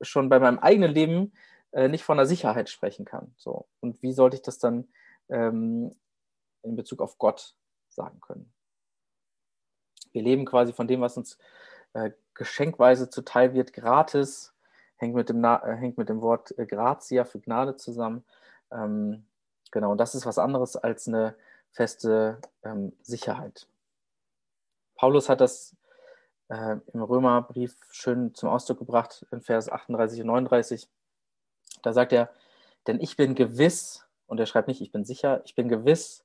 schon 0.00 0.28
bei 0.28 0.38
meinem 0.38 0.60
eigenen 0.60 0.92
Leben 0.92 1.32
äh, 1.72 1.88
nicht 1.88 2.04
von 2.04 2.16
der 2.16 2.26
Sicherheit 2.26 2.68
sprechen 2.68 3.04
kann. 3.04 3.34
So. 3.38 3.66
Und 3.80 4.00
wie 4.02 4.12
sollte 4.12 4.36
ich 4.36 4.42
das 4.42 4.60
dann 4.60 4.86
ähm, 5.30 5.90
in 6.62 6.76
Bezug 6.76 7.02
auf 7.02 7.18
Gott 7.18 7.56
sagen 7.88 8.20
können? 8.20 8.53
Wir 10.14 10.22
leben 10.22 10.46
quasi 10.46 10.72
von 10.72 10.88
dem, 10.88 11.00
was 11.00 11.16
uns 11.16 11.38
äh, 11.92 12.12
geschenkweise 12.34 13.10
zuteil 13.10 13.52
wird, 13.52 13.72
gratis, 13.72 14.54
hängt 14.96 15.14
mit 15.14 15.28
dem, 15.28 15.40
Na 15.40 15.62
äh, 15.66 15.76
hängt 15.76 15.98
mit 15.98 16.08
dem 16.08 16.20
Wort 16.20 16.56
äh, 16.58 16.66
Gratia 16.66 17.24
für 17.24 17.40
Gnade 17.40 17.76
zusammen. 17.76 18.24
Ähm, 18.72 19.26
genau, 19.70 19.92
und 19.92 19.98
das 19.98 20.14
ist 20.14 20.24
was 20.24 20.38
anderes 20.38 20.76
als 20.76 21.08
eine 21.08 21.34
feste 21.72 22.38
ähm, 22.62 22.92
Sicherheit. 23.02 23.66
Paulus 24.94 25.28
hat 25.28 25.40
das 25.40 25.76
äh, 26.48 26.76
im 26.92 27.02
Römerbrief 27.02 27.76
schön 27.90 28.34
zum 28.34 28.48
Ausdruck 28.48 28.78
gebracht 28.78 29.26
in 29.32 29.42
Vers 29.42 29.70
38 29.70 30.20
und 30.20 30.28
39. 30.28 30.88
Da 31.82 31.92
sagt 31.92 32.12
er, 32.12 32.30
denn 32.86 33.00
ich 33.00 33.16
bin 33.16 33.34
gewiss, 33.34 34.06
und 34.26 34.38
er 34.38 34.46
schreibt 34.46 34.68
nicht, 34.68 34.80
ich 34.80 34.92
bin 34.92 35.04
sicher, 35.04 35.42
ich 35.44 35.54
bin 35.54 35.68
gewiss, 35.68 36.24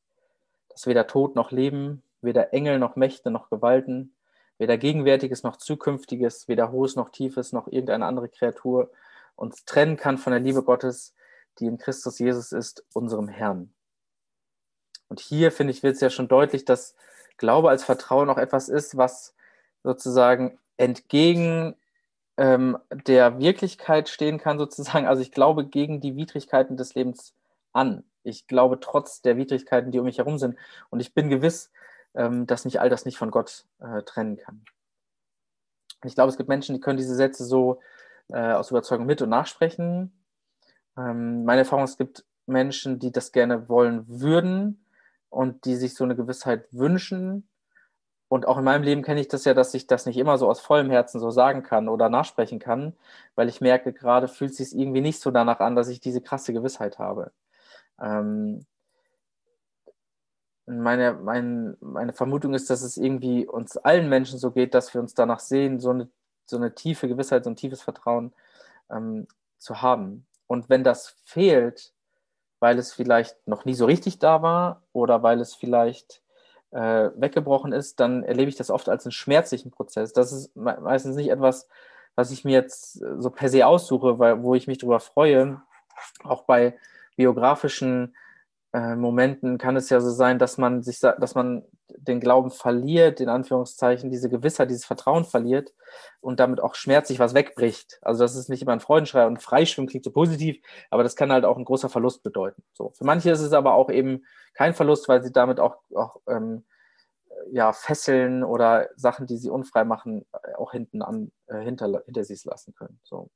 dass 0.70 0.88
weder 0.88 1.08
Tod 1.08 1.36
noch 1.36 1.52
Leben, 1.52 2.04
weder 2.22 2.54
Engel 2.54 2.80
noch 2.80 2.96
Mächte 2.96 3.32
noch 3.32 3.50
Gewalten, 3.50 4.16
weder 4.58 4.78
Gegenwärtiges 4.78 5.44
noch 5.44 5.56
Zukünftiges, 5.56 6.48
weder 6.48 6.72
Hohes 6.72 6.96
noch 6.96 7.10
Tiefes 7.10 7.54
noch 7.54 7.68
irgendeine 7.68 8.06
andere 8.06 8.30
Kreatur 8.30 8.92
uns 9.36 9.64
trennen 9.66 9.96
kann 9.96 10.18
von 10.18 10.32
der 10.32 10.42
Liebe 10.42 10.64
Gottes, 10.64 11.16
die 11.60 11.66
in 11.66 11.78
Christus 11.78 12.20
Jesus 12.20 12.52
ist, 12.52 12.86
unserem 12.94 13.30
Herrn. 13.30 13.74
Und 15.08 15.20
hier, 15.20 15.52
finde 15.52 15.72
ich, 15.72 15.82
wird 15.82 15.96
es 15.96 16.02
ja 16.02 16.10
schon 16.10 16.28
deutlich, 16.28 16.66
dass 16.66 16.96
Glaube 17.38 17.70
als 17.70 17.84
Vertrauen 17.84 18.30
auch 18.30 18.38
etwas 18.38 18.70
ist, 18.70 18.98
was 18.98 19.34
sozusagen 19.82 20.60
entgegen 20.78 21.76
ähm, 22.38 22.78
der 22.92 23.40
Wirklichkeit 23.40 24.10
stehen 24.10 24.38
kann, 24.38 24.60
sozusagen. 24.60 25.08
Also 25.08 25.22
ich 25.22 25.32
glaube 25.32 25.66
gegen 25.66 26.00
die 26.02 26.16
Widrigkeiten 26.16 26.78
des 26.78 26.96
Lebens 26.96 27.34
an. 27.74 28.04
Ich 28.24 28.48
glaube 28.48 28.80
trotz 28.80 29.22
der 29.22 29.38
Widrigkeiten, 29.38 29.92
die 29.92 30.00
um 30.00 30.06
mich 30.06 30.20
herum 30.20 30.38
sind. 30.38 30.58
Und 30.90 31.00
ich 31.00 31.14
bin 31.14 31.30
gewiss, 31.30 31.72
dass 32.14 32.66
mich 32.66 32.82
all 32.82 32.90
das 32.90 33.06
nicht 33.06 33.18
von 33.18 33.32
Gott 33.32 33.66
äh, 33.80 34.02
trennen 34.04 34.38
kann. 34.38 34.66
Ich 36.04 36.16
glaube, 36.16 36.30
es 36.30 36.38
gibt 36.38 36.50
Menschen, 36.50 36.74
die 36.74 36.82
können 36.82 36.98
diese 36.98 37.16
Sätze 37.16 37.46
so 37.46 37.82
äh, 38.30 38.54
aus 38.54 38.72
Überzeugung 38.72 39.06
mit 39.06 39.22
und 39.22 39.30
nachsprechen. 39.30 40.12
Ähm, 40.98 41.46
meine 41.46 41.62
Erfahrung, 41.62 41.86
es 41.86 41.98
gibt 41.98 42.26
Menschen, 42.46 43.00
die 43.00 43.12
das 43.12 43.32
gerne 43.32 43.70
wollen 43.70 44.06
würden, 44.08 44.84
und 45.30 45.66
die 45.66 45.76
sich 45.76 45.96
so 45.96 46.04
eine 46.04 46.16
Gewissheit 46.16 46.68
wünschen. 46.72 47.48
Und 48.28 48.48
auch 48.48 48.58
in 48.58 48.64
meinem 48.64 48.84
Leben 48.84 49.02
kenne 49.02 49.22
ich 49.22 49.28
das 49.28 49.46
ja, 49.46 49.54
dass 49.54 49.74
ich 49.74 49.88
das 49.88 50.06
nicht 50.06 50.18
immer 50.18 50.38
so 50.38 50.50
aus 50.50 50.60
vollem 50.60 50.90
Herzen 50.92 51.20
so 51.20 51.32
sagen 51.32 51.64
kann 51.64 51.90
oder 51.90 52.10
nachsprechen 52.10 52.60
kann, 52.60 52.96
weil 53.36 53.50
ich 53.50 53.62
merke, 53.62 53.92
gerade 53.94 54.28
fühlt 54.28 54.52
es 54.52 54.58
sich 54.58 54.78
irgendwie 54.78 55.02
nicht 55.02 55.20
so 55.20 55.32
danach 55.32 55.60
an, 55.60 55.76
dass 55.76 55.88
ich 55.90 56.00
diese 56.00 56.22
krasse 56.22 56.54
Gewissheit 56.54 57.00
habe. 57.00 57.32
Ähm 58.00 58.66
meine, 60.70 61.14
mein, 61.14 61.78
meine 61.82 62.14
Vermutung 62.14 62.54
ist, 62.54 62.70
dass 62.70 62.82
es 62.82 62.98
irgendwie 62.98 63.48
uns 63.48 63.78
allen 63.78 64.08
Menschen 64.10 64.38
so 64.38 64.52
geht, 64.52 64.74
dass 64.74 64.94
wir 64.94 65.02
uns 65.02 65.16
danach 65.16 65.40
sehen, 65.40 65.80
so 65.80 65.90
eine, 65.90 66.10
so 66.46 66.58
eine 66.58 66.76
tiefe 66.76 67.08
Gewissheit, 67.08 67.44
so 67.44 67.50
ein 67.50 67.56
tiefes 67.56 67.82
Vertrauen 67.82 68.34
ähm, 68.92 69.28
zu 69.58 69.82
haben. 69.82 70.26
Und 70.48 70.70
wenn 70.70 70.84
das 70.84 71.16
fehlt, 71.26 71.94
weil 72.60 72.78
es 72.78 72.94
vielleicht 72.94 73.48
noch 73.48 73.66
nie 73.66 73.74
so 73.74 73.86
richtig 73.86 74.20
da 74.20 74.42
war 74.42 74.84
oder 74.94 75.24
weil 75.24 75.40
es 75.42 75.56
vielleicht 75.56 76.22
äh, 76.72 77.10
weggebrochen 77.16 77.72
ist, 77.72 78.00
dann 78.00 78.24
erlebe 78.24 78.50
ich 78.50 78.56
das 78.56 78.70
oft 78.70 78.90
als 78.90 79.06
einen 79.06 79.12
schmerzlichen 79.12 79.72
Prozess. 79.72 80.14
Das 80.14 80.32
ist 80.32 80.56
meistens 80.56 81.16
nicht 81.16 81.30
etwas, 81.30 81.68
was 82.16 82.32
ich 82.32 82.44
mir 82.46 82.54
jetzt 82.54 82.94
so 83.18 83.30
per 83.30 83.50
se 83.50 83.66
aussuche, 83.66 84.20
weil, 84.20 84.44
wo 84.44 84.56
ich 84.56 84.68
mich 84.68 84.78
darüber 84.78 85.00
freue. 85.00 85.62
Auch 86.24 86.44
bei 86.44 86.78
biografischen 87.16 88.14
äh, 88.14 88.29
Momenten 88.72 89.58
kann 89.58 89.76
es 89.76 89.90
ja 89.90 90.00
so 90.00 90.12
sein, 90.12 90.38
dass 90.38 90.60
man 90.60 90.84
sich, 90.84 91.00
dass 91.00 91.34
man 91.34 91.64
den 91.88 92.20
Glauben 92.20 92.52
verliert, 92.52 93.20
in 93.20 93.30
Anführungszeichen, 93.30 94.12
diese 94.12 94.30
Gewissheit, 94.30 94.70
dieses 94.70 94.86
Vertrauen 94.86 95.26
verliert 95.26 95.74
und 96.22 96.40
damit 96.40 96.62
auch 96.62 96.76
schmerzlich 96.76 97.18
was 97.18 97.34
wegbricht. 97.34 97.98
Also 98.04 98.24
das 98.24 98.36
ist 98.36 98.48
nicht 98.48 98.62
immer 98.62 98.74
ein 98.74 98.80
Freudenschrei 98.80 99.26
und 99.26 99.42
Freischwimmen 99.42 99.90
klingt 99.90 100.06
so 100.06 100.12
positiv, 100.12 100.58
aber 100.92 101.02
das 101.02 101.16
kann 101.16 101.32
halt 101.32 101.46
auch 101.46 101.58
ein 101.58 101.66
großer 101.66 101.90
Verlust 101.90 102.22
bedeuten. 102.22 102.64
So. 102.74 102.92
Für 102.92 103.06
manche 103.06 103.32
ist 103.32 103.42
es 103.42 103.54
aber 103.54 103.74
auch 103.74 103.90
eben 103.90 104.24
kein 104.54 104.76
Verlust, 104.76 105.10
weil 105.10 105.24
sie 105.24 105.32
damit 105.32 105.60
auch, 105.60 105.78
auch 105.96 106.18
ähm, 106.28 106.64
ja, 107.52 107.74
Fesseln 107.74 108.44
oder 108.44 108.90
Sachen, 108.96 109.26
die 109.26 109.38
sie 109.38 109.50
unfrei 109.50 109.84
machen, 109.84 110.26
äh, 110.44 110.54
auch 110.56 110.72
hinten 110.72 111.02
an, 111.02 111.32
äh, 111.48 111.60
hinter, 111.62 112.04
hinter 112.06 112.24
sich 112.24 112.46
lassen 112.46 112.76
können. 112.76 113.00
So. 113.04 113.32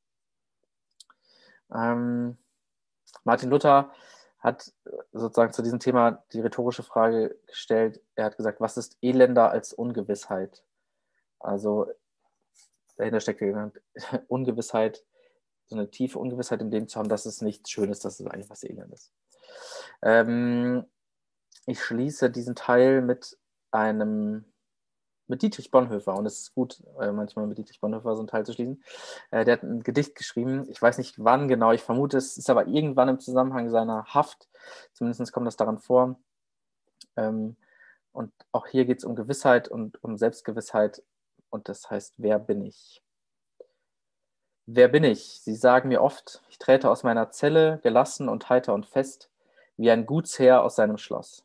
Ähm, 1.74 2.38
Martin 3.24 3.50
Luther 3.50 3.92
hat 4.44 4.74
sozusagen 5.14 5.54
zu 5.54 5.62
diesem 5.62 5.80
Thema 5.80 6.24
die 6.34 6.42
rhetorische 6.42 6.84
Frage 6.84 7.40
gestellt. 7.48 8.02
Er 8.16 8.26
hat 8.26 8.36
gesagt, 8.36 8.60
was 8.60 8.76
ist 8.76 8.98
elender 9.02 9.50
als 9.50 9.72
Ungewissheit? 9.72 10.66
Also 11.40 11.88
dahinter 12.98 13.22
steckt 13.22 13.40
genannt 13.40 13.82
Ungewissheit, 14.28 15.06
so 15.68 15.78
eine 15.78 15.90
tiefe 15.90 16.20
Ungewissheit 16.20 16.62
im 16.62 16.70
Leben 16.70 16.90
zu 16.90 17.00
haben, 17.00 17.08
dass 17.08 17.26
es 17.26 17.42
nichts 17.42 17.72
Schönes, 17.72 18.02
dass 18.02 18.20
es 18.20 18.28
eigentlich 18.28 18.50
was 18.50 18.64
Elendes. 18.64 19.14
Ähm, 20.02 20.86
ich 21.66 21.82
schließe 21.82 22.30
diesen 22.30 22.56
Teil 22.56 23.02
mit 23.02 23.38
einem 23.72 24.53
mit 25.34 25.42
Dietrich 25.42 25.72
Bonhoeffer 25.72 26.16
und 26.16 26.28
es 26.28 26.42
ist 26.42 26.54
gut, 26.54 26.84
äh, 27.00 27.12
manchmal 27.12 27.48
mit 27.48 27.58
Dietrich 27.58 27.82
Bonhoeffer 27.82 28.16
so 28.16 28.22
einen 28.22 28.28
Teil 28.28 28.46
zu 28.46 28.54
schließen. 28.54 28.84
Äh, 29.32 29.46
der 29.46 29.54
hat 29.54 29.64
ein 29.64 29.82
Gedicht 29.82 30.14
geschrieben, 30.14 30.70
ich 30.70 30.80
weiß 30.80 31.00
nicht 31.00 31.16
wann 31.24 31.48
genau, 31.48 31.72
ich 31.72 31.82
vermute, 31.82 32.18
es 32.18 32.38
ist 32.38 32.52
aber 32.52 32.68
irgendwann 32.68 33.10
im 33.10 33.20
Zusammenhang 33.20 33.72
seiner 33.72 34.06
Haft, 34.06 34.48
zumindest 34.94 35.34
kommt 35.34 35.48
das 35.48 35.56
daran 35.56 35.80
vor. 35.80 36.20
Ähm, 37.16 37.56
und 38.12 38.32
auch 38.52 38.68
hier 38.68 38.86
geht 38.86 39.00
es 39.00 39.06
um 39.06 39.16
Gewissheit 39.16 39.68
und 39.68 40.04
um 40.04 40.20
Selbstgewissheit 40.20 41.02
und 41.50 41.68
das 41.68 41.90
heißt, 41.90 42.14
wer 42.18 42.38
bin 42.38 42.62
ich? 42.62 43.02
Wer 44.68 44.88
bin 44.88 45.04
ich? 45.04 45.42
Sie 45.42 45.56
sagen 45.56 45.90
mir 45.90 46.04
oft, 46.04 46.44
ich 46.48 46.60
trete 46.60 46.92
aus 46.92 47.02
meiner 47.02 47.32
Zelle, 47.32 47.80
gelassen 47.82 48.30
und 48.30 48.50
heiter 48.50 48.76
und 48.76 48.86
fest, 48.86 49.32
wie 49.78 49.90
ein 49.90 50.06
Gutsherr 50.06 50.62
aus 50.62 50.76
seinem 50.76 50.98
Schloss. 50.98 51.44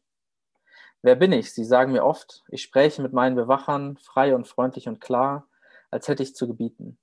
Wer 1.02 1.14
bin 1.14 1.32
ich? 1.32 1.52
Sie 1.52 1.64
sagen 1.64 1.92
mir 1.92 2.04
oft, 2.04 2.42
ich 2.48 2.62
spreche 2.62 3.02
mit 3.02 3.12
meinen 3.12 3.36
Bewachern 3.36 3.96
frei 3.98 4.34
und 4.34 4.48
freundlich 4.48 4.88
und 4.88 5.00
klar, 5.00 5.46
als 5.90 6.08
hätte 6.08 6.22
ich 6.22 6.34
zu 6.34 6.48
gebieten. 6.48 6.98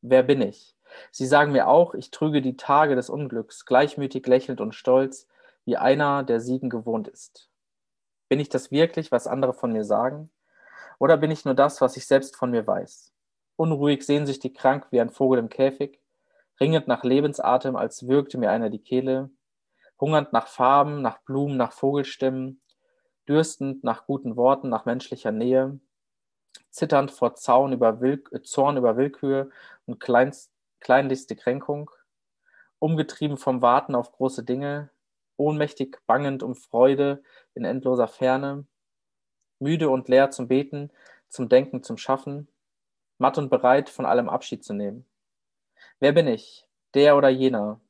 Wer 0.00 0.22
bin 0.22 0.40
ich? 0.40 0.76
Sie 1.10 1.26
sagen 1.26 1.52
mir 1.52 1.66
auch, 1.66 1.94
ich 1.94 2.10
trüge 2.10 2.40
die 2.40 2.56
Tage 2.56 2.94
des 2.94 3.10
Unglücks, 3.10 3.66
gleichmütig 3.66 4.26
lächelnd 4.26 4.60
und 4.60 4.74
stolz, 4.74 5.26
wie 5.64 5.76
einer, 5.76 6.22
der 6.22 6.40
Siegen 6.40 6.70
gewohnt 6.70 7.08
ist. 7.08 7.50
Bin 8.28 8.40
ich 8.40 8.48
das 8.48 8.70
wirklich, 8.70 9.10
was 9.10 9.26
andere 9.26 9.52
von 9.52 9.72
mir 9.72 9.84
sagen? 9.84 10.30
Oder 10.98 11.16
bin 11.16 11.30
ich 11.30 11.44
nur 11.44 11.54
das, 11.54 11.80
was 11.80 11.96
ich 11.96 12.06
selbst 12.06 12.36
von 12.36 12.50
mir 12.50 12.66
weiß? 12.66 13.12
Unruhig, 13.56 14.06
sehnsüchtig, 14.06 14.54
krank 14.54 14.86
wie 14.90 15.00
ein 15.00 15.10
Vogel 15.10 15.40
im 15.40 15.48
Käfig, 15.48 16.00
ringend 16.60 16.86
nach 16.86 17.02
Lebensatem, 17.02 17.74
als 17.76 18.06
würgte 18.06 18.38
mir 18.38 18.50
einer 18.50 18.70
die 18.70 18.82
Kehle, 18.82 19.30
hungernd 20.00 20.32
nach 20.32 20.46
Farben, 20.46 21.02
nach 21.02 21.18
Blumen, 21.22 21.56
nach 21.56 21.72
Vogelstimmen, 21.72 22.60
dürstend 23.28 23.84
nach 23.84 24.06
guten 24.06 24.36
Worten, 24.36 24.68
nach 24.68 24.84
menschlicher 24.84 25.32
Nähe, 25.32 25.78
zitternd 26.70 27.10
vor 27.10 27.34
Zaun 27.34 27.72
über 27.72 28.00
Will 28.00 28.24
äh, 28.32 28.42
Zorn 28.42 28.76
über 28.76 28.96
Willkür 28.96 29.50
und 29.86 30.00
kleinst, 30.00 30.52
kleinlichste 30.80 31.36
Kränkung, 31.36 31.90
umgetrieben 32.78 33.36
vom 33.36 33.62
Warten 33.62 33.94
auf 33.94 34.12
große 34.12 34.44
Dinge, 34.44 34.90
ohnmächtig 35.36 35.98
bangend 36.06 36.42
um 36.42 36.54
Freude 36.54 37.22
in 37.54 37.64
endloser 37.64 38.08
Ferne, 38.08 38.66
müde 39.58 39.88
und 39.90 40.08
leer 40.08 40.30
zum 40.30 40.48
Beten, 40.48 40.90
zum 41.28 41.48
Denken, 41.48 41.82
zum 41.82 41.98
Schaffen, 41.98 42.48
matt 43.18 43.38
und 43.38 43.50
bereit, 43.50 43.90
von 43.90 44.06
allem 44.06 44.28
Abschied 44.28 44.64
zu 44.64 44.72
nehmen. 44.72 45.04
Wer 46.00 46.12
bin 46.12 46.26
ich? 46.26 46.66
Der 46.94 47.16
oder 47.16 47.28
jener? 47.28 47.80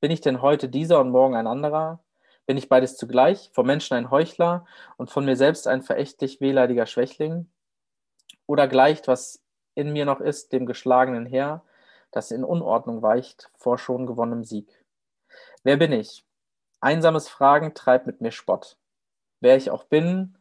Bin 0.00 0.10
ich 0.10 0.20
denn 0.20 0.42
heute 0.42 0.68
dieser 0.68 1.00
und 1.00 1.10
morgen 1.10 1.36
ein 1.36 1.46
anderer? 1.46 2.00
Bin 2.48 2.56
ich 2.56 2.70
beides 2.70 2.96
zugleich, 2.96 3.50
vom 3.52 3.66
Menschen 3.66 3.92
ein 3.92 4.10
Heuchler 4.10 4.64
und 4.96 5.10
von 5.10 5.26
mir 5.26 5.36
selbst 5.36 5.68
ein 5.68 5.82
verächtlich 5.82 6.40
wehleidiger 6.40 6.86
Schwächling? 6.86 7.46
Oder 8.46 8.66
gleicht, 8.66 9.06
was 9.06 9.44
in 9.74 9.92
mir 9.92 10.06
noch 10.06 10.20
ist, 10.20 10.54
dem 10.54 10.64
geschlagenen 10.64 11.26
Heer, 11.26 11.62
das 12.10 12.30
in 12.30 12.44
Unordnung 12.44 13.02
weicht 13.02 13.50
vor 13.58 13.76
schon 13.76 14.06
gewonnenem 14.06 14.44
Sieg? 14.44 14.82
Wer 15.62 15.76
bin 15.76 15.92
ich? 15.92 16.24
Einsames 16.80 17.28
Fragen 17.28 17.74
treibt 17.74 18.06
mit 18.06 18.22
mir 18.22 18.32
Spott. 18.32 18.78
Wer 19.40 19.58
ich 19.58 19.70
auch 19.70 19.84
bin, 19.84 20.38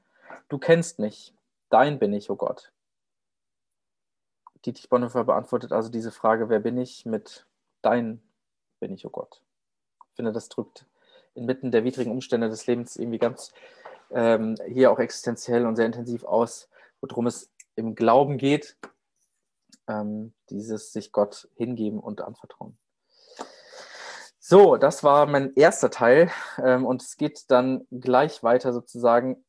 du 0.47 0.59
kennst 0.59 0.99
mich, 0.99 1.33
dein 1.69 1.99
bin 1.99 2.13
ich, 2.13 2.29
o 2.29 2.33
oh 2.33 2.37
Gott. 2.37 2.71
Dietrich 4.63 4.87
Bonhoeffer 4.87 5.25
beantwortet 5.25 5.73
also 5.73 5.89
diese 5.89 6.13
Frage, 6.13 6.47
wer 6.47 6.61
bin 6.61 6.77
ich, 6.77 7.05
mit 7.05 7.45
dein 7.81 8.21
bin 8.79 8.93
ich, 8.93 9.03
o 9.03 9.09
oh 9.09 9.11
Gott. 9.11 9.41
Ich 10.11 10.15
finde, 10.15 10.31
das 10.31 10.47
drückt 10.47 10.85
inmitten 11.37 11.71
der 11.71 11.83
widrigen 11.83 12.11
Umstände 12.11 12.49
des 12.49 12.67
Lebens 12.67 12.95
irgendwie 12.97 13.19
ganz 13.19 13.51
ähm, 14.11 14.55
hier 14.67 14.91
auch 14.91 14.99
existenziell 14.99 15.65
und 15.65 15.75
sehr 15.75 15.85
intensiv 15.85 16.23
aus, 16.23 16.69
worum 17.01 17.27
es 17.27 17.51
im 17.75 17.95
Glauben 17.95 18.37
geht, 18.37 18.77
ähm, 19.87 20.33
dieses 20.49 20.91
sich 20.91 21.11
Gott 21.11 21.47
hingeben 21.55 21.99
und 21.99 22.21
anvertrauen. 22.21 22.77
So, 24.39 24.77
das 24.77 25.03
war 25.03 25.25
mein 25.25 25.53
erster 25.55 25.89
Teil 25.91 26.31
ähm, 26.63 26.85
und 26.85 27.01
es 27.01 27.17
geht 27.17 27.51
dann 27.51 27.85
gleich 27.91 28.43
weiter 28.43 28.71
sozusagen 28.73 29.43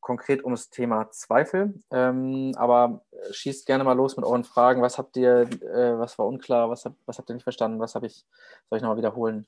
konkret 0.00 0.42
um 0.42 0.50
das 0.50 0.70
Thema 0.70 1.10
Zweifel. 1.12 1.74
Ähm, 1.92 2.52
aber 2.56 3.02
schießt 3.30 3.66
gerne 3.66 3.84
mal 3.84 3.92
los 3.92 4.16
mit 4.16 4.26
euren 4.26 4.42
Fragen. 4.42 4.82
Was 4.82 4.98
habt 4.98 5.16
ihr, 5.16 5.42
äh, 5.42 5.98
was 5.98 6.18
war 6.18 6.26
unklar, 6.26 6.68
was, 6.68 6.84
hab, 6.84 6.94
was 7.06 7.18
habt 7.18 7.30
ihr 7.30 7.34
nicht 7.34 7.44
verstanden, 7.44 7.78
was 7.78 7.94
habe 7.94 8.06
ich, 8.06 8.26
soll 8.68 8.78
ich 8.78 8.82
nochmal 8.82 8.96
wiederholen? 8.96 9.46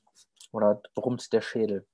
Oder 0.53 0.81
brummt 0.93 1.33
der 1.33 1.41
Schädel? 1.41 1.85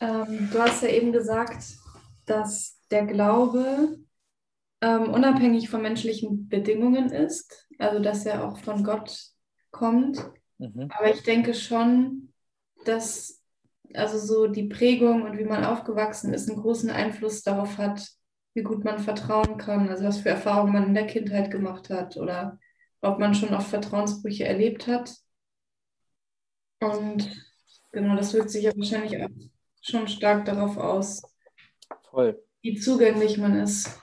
Ähm, 0.00 0.48
du 0.50 0.58
hast 0.58 0.82
ja 0.82 0.88
eben 0.88 1.12
gesagt, 1.12 1.76
dass 2.24 2.80
der 2.90 3.06
Glaube 3.06 3.98
ähm, 4.80 5.10
unabhängig 5.10 5.68
von 5.68 5.82
menschlichen 5.82 6.48
Bedingungen 6.48 7.10
ist, 7.10 7.68
also 7.78 8.00
dass 8.00 8.24
er 8.24 8.44
auch 8.44 8.58
von 8.58 8.82
Gott 8.82 9.16
kommt. 9.70 10.18
Mhm. 10.58 10.88
Aber 10.90 11.10
ich 11.10 11.22
denke 11.22 11.52
schon, 11.54 12.32
dass 12.86 13.42
also 13.92 14.18
so 14.18 14.46
die 14.46 14.68
Prägung 14.68 15.22
und 15.22 15.36
wie 15.36 15.44
man 15.44 15.64
aufgewachsen 15.64 16.32
ist, 16.32 16.48
einen 16.48 16.60
großen 16.60 16.90
Einfluss 16.90 17.42
darauf 17.42 17.76
hat, 17.76 18.08
wie 18.54 18.62
gut 18.62 18.84
man 18.84 18.98
vertrauen 18.98 19.58
kann, 19.58 19.88
also 19.90 20.04
was 20.04 20.18
für 20.18 20.30
Erfahrungen 20.30 20.72
man 20.72 20.86
in 20.86 20.94
der 20.94 21.06
Kindheit 21.06 21.50
gemacht 21.50 21.90
hat 21.90 22.16
oder 22.16 22.58
ob 23.02 23.18
man 23.18 23.34
schon 23.34 23.52
oft 23.54 23.68
Vertrauensbrüche 23.68 24.44
erlebt 24.44 24.86
hat. 24.86 25.14
Und 26.80 27.49
genau, 27.92 28.16
das 28.16 28.32
wirkt 28.34 28.50
sich 28.50 28.64
ja 28.64 28.72
wahrscheinlich 28.76 29.22
auch 29.22 29.28
schon 29.82 30.08
stark 30.08 30.44
darauf 30.44 30.76
aus, 30.76 31.22
Voll. 32.10 32.42
wie 32.62 32.78
zugänglich 32.78 33.38
man 33.38 33.58
ist. 33.60 34.00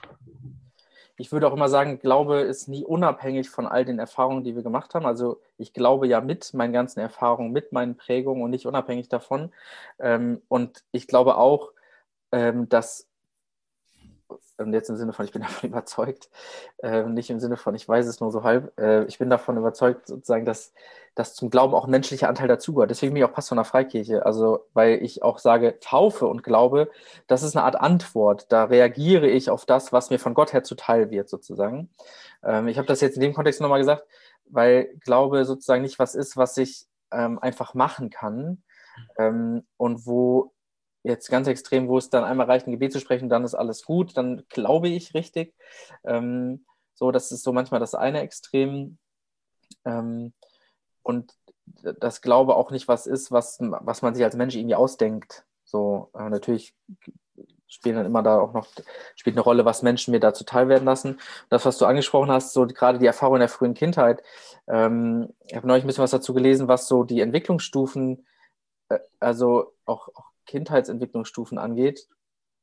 Ich 1.20 1.32
würde 1.32 1.48
auch 1.48 1.52
immer 1.52 1.68
sagen, 1.68 1.98
Glaube 1.98 2.40
ist 2.40 2.68
nie 2.68 2.84
unabhängig 2.84 3.50
von 3.50 3.66
all 3.66 3.84
den 3.84 3.98
Erfahrungen, 3.98 4.44
die 4.44 4.54
wir 4.54 4.62
gemacht 4.62 4.94
haben. 4.94 5.04
Also 5.04 5.40
ich 5.56 5.72
glaube 5.72 6.06
ja 6.06 6.20
mit 6.20 6.54
meinen 6.54 6.72
ganzen 6.72 7.00
Erfahrungen, 7.00 7.50
mit 7.50 7.72
meinen 7.72 7.96
Prägungen 7.96 8.42
und 8.42 8.50
nicht 8.50 8.66
unabhängig 8.66 9.08
davon. 9.08 9.52
Ähm, 9.98 10.42
und 10.46 10.84
ich 10.92 11.08
glaube 11.08 11.36
auch, 11.36 11.72
ähm, 12.30 12.68
dass 12.68 13.07
und 14.58 14.72
jetzt 14.72 14.90
im 14.90 14.96
Sinne 14.96 15.12
von, 15.12 15.24
ich 15.24 15.32
bin 15.32 15.42
davon 15.42 15.70
überzeugt, 15.70 16.30
äh, 16.82 17.02
nicht 17.04 17.30
im 17.30 17.40
Sinne 17.40 17.56
von, 17.56 17.74
ich 17.74 17.88
weiß 17.88 18.06
es 18.06 18.20
nur 18.20 18.30
so 18.30 18.42
halb, 18.42 18.78
äh, 18.78 19.04
ich 19.04 19.18
bin 19.18 19.30
davon 19.30 19.56
überzeugt, 19.56 20.06
sozusagen, 20.06 20.44
dass, 20.44 20.72
dass 21.14 21.34
zum 21.34 21.50
Glauben 21.50 21.74
auch 21.74 21.84
ein 21.84 21.90
menschlicher 21.90 22.28
Anteil 22.28 22.48
dazugehört. 22.48 22.90
Deswegen 22.90 23.14
bin 23.14 23.22
ich 23.22 23.28
auch 23.28 23.34
Pastor 23.34 23.56
einer 23.56 23.64
Freikirche, 23.64 24.24
also 24.26 24.66
weil 24.74 25.02
ich 25.02 25.22
auch 25.22 25.38
sage, 25.38 25.78
Taufe 25.80 26.26
und 26.26 26.42
Glaube, 26.42 26.90
das 27.26 27.42
ist 27.42 27.56
eine 27.56 27.64
Art 27.64 27.76
Antwort. 27.76 28.50
Da 28.52 28.64
reagiere 28.64 29.28
ich 29.28 29.50
auf 29.50 29.64
das, 29.64 29.92
was 29.92 30.10
mir 30.10 30.18
von 30.18 30.34
Gott 30.34 30.52
her 30.52 30.62
zuteil 30.64 31.10
wird, 31.10 31.28
sozusagen. 31.28 31.90
Ähm, 32.42 32.68
ich 32.68 32.78
habe 32.78 32.88
das 32.88 33.00
jetzt 33.00 33.16
in 33.16 33.22
dem 33.22 33.34
Kontext 33.34 33.60
nochmal 33.60 33.80
gesagt, 33.80 34.04
weil 34.46 34.94
Glaube 35.00 35.44
sozusagen 35.44 35.82
nicht 35.82 35.98
was 35.98 36.14
ist, 36.14 36.36
was 36.36 36.56
ich 36.56 36.86
ähm, 37.10 37.38
einfach 37.38 37.74
machen 37.74 38.10
kann 38.10 38.62
ähm, 39.18 39.64
und 39.76 40.06
wo 40.06 40.52
jetzt 41.02 41.28
ganz 41.30 41.48
extrem, 41.48 41.88
wo 41.88 41.98
es 41.98 42.10
dann 42.10 42.24
einmal 42.24 42.46
reicht, 42.46 42.66
ein 42.66 42.72
Gebet 42.72 42.92
zu 42.92 43.00
sprechen, 43.00 43.28
dann 43.28 43.44
ist 43.44 43.54
alles 43.54 43.84
gut, 43.84 44.16
dann 44.16 44.44
glaube 44.48 44.88
ich 44.88 45.14
richtig. 45.14 45.54
Ähm, 46.04 46.64
so, 46.94 47.10
das 47.10 47.32
ist 47.32 47.44
so 47.44 47.52
manchmal 47.52 47.80
das 47.80 47.94
eine 47.94 48.20
Extrem. 48.20 48.98
Ähm, 49.84 50.32
und 51.02 51.34
das 52.00 52.22
Glaube 52.22 52.56
auch 52.56 52.70
nicht 52.70 52.88
was 52.88 53.06
ist, 53.06 53.30
was, 53.30 53.58
was 53.60 54.02
man 54.02 54.14
sich 54.14 54.24
als 54.24 54.36
Mensch 54.36 54.56
irgendwie 54.56 54.74
ausdenkt. 54.74 55.44
So, 55.64 56.10
äh, 56.14 56.28
natürlich 56.28 56.74
spielen 57.68 57.96
dann 57.96 58.06
immer 58.06 58.22
da 58.22 58.40
auch 58.40 58.54
noch, 58.54 58.66
spielt 59.14 59.36
eine 59.36 59.42
Rolle, 59.42 59.64
was 59.64 59.82
Menschen 59.82 60.12
mir 60.12 60.20
dazu 60.20 60.44
teilwerden 60.44 60.86
lassen. 60.86 61.20
Das, 61.50 61.66
was 61.66 61.78
du 61.78 61.84
angesprochen 61.84 62.30
hast, 62.30 62.52
so 62.52 62.66
gerade 62.66 62.98
die 62.98 63.06
Erfahrung 63.06 63.36
in 63.36 63.40
der 63.40 63.48
frühen 63.48 63.74
Kindheit. 63.74 64.22
Ähm, 64.66 65.34
ich 65.46 65.54
habe 65.54 65.66
neulich 65.66 65.84
ein 65.84 65.86
bisschen 65.86 66.04
was 66.04 66.10
dazu 66.10 66.34
gelesen, 66.34 66.68
was 66.68 66.88
so 66.88 67.04
die 67.04 67.20
Entwicklungsstufen, 67.20 68.26
äh, 68.88 68.98
also 69.20 69.74
auch, 69.84 70.08
auch 70.14 70.27
Kindheitsentwicklungsstufen 70.48 71.58
angeht, 71.58 72.08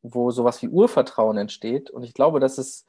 wo 0.01 0.31
sowas 0.31 0.61
wie 0.61 0.67
Urvertrauen 0.67 1.37
entsteht. 1.37 1.89
Und 1.89 2.03
ich 2.03 2.13
glaube, 2.13 2.41
dass 2.41 2.57
es 2.57 2.85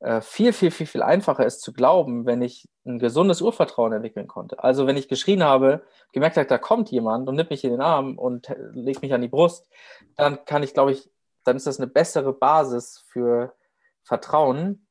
äh, 0.00 0.20
viel, 0.20 0.52
viel, 0.52 0.70
viel, 0.70 0.86
viel 0.86 1.02
einfacher 1.02 1.46
ist 1.46 1.62
zu 1.62 1.72
glauben, 1.72 2.26
wenn 2.26 2.42
ich 2.42 2.68
ein 2.84 2.98
gesundes 2.98 3.40
Urvertrauen 3.40 3.92
entwickeln 3.92 4.26
konnte. 4.26 4.62
Also 4.62 4.86
wenn 4.86 4.96
ich 4.96 5.08
geschrien 5.08 5.42
habe, 5.42 5.82
gemerkt 6.12 6.36
habe, 6.36 6.46
da 6.46 6.58
kommt 6.58 6.90
jemand 6.90 7.28
und 7.28 7.36
nimmt 7.36 7.50
mich 7.50 7.64
in 7.64 7.70
den 7.70 7.80
Arm 7.80 8.18
und 8.18 8.54
legt 8.72 9.02
mich 9.02 9.14
an 9.14 9.22
die 9.22 9.28
Brust, 9.28 9.68
dann 10.16 10.44
kann 10.44 10.62
ich, 10.62 10.74
glaube 10.74 10.92
ich, 10.92 11.10
dann 11.44 11.56
ist 11.56 11.66
das 11.66 11.78
eine 11.78 11.86
bessere 11.86 12.32
Basis 12.32 13.04
für 13.08 13.54
Vertrauen. 14.02 14.86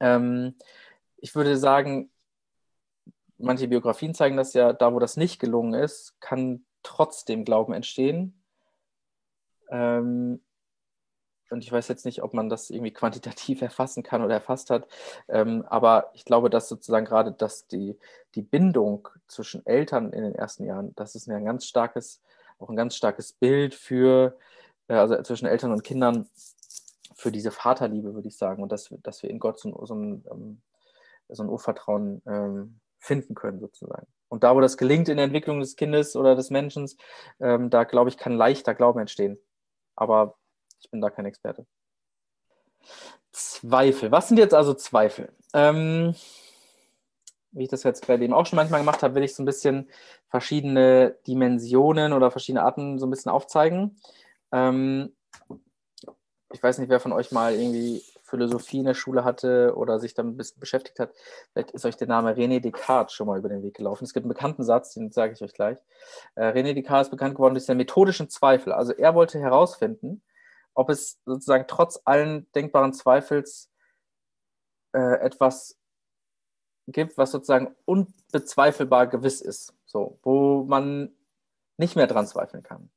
Ähm, 0.00 0.56
ich 1.16 1.34
würde 1.34 1.56
sagen, 1.56 2.10
manche 3.38 3.68
Biografien 3.68 4.14
zeigen 4.14 4.36
das 4.36 4.52
ja, 4.52 4.72
da 4.72 4.92
wo 4.92 4.98
das 4.98 5.16
nicht 5.16 5.40
gelungen 5.40 5.74
ist, 5.74 6.20
kann 6.20 6.64
trotzdem 6.82 7.44
Glauben 7.44 7.72
entstehen. 7.72 8.37
Ähm, 9.70 10.40
und 11.50 11.64
ich 11.64 11.72
weiß 11.72 11.88
jetzt 11.88 12.04
nicht, 12.04 12.22
ob 12.22 12.34
man 12.34 12.48
das 12.48 12.70
irgendwie 12.70 12.92
quantitativ 12.92 13.62
erfassen 13.62 14.02
kann 14.02 14.22
oder 14.22 14.34
erfasst 14.34 14.70
hat, 14.70 14.86
ähm, 15.28 15.64
aber 15.68 16.10
ich 16.14 16.24
glaube, 16.24 16.50
dass 16.50 16.68
sozusagen 16.68 17.06
gerade 17.06 17.32
dass 17.32 17.66
die, 17.66 17.98
die 18.34 18.42
Bindung 18.42 19.08
zwischen 19.28 19.64
Eltern 19.66 20.12
in 20.12 20.22
den 20.22 20.34
ersten 20.34 20.64
Jahren, 20.64 20.94
das 20.96 21.14
ist 21.14 21.28
ein 21.28 21.44
ganz 21.44 21.66
starkes, 21.66 22.22
auch 22.58 22.68
ein 22.68 22.76
ganz 22.76 22.96
starkes 22.96 23.32
Bild 23.32 23.74
für, 23.74 24.36
äh, 24.88 24.94
also 24.94 25.20
zwischen 25.22 25.46
Eltern 25.46 25.72
und 25.72 25.84
Kindern, 25.84 26.28
für 27.18 27.32
diese 27.32 27.50
Vaterliebe, 27.50 28.14
würde 28.14 28.28
ich 28.28 28.36
sagen, 28.36 28.62
und 28.62 28.70
dass, 28.70 28.94
dass 29.02 29.24
wir 29.24 29.30
in 29.30 29.40
Gott 29.40 29.58
so, 29.58 29.84
so 29.84 29.94
ein, 29.94 30.24
ähm, 30.30 30.62
so 31.28 31.42
ein 31.42 31.48
Urvertrauen 31.48 32.22
ähm, 32.26 32.78
finden 33.00 33.34
können, 33.34 33.58
sozusagen. 33.58 34.06
Und 34.28 34.44
da, 34.44 34.54
wo 34.54 34.60
das 34.60 34.76
gelingt 34.76 35.08
in 35.08 35.16
der 35.16 35.24
Entwicklung 35.24 35.58
des 35.58 35.74
Kindes 35.74 36.14
oder 36.14 36.36
des 36.36 36.50
Menschen, 36.50 36.88
ähm, 37.40 37.70
da 37.70 37.82
glaube 37.84 38.08
ich, 38.08 38.18
kann 38.18 38.34
leichter 38.34 38.74
Glauben 38.74 39.00
entstehen. 39.00 39.36
Aber 39.98 40.36
ich 40.80 40.90
bin 40.90 41.00
da 41.00 41.10
kein 41.10 41.26
Experte. 41.26 41.66
Zweifel. 43.32 44.12
Was 44.12 44.28
sind 44.28 44.38
jetzt 44.38 44.54
also 44.54 44.74
Zweifel? 44.74 45.32
Ähm, 45.52 46.14
wie 47.50 47.64
ich 47.64 47.68
das 47.68 47.82
jetzt 47.82 48.02
gerade 48.02 48.22
eben 48.22 48.32
auch 48.32 48.46
schon 48.46 48.56
manchmal 48.56 48.80
gemacht 48.80 49.02
habe, 49.02 49.16
will 49.16 49.24
ich 49.24 49.34
so 49.34 49.42
ein 49.42 49.46
bisschen 49.46 49.90
verschiedene 50.28 51.16
Dimensionen 51.26 52.12
oder 52.12 52.30
verschiedene 52.30 52.62
Arten 52.62 52.98
so 52.98 53.06
ein 53.06 53.10
bisschen 53.10 53.32
aufzeigen. 53.32 54.00
Ähm, 54.52 55.16
ich 56.52 56.62
weiß 56.62 56.78
nicht, 56.78 56.88
wer 56.88 57.00
von 57.00 57.12
euch 57.12 57.32
mal 57.32 57.54
irgendwie 57.54 58.02
Philosophie 58.28 58.80
in 58.80 58.84
der 58.84 58.94
Schule 58.94 59.24
hatte 59.24 59.74
oder 59.76 59.98
sich 59.98 60.14
damit 60.14 60.34
ein 60.34 60.36
bisschen 60.36 60.60
beschäftigt 60.60 60.98
hat. 60.98 61.12
Vielleicht 61.52 61.70
ist 61.72 61.84
euch 61.84 61.96
der 61.96 62.08
Name 62.08 62.32
René 62.32 62.60
Descartes 62.60 63.14
schon 63.14 63.26
mal 63.26 63.38
über 63.38 63.48
den 63.48 63.62
Weg 63.62 63.74
gelaufen. 63.74 64.04
Es 64.04 64.12
gibt 64.12 64.24
einen 64.24 64.32
bekannten 64.32 64.62
Satz, 64.62 64.94
den 64.94 65.10
sage 65.10 65.32
ich 65.32 65.42
euch 65.42 65.54
gleich. 65.54 65.78
Äh, 66.34 66.48
René 66.48 66.74
Descartes 66.74 67.08
ist 67.08 67.10
bekannt 67.10 67.34
geworden 67.34 67.54
durch 67.54 67.64
seinen 67.64 67.78
methodischen 67.78 68.28
Zweifel. 68.28 68.72
Also 68.72 68.92
er 68.92 69.14
wollte 69.14 69.38
herausfinden, 69.38 70.22
ob 70.74 70.90
es 70.90 71.18
sozusagen 71.24 71.64
trotz 71.66 72.00
allen 72.04 72.50
denkbaren 72.52 72.92
Zweifels 72.92 73.70
äh, 74.92 75.20
etwas 75.20 75.78
gibt, 76.86 77.18
was 77.18 77.32
sozusagen 77.32 77.74
unbezweifelbar 77.84 79.06
gewiss 79.06 79.40
ist, 79.40 79.74
so, 79.84 80.18
wo 80.22 80.64
man 80.64 81.14
nicht 81.76 81.96
mehr 81.96 82.06
dran 82.06 82.26
zweifeln 82.26 82.62
kann. 82.62 82.90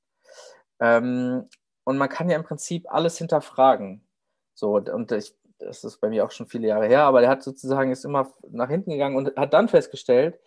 Ähm, 0.80 1.50
und 1.84 1.98
man 1.98 2.10
kann 2.10 2.30
ja 2.30 2.36
im 2.36 2.44
Prinzip 2.44 2.91
alles 2.91 3.17
hinterfragen. 3.17 4.06
So, 4.54 4.76
und 4.76 5.12
ich, 5.12 5.36
das 5.60 5.84
ist 5.84 5.98
bei 5.98 6.10
mir 6.10 6.26
auch 6.26 6.32
schon 6.32 6.48
viele 6.48 6.68
Jahre 6.68 6.88
her, 6.88 7.04
aber 7.04 7.22
der 7.22 7.30
hat 7.30 7.44
sozusagen 7.44 7.92
ist 7.92 8.06
immer 8.06 8.32
nach 8.50 8.70
hinten 8.70 8.92
gegangen 8.92 9.16
und 9.16 9.36
hat 9.36 9.54
dann 9.54 9.70
festgestellt, 9.70 10.40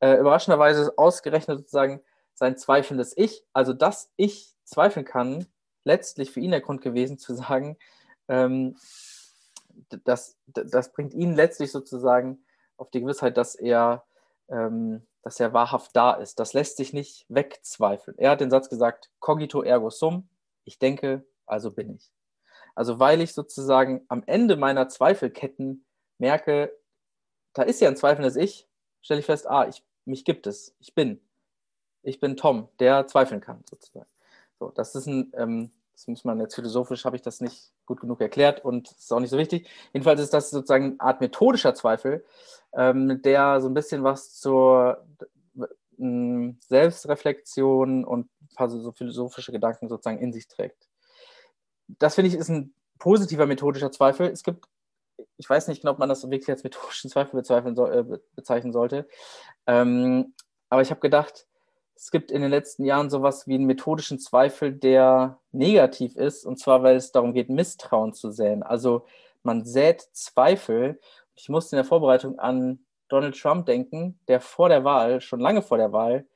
äh, 0.00 0.18
überraschenderweise 0.18 0.92
ausgerechnet 0.96 1.58
sozusagen 1.58 2.02
sein 2.34 2.56
zweifelndes 2.56 3.16
Ich, 3.16 3.44
also 3.52 3.72
dass 3.72 4.10
ich 4.16 4.54
zweifeln 4.64 5.04
kann, 5.04 5.46
letztlich 5.84 6.30
für 6.30 6.40
ihn 6.40 6.50
der 6.50 6.60
Grund 6.60 6.82
gewesen, 6.82 7.18
zu 7.18 7.34
sagen, 7.34 7.76
ähm, 8.28 8.76
das, 10.04 10.36
das 10.46 10.92
bringt 10.92 11.14
ihn 11.14 11.34
letztlich 11.34 11.70
sozusagen 11.70 12.44
auf 12.76 12.90
die 12.90 13.00
Gewissheit, 13.00 13.36
dass 13.36 13.54
er, 13.54 14.04
ähm, 14.48 15.06
dass 15.22 15.40
er 15.40 15.52
wahrhaft 15.52 15.94
da 15.94 16.14
ist. 16.14 16.38
Das 16.38 16.52
lässt 16.52 16.76
sich 16.76 16.92
nicht 16.92 17.26
wegzweifeln. 17.28 18.18
Er 18.18 18.30
hat 18.30 18.40
den 18.40 18.50
Satz 18.50 18.68
gesagt, 18.68 19.10
cogito 19.20 19.62
ergo 19.62 19.90
sum, 19.90 20.28
ich 20.64 20.78
denke, 20.78 21.24
also 21.46 21.70
bin 21.70 21.94
ich. 21.94 22.10
Also 22.74 22.98
weil 22.98 23.20
ich 23.20 23.34
sozusagen 23.34 24.04
am 24.08 24.22
Ende 24.26 24.56
meiner 24.56 24.88
Zweifelketten 24.88 25.84
merke, 26.18 26.72
da 27.52 27.62
ist 27.62 27.80
ja 27.80 27.88
ein 27.88 27.96
zweifelndes 27.96 28.36
Ich, 28.36 28.66
stelle 29.02 29.20
ich 29.20 29.26
fest, 29.26 29.48
ah, 29.48 29.68
ich, 29.68 29.82
mich 30.04 30.24
gibt 30.24 30.46
es, 30.46 30.74
ich 30.80 30.94
bin. 30.94 31.20
Ich 32.02 32.18
bin 32.18 32.36
Tom, 32.36 32.68
der 32.78 33.06
zweifeln 33.06 33.40
kann, 33.40 33.62
sozusagen. 33.68 34.08
So, 34.58 34.70
das 34.70 34.94
ist 34.94 35.06
ein, 35.06 35.32
ähm, 35.36 35.70
das 35.92 36.08
muss 36.08 36.24
man 36.24 36.40
jetzt 36.40 36.54
philosophisch, 36.54 37.04
habe 37.04 37.16
ich 37.16 37.22
das 37.22 37.40
nicht 37.40 37.72
gut 37.86 38.00
genug 38.00 38.20
erklärt 38.20 38.64
und 38.64 38.90
ist 38.90 39.12
auch 39.12 39.20
nicht 39.20 39.30
so 39.30 39.38
wichtig. 39.38 39.68
Jedenfalls 39.92 40.20
ist 40.20 40.34
das 40.34 40.50
sozusagen 40.50 40.92
eine 40.92 41.00
Art 41.00 41.20
methodischer 41.20 41.74
Zweifel, 41.74 42.24
ähm, 42.72 43.22
der 43.22 43.60
so 43.60 43.68
ein 43.68 43.74
bisschen 43.74 44.02
was 44.02 44.34
zur 44.34 45.06
Selbstreflexion 45.98 48.04
und 48.04 48.28
ein 48.40 48.48
paar 48.56 48.68
so 48.68 48.92
philosophische 48.92 49.52
Gedanken 49.52 49.88
sozusagen 49.88 50.18
in 50.18 50.32
sich 50.32 50.48
trägt. 50.48 50.88
Das 51.88 52.14
finde 52.14 52.28
ich 52.28 52.34
ist 52.34 52.48
ein 52.48 52.74
positiver 52.98 53.46
methodischer 53.46 53.90
Zweifel. 53.90 54.28
Es 54.28 54.42
gibt, 54.42 54.66
ich 55.36 55.48
weiß 55.48 55.68
nicht 55.68 55.82
genau, 55.82 55.92
ob 55.92 55.98
man 55.98 56.08
das 56.08 56.22
wirklich 56.30 56.50
als 56.50 56.64
methodischen 56.64 57.10
Zweifel 57.10 57.36
bezeichnen, 57.36 57.74
soll, 57.74 57.92
äh, 57.92 58.18
bezeichnen 58.34 58.72
sollte, 58.72 59.08
ähm, 59.66 60.34
aber 60.68 60.82
ich 60.82 60.90
habe 60.90 61.00
gedacht, 61.00 61.46
es 61.94 62.10
gibt 62.10 62.30
in 62.30 62.42
den 62.42 62.50
letzten 62.50 62.84
Jahren 62.84 63.10
sowas 63.10 63.46
wie 63.46 63.54
einen 63.54 63.66
methodischen 63.66 64.18
Zweifel, 64.18 64.72
der 64.72 65.38
negativ 65.52 66.16
ist, 66.16 66.44
und 66.44 66.58
zwar, 66.58 66.82
weil 66.82 66.96
es 66.96 67.12
darum 67.12 67.32
geht, 67.32 67.48
Misstrauen 67.48 68.12
zu 68.12 68.30
säen. 68.32 68.62
Also 68.62 69.06
man 69.42 69.64
sät 69.64 70.00
Zweifel. 70.12 70.98
Ich 71.36 71.48
musste 71.48 71.76
in 71.76 71.78
der 71.78 71.84
Vorbereitung 71.84 72.38
an 72.38 72.80
Donald 73.08 73.38
Trump 73.38 73.66
denken, 73.66 74.18
der 74.28 74.40
vor 74.40 74.68
der 74.68 74.84
Wahl, 74.84 75.20
schon 75.20 75.40
lange 75.40 75.62
vor 75.62 75.76
der 75.76 75.92
Wahl, 75.92 76.26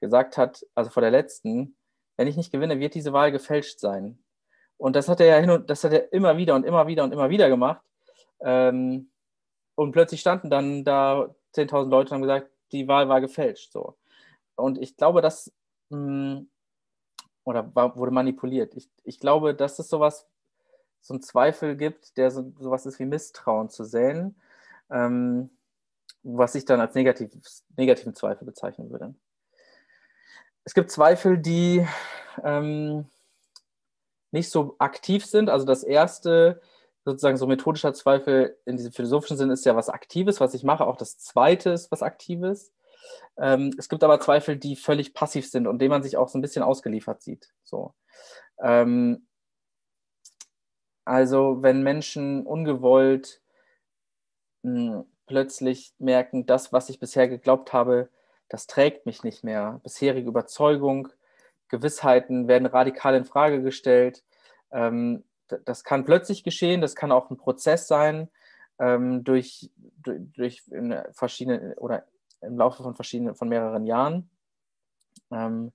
gesagt 0.00 0.38
hat, 0.38 0.64
also 0.74 0.90
vor 0.90 1.02
der 1.02 1.10
letzten, 1.10 1.76
wenn 2.16 2.28
ich 2.28 2.36
nicht 2.36 2.52
gewinne, 2.52 2.78
wird 2.78 2.94
diese 2.94 3.12
Wahl 3.12 3.32
gefälscht 3.32 3.80
sein. 3.80 4.18
Und 4.80 4.96
das 4.96 5.08
hat 5.08 5.20
er 5.20 5.26
ja 5.26 5.36
hin 5.36 5.50
und 5.50 5.68
das 5.68 5.84
hat 5.84 5.92
er 5.92 6.10
immer 6.10 6.38
wieder 6.38 6.54
und 6.54 6.64
immer 6.64 6.86
wieder 6.86 7.04
und 7.04 7.12
immer 7.12 7.28
wieder 7.28 7.50
gemacht. 7.50 7.82
Ähm, 8.40 9.10
und 9.74 9.92
plötzlich 9.92 10.22
standen 10.22 10.48
dann 10.48 10.84
da 10.84 11.34
10.000 11.54 11.90
Leute 11.90 12.08
und 12.08 12.12
haben 12.14 12.22
gesagt, 12.22 12.50
die 12.72 12.88
Wahl 12.88 13.06
war 13.06 13.20
gefälscht. 13.20 13.72
So. 13.72 13.98
Und 14.56 14.78
ich 14.78 14.96
glaube, 14.96 15.20
dass, 15.20 15.52
mh, 15.90 15.98
hm, 15.98 16.50
oder 17.44 17.74
war, 17.74 17.94
wurde 17.94 18.10
manipuliert. 18.10 18.74
Ich, 18.74 18.88
ich 19.04 19.20
glaube, 19.20 19.54
dass 19.54 19.78
es 19.78 19.90
sowas, 19.90 20.26
so 21.02 21.12
einen 21.12 21.22
Zweifel 21.22 21.76
gibt, 21.76 22.16
der 22.16 22.30
so, 22.30 22.50
sowas 22.58 22.86
ist 22.86 22.98
wie 22.98 23.04
Misstrauen 23.04 23.68
zu 23.68 23.84
säen, 23.84 24.34
ähm, 24.90 25.50
was 26.22 26.54
ich 26.54 26.64
dann 26.64 26.80
als 26.80 26.94
negativ, 26.94 27.30
negativen 27.76 28.14
Zweifel 28.14 28.46
bezeichnen 28.46 28.90
würde. 28.90 29.14
Es 30.64 30.72
gibt 30.72 30.90
Zweifel, 30.90 31.36
die 31.36 31.86
ähm, 32.42 33.06
nicht 34.30 34.50
so 34.50 34.76
aktiv 34.78 35.26
sind. 35.26 35.50
Also 35.50 35.66
das 35.66 35.82
erste, 35.82 36.60
sozusagen 37.04 37.36
so 37.36 37.46
methodischer 37.46 37.94
Zweifel 37.94 38.56
in 38.64 38.76
diesem 38.76 38.92
philosophischen 38.92 39.36
Sinn 39.36 39.50
ist 39.50 39.64
ja 39.64 39.76
was 39.76 39.88
Aktives, 39.88 40.40
was 40.40 40.54
ich 40.54 40.64
mache. 40.64 40.86
Auch 40.86 40.96
das 40.96 41.18
zweite 41.18 41.70
ist 41.70 41.90
was 41.90 42.02
Aktives. 42.02 42.72
Ähm, 43.38 43.74
es 43.78 43.88
gibt 43.88 44.04
aber 44.04 44.20
Zweifel, 44.20 44.56
die 44.56 44.76
völlig 44.76 45.14
passiv 45.14 45.48
sind 45.48 45.66
und 45.66 45.80
denen 45.80 45.90
man 45.90 46.02
sich 46.02 46.16
auch 46.16 46.28
so 46.28 46.38
ein 46.38 46.42
bisschen 46.42 46.62
ausgeliefert 46.62 47.22
sieht. 47.22 47.52
So. 47.64 47.94
Ähm, 48.62 49.26
also 51.04 51.62
wenn 51.62 51.82
Menschen 51.82 52.46
ungewollt 52.46 53.40
mh, 54.62 54.92
hm, 54.92 55.04
plötzlich 55.26 55.92
merken, 55.98 56.46
das, 56.46 56.72
was 56.72 56.88
ich 56.88 56.98
bisher 56.98 57.28
geglaubt 57.28 57.72
habe, 57.72 58.10
das 58.48 58.66
trägt 58.66 59.06
mich 59.06 59.22
nicht 59.22 59.44
mehr. 59.44 59.80
Bisherige 59.84 60.28
Überzeugung, 60.28 61.08
Gewissheiten 61.70 62.48
werden 62.48 62.66
radikal 62.66 63.14
in 63.14 63.24
Frage 63.24 63.62
gestellt. 63.62 64.22
Ähm, 64.70 65.24
das 65.64 65.84
kann 65.84 66.04
plötzlich 66.04 66.44
geschehen, 66.44 66.80
das 66.80 66.94
kann 66.94 67.12
auch 67.12 67.30
ein 67.30 67.36
Prozess 67.36 67.88
sein, 67.88 68.28
ähm, 68.78 69.24
durch, 69.24 69.70
durch, 70.02 70.20
durch 70.34 70.62
verschiedene 71.12 71.74
oder 71.76 72.04
im 72.40 72.56
Laufe 72.56 72.82
von 72.82 72.94
verschiedenen, 72.94 73.34
von 73.34 73.48
mehreren 73.48 73.86
Jahren. 73.86 74.30
Ähm, 75.30 75.72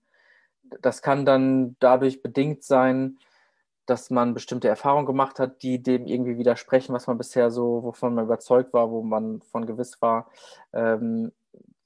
das 0.82 1.02
kann 1.02 1.26
dann 1.26 1.76
dadurch 1.80 2.22
bedingt 2.22 2.64
sein, 2.64 3.18
dass 3.86 4.10
man 4.10 4.34
bestimmte 4.34 4.68
Erfahrungen 4.68 5.06
gemacht 5.06 5.40
hat, 5.40 5.62
die 5.62 5.82
dem 5.82 6.08
irgendwie 6.08 6.38
widersprechen, 6.38 6.94
was 6.94 7.06
man 7.06 7.18
bisher 7.18 7.52
so, 7.52 7.84
wovon 7.84 8.16
man 8.16 8.26
überzeugt 8.26 8.74
war, 8.74 8.90
wo 8.90 9.04
man 9.04 9.42
von 9.42 9.68
gewiss 9.68 10.02
war. 10.02 10.32
Ähm, 10.74 11.32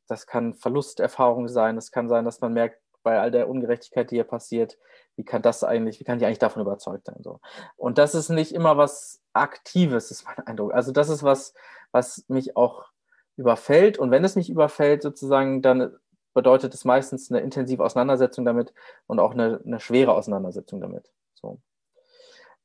das 0.07 0.25
kann 0.25 0.53
Verlusterfahrung 0.53 1.49
sein. 1.49 1.77
Es 1.77 1.91
kann 1.91 2.07
sein, 2.07 2.25
dass 2.25 2.39
man 2.41 2.53
merkt, 2.53 2.79
bei 3.03 3.19
all 3.19 3.31
der 3.31 3.49
Ungerechtigkeit, 3.49 4.11
die 4.11 4.15
hier 4.15 4.23
passiert, 4.23 4.77
wie 5.15 5.25
kann 5.25 5.41
das 5.41 5.63
eigentlich, 5.63 5.99
wie 5.99 6.03
kann 6.03 6.17
ich 6.17 6.25
eigentlich 6.25 6.39
davon 6.39 6.61
überzeugt 6.61 7.05
sein? 7.05 7.17
So. 7.21 7.39
Und 7.75 7.97
das 7.97 8.15
ist 8.15 8.29
nicht 8.29 8.53
immer 8.53 8.77
was 8.77 9.21
Aktives, 9.33 10.11
ist 10.11 10.25
mein 10.25 10.39
Eindruck. 10.47 10.73
Also 10.73 10.91
das 10.91 11.09
ist 11.09 11.23
was, 11.23 11.53
was 11.91 12.25
mich 12.27 12.55
auch 12.55 12.89
überfällt. 13.35 13.97
Und 13.97 14.11
wenn 14.11 14.23
es 14.23 14.35
mich 14.35 14.49
überfällt, 14.49 15.01
sozusagen, 15.01 15.61
dann 15.61 15.95
bedeutet 16.33 16.73
es 16.73 16.85
meistens 16.85 17.31
eine 17.31 17.41
intensive 17.41 17.83
Auseinandersetzung 17.83 18.45
damit 18.45 18.73
und 19.07 19.19
auch 19.19 19.31
eine, 19.31 19.61
eine 19.65 19.79
schwere 19.79 20.13
Auseinandersetzung 20.13 20.79
damit. 20.79 21.11
So. 21.33 21.59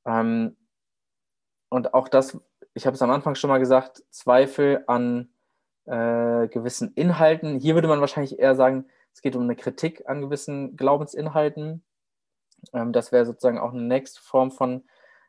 Ähm, 0.07 0.57
und 1.71 1.95
auch 1.95 2.09
das, 2.09 2.39
ich 2.75 2.87
habe 2.87 2.95
es 2.95 3.03
am 3.03 3.11
Anfang 3.11 3.35
schon 3.35 3.51
mal 3.51 3.59
gesagt, 3.59 4.03
Zweifel 4.11 4.85
an 4.87 5.31
äh, 5.87 6.49
gewissen 6.49 6.93
Inhalten. 6.95 7.59
Hier 7.59 7.75
würde 7.75 7.89
man 7.89 8.01
wahrscheinlich 8.01 8.39
eher 8.39 8.55
sagen, 8.55 8.87
es 9.15 9.23
geht 9.23 9.37
um 9.37 9.43
eine 9.43 9.57
Kritik 9.57 10.09
an 10.09 10.21
gewissen 10.21 10.77
Glaubensinhalten. 10.77 11.85
Ähm, 12.73 12.93
das 12.93 13.13
wäre 13.13 13.25
sozusagen 13.25 13.59
auch 13.59 13.73
eine 13.73 13.83
nächste 13.83 14.21
Form 14.21 14.51
von, 14.51 14.85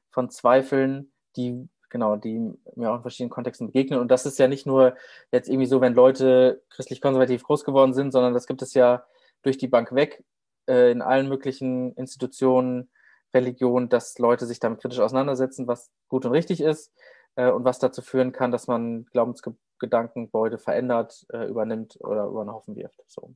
von 0.09 0.29
Zweifeln, 0.29 1.11
die 1.35 1.69
genau, 1.89 2.17
die 2.17 2.51
mir 2.75 2.91
auch 2.91 2.97
in 2.97 3.01
verschiedenen 3.03 3.29
Kontexten 3.29 3.67
begegnen. 3.67 3.99
Und 3.99 4.09
das 4.09 4.25
ist 4.25 4.37
ja 4.37 4.49
nicht 4.49 4.65
nur 4.65 4.95
jetzt 5.31 5.47
irgendwie 5.47 5.67
so, 5.67 5.79
wenn 5.79 5.93
Leute 5.93 6.61
christlich-konservativ 6.69 7.43
groß 7.43 7.63
geworden 7.63 7.93
sind, 7.93 8.11
sondern 8.11 8.33
das 8.33 8.47
gibt 8.47 8.61
es 8.61 8.73
ja 8.73 9.05
durch 9.43 9.57
die 9.57 9.69
Bank 9.69 9.95
weg 9.95 10.21
äh, 10.67 10.91
in 10.91 11.01
allen 11.01 11.29
möglichen 11.29 11.93
Institutionen, 11.93 12.89
Religion, 13.33 13.89
dass 13.89 14.17
Leute 14.17 14.45
sich 14.45 14.59
damit 14.59 14.81
kritisch 14.81 14.99
auseinandersetzen, 14.99 15.67
was 15.67 15.91
gut 16.07 16.25
und 16.25 16.31
richtig 16.31 16.61
ist 16.61 16.91
äh, 17.35 17.49
und 17.49 17.63
was 17.63 17.79
dazu 17.79 18.01
führen 18.01 18.31
kann, 18.31 18.51
dass 18.51 18.67
man 18.67 19.05
Glaubensgedankengebäude 19.11 20.57
verändert, 20.57 21.25
äh, 21.31 21.45
übernimmt 21.45 21.97
oder 22.01 22.25
über 22.25 22.43
den 22.43 22.51
Haufen 22.51 22.75
wirft. 22.75 23.01
So. 23.07 23.35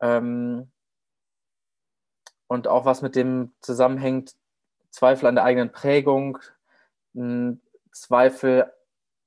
Ähm, 0.00 0.70
und 2.48 2.68
auch 2.68 2.84
was 2.84 3.02
mit 3.02 3.16
dem 3.16 3.52
zusammenhängt, 3.60 4.34
Zweifel 4.90 5.26
an 5.26 5.34
der 5.34 5.44
eigenen 5.44 5.72
Prägung, 5.72 6.38
Zweifel 7.92 8.72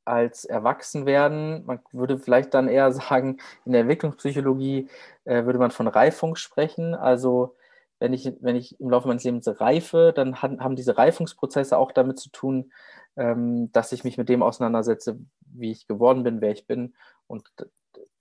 als 0.06 0.46
Erwachsenwerden. 0.46 1.66
Man 1.66 1.80
würde 1.92 2.18
vielleicht 2.18 2.54
dann 2.54 2.68
eher 2.68 2.92
sagen, 2.94 3.38
in 3.66 3.72
der 3.74 3.82
Entwicklungspsychologie 3.82 4.90
äh, 5.26 5.46
würde 5.46 5.60
man 5.60 5.72
von 5.72 5.88
Reifung 5.88 6.36
sprechen. 6.36 6.96
Also 6.96 7.56
wenn 8.00 8.14
ich, 8.14 8.32
wenn 8.42 8.56
ich 8.56 8.80
im 8.80 8.90
Laufe 8.90 9.08
meines 9.08 9.24
Lebens 9.24 9.48
reife, 9.60 10.14
dann 10.16 10.42
haben 10.42 10.76
diese 10.76 10.98
Reifungsprozesse 10.98 11.78
auch 11.78 11.92
damit 11.92 12.18
zu 12.20 12.30
tun, 12.30 12.72
ähm, 13.18 13.72
dass 13.72 13.92
ich 13.92 14.04
mich 14.04 14.18
mit 14.18 14.30
dem 14.30 14.42
auseinandersetze, 14.42 15.20
wie 15.42 15.72
ich 15.72 15.88
geworden 15.88 16.24
bin, 16.24 16.42
wer 16.42 16.52
ich 16.52 16.66
bin. 16.66 16.96
Und 17.28 17.52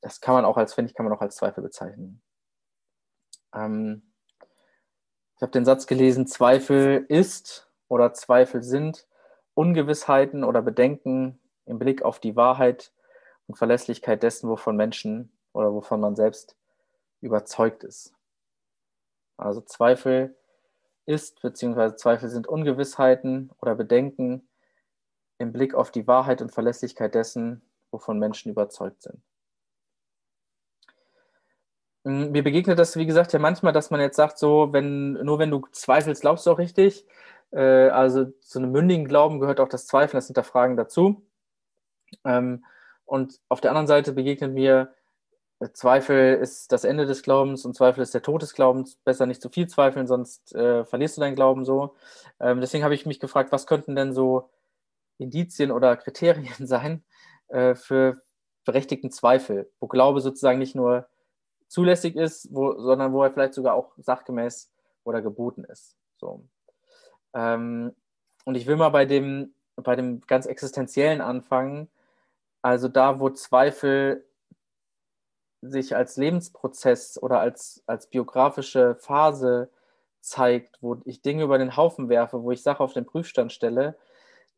das 0.01 0.21
kann 0.21 0.35
man 0.35 0.45
auch 0.45 0.57
als, 0.57 0.75
finde 0.75 0.91
ich, 0.91 0.97
kann 0.97 1.07
man 1.07 1.17
auch 1.17 1.23
als 1.23 1.37
Zweifel 1.37 1.63
bezeichnen. 1.63 2.21
Ähm, 3.55 4.03
ich 5.37 5.43
habe 5.43 5.53
den 5.53 5.65
Satz 5.65 5.87
gelesen, 5.87 6.27
Zweifel 6.27 7.07
ist 7.09 7.71
oder 7.89 8.13
Zweifel 8.13 8.63
sind 8.63 9.07
Ungewissheiten 9.55 10.45
oder 10.45 10.63
Bedenken 10.63 11.41
im 11.65 11.79
Blick 11.79 12.03
auf 12.03 12.19
die 12.21 12.37
Wahrheit 12.37 12.93
und 13.47 13.57
Verlässlichkeit 13.57 14.23
dessen, 14.23 14.49
wovon 14.49 14.77
Menschen 14.77 15.33
oder 15.53 15.73
wovon 15.73 16.01
man 16.01 16.17
selbst 16.17 16.57
überzeugt 17.21 17.85
ist. 17.85 18.15
Also 19.37 19.61
Zweifel 19.61 20.37
ist, 21.07 21.41
beziehungsweise 21.41 21.97
Zweifel 21.97 22.29
sind 22.29 22.47
Ungewissheiten 22.47 23.51
oder 23.61 23.75
Bedenken 23.75 24.49
im 25.39 25.53
Blick 25.53 25.75
auf 25.75 25.91
die 25.91 26.07
Wahrheit 26.07 26.43
und 26.43 26.53
Verlässlichkeit 26.53 27.15
dessen, 27.15 27.63
wovon 27.91 28.19
Menschen 28.19 28.51
überzeugt 28.51 29.03
sind. 29.03 29.23
Hm, 32.09 32.33
mir 32.33 32.43
begegnet 32.43 32.79
das, 32.79 32.97
wie 32.97 33.05
gesagt, 33.07 33.35
ja 33.35 33.39
manchmal, 33.39 33.75
dass 33.75 33.91
man 33.91 34.01
jetzt 34.01 34.17
sagt, 34.17 34.39
so, 34.39 34.73
wenn, 34.73 35.13
nur 35.13 35.39
wenn 35.39 35.51
du 35.51 35.67
zweifelst, 35.73 36.23
glaubst 36.23 36.47
du 36.47 36.53
auch 36.53 36.59
richtig. 36.59 37.07
Äh, 37.53 37.89
also 37.91 38.25
zu 38.41 38.59
einem 38.59 38.73
mündigen 38.73 39.07
Glauben 39.07 39.41
gehört 39.41 39.61
auch 39.61 39.69
das 39.69 39.87
Zweifeln, 39.87 40.17
das 40.17 40.27
Hinterfragen 40.29 40.77
dazu. 40.79 41.23
Ähm, 42.25 42.65
und 43.05 43.41
auf 43.49 43.61
der 43.61 43.73
anderen 43.73 43.87
Seite 43.87 44.13
begegnet 44.13 44.55
mir, 44.55 44.95
äh, 45.61 45.69
Zweifel 45.73 46.37
ist 46.37 46.73
das 46.73 46.85
Ende 46.85 47.07
des 47.07 47.23
Glaubens 47.23 47.67
und 47.67 47.77
Zweifel 47.77 48.03
ist 48.03 48.15
der 48.15 48.23
Tod 48.23 48.43
des 48.43 48.55
Glaubens. 48.55 48.97
Besser 49.05 49.27
nicht 49.27 49.43
zu 49.43 49.51
viel 49.51 49.69
zweifeln, 49.69 50.07
sonst 50.07 50.55
äh, 50.55 50.85
verlierst 50.87 51.19
du 51.19 51.21
deinen 51.21 51.37
Glauben 51.37 51.67
so. 51.67 51.95
Ähm, 52.41 52.61
deswegen 52.63 52.85
habe 52.85 52.95
ich 52.95 53.07
mich 53.07 53.21
gefragt, 53.21 53.53
was 53.53 53.67
könnten 53.67 53.97
denn 53.97 54.15
so 54.15 54.51
Indizien 55.19 55.71
oder 55.73 55.97
Kriterien 55.97 56.55
sein 56.67 57.05
äh, 57.49 57.75
für 57.75 58.23
berechtigten 58.65 59.11
Zweifel, 59.11 59.71
wo 59.81 59.89
Glaube 59.89 60.21
sozusagen 60.23 60.59
nicht 60.59 60.75
nur 60.75 61.09
zulässig 61.69 62.17
ist, 62.17 62.49
wo, 62.53 62.73
sondern 62.79 63.13
wo 63.13 63.23
er 63.23 63.31
vielleicht 63.31 63.55
sogar 63.55 63.75
auch 63.75 63.93
sachgemäß 63.99 64.73
oder 65.05 65.23
geboten 65.23 65.65
ist. 65.65 65.97
So. 66.17 66.45
Ähm, 67.35 67.95
und 68.45 68.55
ich 68.55 68.67
will 68.67 68.77
mal 68.77 68.89
bei 68.89 69.05
dem, 69.05 69.55
bei 69.77 69.95
dem 69.95 70.23
ganz 70.23 70.47
existenziellen 70.47 71.21
anfangen, 71.21 71.89
also 72.63 72.89
da, 72.89 73.21
wo 73.21 73.31
Zweifel 73.31 74.25
sich 75.61 75.95
als 75.97 76.17
Lebensprozess 76.17 77.21
oder 77.21 77.41
als, 77.41 77.83
als 77.87 78.09
biografische 78.09 78.97
Phase 78.97 79.71
zeigt, 80.21 80.79
wo 80.83 81.01
ich 81.05 81.23
Dinge 81.23 81.45
über 81.45 81.59
den 81.59 81.77
Haufen 81.77 82.09
werfe, 82.09 82.43
wo 82.43 82.51
ich 82.51 82.63
Sachen 82.63 82.83
auf 82.83 82.93
den 82.93 83.07
Prüfstand 83.07 83.53
stelle, 83.53 83.97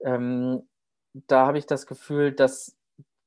ähm, 0.00 0.66
da 1.12 1.46
habe 1.46 1.58
ich 1.58 1.66
das 1.66 1.86
Gefühl, 1.86 2.32
dass 2.32 2.76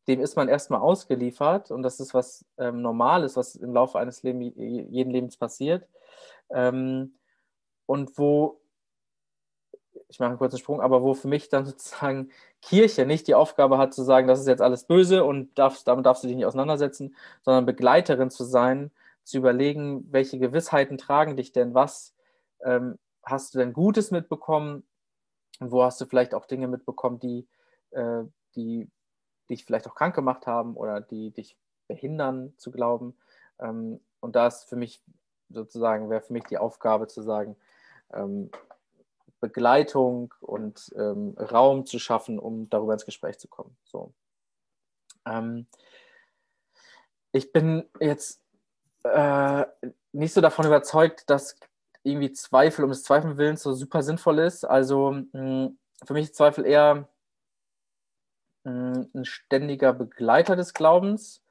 dem 0.07 0.19
ist 0.21 0.35
man 0.35 0.49
erstmal 0.49 0.81
ausgeliefert 0.81 1.71
und 1.71 1.83
das 1.83 1.99
ist 1.99 2.13
was 2.13 2.45
ähm, 2.57 2.81
Normales, 2.81 3.37
was 3.37 3.55
im 3.55 3.73
Laufe 3.73 3.99
eines 3.99 4.23
Leben, 4.23 4.41
jeden 4.41 5.11
Lebens 5.11 5.37
passiert. 5.37 5.87
Ähm, 6.49 7.15
und 7.85 8.17
wo, 8.17 8.61
ich 10.09 10.19
mache 10.19 10.29
einen 10.29 10.37
kurzen 10.37 10.59
Sprung, 10.59 10.81
aber 10.81 11.01
wo 11.01 11.13
für 11.13 11.27
mich 11.27 11.49
dann 11.49 11.65
sozusagen 11.65 12.31
Kirche 12.61 13.05
nicht 13.05 13.27
die 13.27 13.35
Aufgabe 13.35 13.77
hat 13.77 13.93
zu 13.93 14.03
sagen, 14.03 14.27
das 14.27 14.39
ist 14.39 14.47
jetzt 14.47 14.61
alles 14.61 14.85
böse 14.85 15.23
und 15.23 15.57
darfst, 15.57 15.87
damit 15.87 16.05
darfst 16.05 16.23
du 16.23 16.27
dich 16.27 16.35
nicht 16.35 16.45
auseinandersetzen, 16.45 17.15
sondern 17.41 17.65
Begleiterin 17.65 18.29
zu 18.29 18.43
sein, 18.43 18.91
zu 19.23 19.37
überlegen, 19.37 20.11
welche 20.11 20.37
Gewissheiten 20.37 20.97
tragen 20.97 21.37
dich 21.37 21.53
denn, 21.53 21.73
was 21.73 22.13
ähm, 22.63 22.97
hast 23.23 23.53
du 23.53 23.59
denn 23.59 23.73
Gutes 23.73 24.11
mitbekommen 24.11 24.83
und 25.59 25.71
wo 25.71 25.83
hast 25.83 25.99
du 26.01 26.05
vielleicht 26.05 26.33
auch 26.33 26.45
Dinge 26.45 26.67
mitbekommen, 26.67 27.19
die, 27.19 27.47
äh, 27.91 28.23
die 28.55 28.89
dich 29.53 29.65
vielleicht 29.65 29.87
auch 29.87 29.95
krank 29.95 30.15
gemacht 30.15 30.47
haben 30.47 30.75
oder 30.75 31.01
die 31.01 31.31
dich 31.31 31.57
behindern 31.87 32.53
zu 32.57 32.71
glauben. 32.71 33.15
Ähm, 33.59 33.99
und 34.19 34.35
da 34.35 34.47
ist 34.47 34.65
für 34.65 34.75
mich 34.75 35.01
sozusagen, 35.49 36.09
wäre 36.09 36.21
für 36.21 36.33
mich 36.33 36.43
die 36.45 36.57
Aufgabe 36.57 37.07
zu 37.07 37.21
sagen, 37.21 37.55
ähm, 38.13 38.49
Begleitung 39.39 40.33
und 40.39 40.93
ähm, 40.95 41.35
Raum 41.37 41.85
zu 41.85 41.99
schaffen, 41.99 42.39
um 42.39 42.69
darüber 42.69 42.93
ins 42.93 43.05
Gespräch 43.05 43.37
zu 43.39 43.49
kommen. 43.49 43.75
So. 43.83 44.13
Ähm, 45.25 45.67
ich 47.33 47.51
bin 47.51 47.83
jetzt 47.99 48.41
äh, 49.03 49.65
nicht 50.13 50.33
so 50.33 50.39
davon 50.39 50.65
überzeugt, 50.65 51.29
dass 51.29 51.59
irgendwie 52.03 52.31
Zweifel 52.31 52.83
um 52.85 52.91
des 52.91 53.03
Zweifel 53.03 53.37
Willens 53.37 53.63
so 53.63 53.73
super 53.73 54.01
sinnvoll 54.01 54.39
ist. 54.39 54.63
Also 54.63 55.11
mh, 55.33 55.71
für 56.05 56.13
mich 56.13 56.33
Zweifel 56.33 56.65
eher 56.65 57.09
ein 58.65 59.25
ständiger 59.25 59.93
Begleiter 59.93 60.55
des 60.55 60.73
Glaubens, 60.73 61.43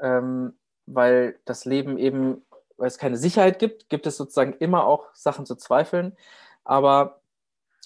ähm, 0.00 0.58
weil 0.86 1.38
das 1.44 1.64
Leben 1.64 1.98
eben, 1.98 2.44
weil 2.76 2.88
es 2.88 2.98
keine 2.98 3.16
Sicherheit 3.16 3.58
gibt, 3.58 3.88
gibt 3.88 4.06
es 4.06 4.16
sozusagen 4.16 4.54
immer 4.54 4.86
auch 4.86 5.14
Sachen 5.14 5.46
zu 5.46 5.54
zweifeln. 5.54 6.16
Aber 6.64 7.20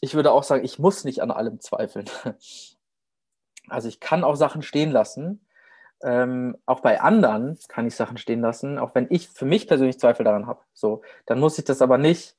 ich 0.01 0.15
würde 0.15 0.33
auch 0.33 0.43
sagen, 0.43 0.65
ich 0.65 0.79
muss 0.79 1.05
nicht 1.05 1.23
an 1.23 1.31
allem 1.31 1.61
zweifeln. 1.61 2.07
Also 3.71 3.89
ich 3.89 3.99
kann 3.99 4.25
auch 4.25 4.35
Sachen 4.35 4.61
stehen 4.61 4.91
lassen. 4.91 5.47
Ähm, 6.03 6.55
auch 6.67 6.81
bei 6.81 7.01
anderen 7.01 7.59
kann 7.69 7.87
ich 7.87 7.97
Sachen 7.97 8.19
stehen 8.19 8.43
lassen, 8.43 8.79
auch 8.79 8.95
wenn 8.95 9.07
ich 9.09 9.31
für 9.31 9.47
mich 9.47 9.67
persönlich 9.67 9.99
Zweifel 9.99 10.23
daran 10.23 10.47
habe. 10.47 10.61
So, 10.75 11.01
dann 11.25 11.41
muss 11.41 11.59
ich 11.59 11.65
das 11.65 11.81
aber 11.81 11.97
nicht, 11.97 12.37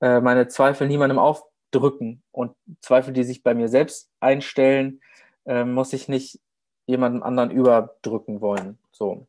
äh, 0.00 0.20
meine 0.20 0.48
Zweifel 0.48 0.88
niemandem 0.88 1.20
aufdrücken 1.20 2.24
und 2.32 2.56
Zweifel, 2.80 3.12
die 3.12 3.22
sich 3.22 3.44
bei 3.44 3.54
mir 3.54 3.68
selbst 3.68 4.10
einstellen, 4.18 5.00
äh, 5.46 5.64
muss 5.64 5.92
ich 5.92 6.08
nicht 6.08 6.40
jemandem 6.86 7.22
anderen 7.22 7.50
überdrücken 7.50 8.40
wollen. 8.40 8.78
So. 8.92 9.26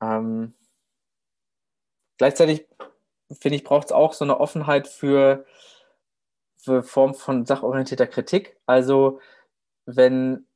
Ähm, 0.00 0.54
gleichzeitig 2.16 2.66
finde 3.32 3.56
ich, 3.56 3.64
braucht 3.64 3.86
es 3.86 3.92
auch 3.92 4.12
so 4.12 4.24
eine 4.24 4.40
Offenheit 4.40 4.88
für, 4.88 5.44
für 6.56 6.82
Form 6.82 7.14
von 7.14 7.44
sachorientierter 7.44 8.06
Kritik. 8.06 8.56
Also 8.66 9.20
wenn 9.84 10.46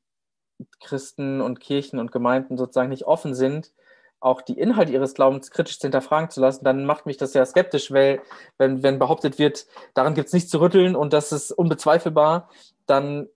Christen 0.81 1.41
und 1.41 1.61
Kirchen 1.61 1.99
und 1.99 2.13
Gemeinden 2.13 2.57
sozusagen 2.57 2.91
nicht 2.91 3.05
offen 3.05 3.35
sind, 3.35 3.73
auch 4.21 4.41
die 4.41 4.59
Inhalte 4.59 4.93
ihres 4.93 5.15
Glaubens 5.15 5.51
kritisch 5.51 5.81
zu 5.81 5.87
hinterfragen 5.87 6.31
zu 6.31 6.41
lassen, 6.41 6.65
dann 6.65 6.85
macht 6.85 7.07
mich 7.07 7.17
das 7.17 7.35
ja 7.35 7.45
skeptisch, 7.45 7.91
weil 7.91 8.23
wenn, 8.57 8.83
wenn 8.83 9.01
behauptet 9.01 9.39
wird, 9.39 9.67
daran 9.95 10.15
gibt 10.15 10.29
es 10.29 10.33
nichts 10.33 10.51
zu 10.51 10.61
rütteln 10.61 10.95
und 10.95 11.13
das 11.13 11.33
ist 11.33 11.51
unbezweifelbar, 11.51 12.49
dann 12.87 13.29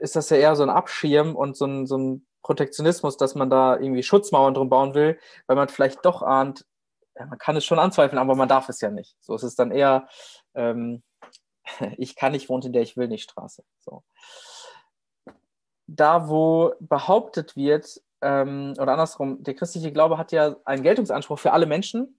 ist 0.00 0.16
das 0.16 0.30
ja 0.30 0.36
eher 0.36 0.56
so 0.56 0.62
ein 0.62 0.70
Abschirm 0.70 1.36
und 1.36 1.56
so 1.56 1.66
ein, 1.66 1.86
so 1.86 1.96
ein 1.98 2.26
Protektionismus, 2.42 3.16
dass 3.16 3.34
man 3.34 3.50
da 3.50 3.78
irgendwie 3.78 4.02
Schutzmauern 4.02 4.54
drum 4.54 4.68
bauen 4.68 4.94
will, 4.94 5.18
weil 5.46 5.56
man 5.56 5.68
vielleicht 5.68 6.04
doch 6.04 6.22
ahnt, 6.22 6.66
ja, 7.16 7.26
man 7.26 7.38
kann 7.38 7.56
es 7.56 7.64
schon 7.64 7.78
anzweifeln, 7.78 8.18
aber 8.18 8.34
man 8.34 8.48
darf 8.48 8.68
es 8.68 8.80
ja 8.80 8.90
nicht. 8.90 9.16
So 9.20 9.34
ist 9.34 9.42
es 9.42 9.54
dann 9.54 9.70
eher, 9.70 10.08
ähm, 10.54 11.02
ich 11.98 12.16
kann 12.16 12.32
nicht, 12.32 12.48
wohnt 12.48 12.64
in 12.64 12.72
der 12.72 12.82
ich 12.82 12.96
will 12.96 13.08
nicht 13.08 13.24
Straße. 13.24 13.64
So. 13.80 14.02
Da, 15.86 16.28
wo 16.28 16.74
behauptet 16.80 17.56
wird, 17.56 18.00
ähm, 18.22 18.74
oder 18.78 18.92
andersrum, 18.92 19.42
der 19.42 19.54
christliche 19.54 19.92
Glaube 19.92 20.16
hat 20.16 20.32
ja 20.32 20.56
einen 20.64 20.82
Geltungsanspruch 20.82 21.38
für 21.38 21.52
alle 21.52 21.66
Menschen. 21.66 22.18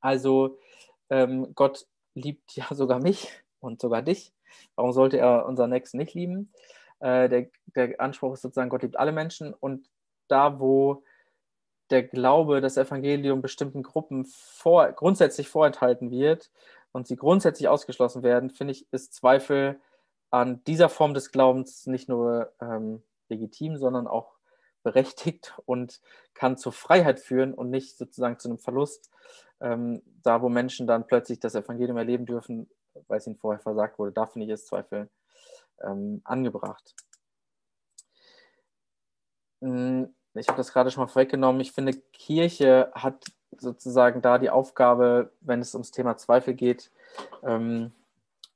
Also 0.00 0.58
ähm, 1.10 1.52
Gott 1.54 1.86
liebt 2.14 2.52
ja 2.54 2.66
sogar 2.70 3.00
mich 3.00 3.30
und 3.60 3.80
sogar 3.80 4.02
dich. 4.02 4.32
Warum 4.76 4.92
sollte 4.92 5.18
er 5.18 5.46
unseren 5.46 5.70
Nächsten 5.70 5.98
nicht 5.98 6.14
lieben? 6.14 6.52
Äh, 7.00 7.28
der, 7.28 7.50
der 7.74 8.00
Anspruch 8.00 8.34
ist 8.34 8.42
sozusagen, 8.42 8.70
Gott 8.70 8.82
liebt 8.82 8.98
alle 8.98 9.12
Menschen 9.12 9.54
und 9.54 9.88
da, 10.28 10.60
wo 10.60 11.02
der 11.90 12.02
Glaube, 12.02 12.60
das 12.60 12.76
Evangelium 12.76 13.40
bestimmten 13.40 13.82
Gruppen 13.82 14.24
vor, 14.26 14.92
grundsätzlich 14.92 15.48
vorenthalten 15.48 16.10
wird 16.10 16.50
und 16.92 17.06
sie 17.06 17.16
grundsätzlich 17.16 17.68
ausgeschlossen 17.68 18.22
werden, 18.22 18.50
finde 18.50 18.72
ich, 18.72 18.92
ist 18.92 19.14
Zweifel 19.14 19.80
an 20.30 20.62
dieser 20.64 20.88
Form 20.88 21.14
des 21.14 21.32
Glaubens 21.32 21.86
nicht 21.86 22.08
nur 22.08 22.52
ähm, 22.60 23.02
legitim, 23.28 23.78
sondern 23.78 24.06
auch 24.06 24.36
berechtigt 24.82 25.54
und 25.64 26.00
kann 26.34 26.58
zur 26.58 26.72
Freiheit 26.72 27.20
führen 27.20 27.54
und 27.54 27.70
nicht 27.70 27.96
sozusagen 27.96 28.38
zu 28.38 28.48
einem 28.48 28.58
Verlust. 28.58 29.10
Ähm, 29.60 30.02
da, 30.22 30.40
wo 30.42 30.48
Menschen 30.48 30.86
dann 30.86 31.06
plötzlich 31.06 31.40
das 31.40 31.54
Evangelium 31.54 31.96
erleben 31.96 32.26
dürfen, 32.26 32.70
weil 33.08 33.18
es 33.18 33.26
ihnen 33.26 33.36
vorher 33.36 33.60
versagt 33.60 33.98
wurde, 33.98 34.12
da 34.12 34.26
finde 34.26 34.46
ich 34.46 34.52
es 34.52 34.66
Zweifel 34.66 35.08
ähm, 35.82 36.20
angebracht. 36.24 36.94
Hm, 39.60 40.14
ich 40.34 40.48
habe 40.48 40.56
das 40.56 40.72
gerade 40.72 40.90
schon 40.90 41.02
mal 41.02 41.08
vorweggenommen. 41.08 41.60
Ich 41.60 41.72
finde, 41.72 41.94
Kirche 42.12 42.90
hat 42.94 43.24
sozusagen 43.56 44.22
da 44.22 44.38
die 44.38 44.50
Aufgabe, 44.50 45.32
wenn 45.40 45.60
es 45.60 45.74
ums 45.74 45.90
Thema 45.90 46.16
Zweifel 46.16 46.54
geht, 46.54 46.90
ähm, 47.42 47.92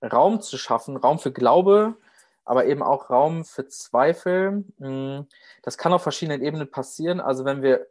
Raum 0.03 0.41
zu 0.41 0.59
schaffen, 0.59 0.97
Raum 0.97 1.19
für 1.19 1.33
Glaube, 1.33 1.97
aber 2.45 2.67
eben 2.67 2.83
auch 2.83 3.11
Raum 3.11 3.45
für 3.45 3.69
Zweifel. 3.69 4.65
Hm, 4.79 5.27
das 5.63 5.79
kann 5.79 5.93
auf 5.93 6.03
verschiedenen 6.03 6.43
Ebenen 6.43 6.71
passieren. 6.71 7.21
Also 7.21 7.45
wenn 7.45 7.63
wir 7.63 7.87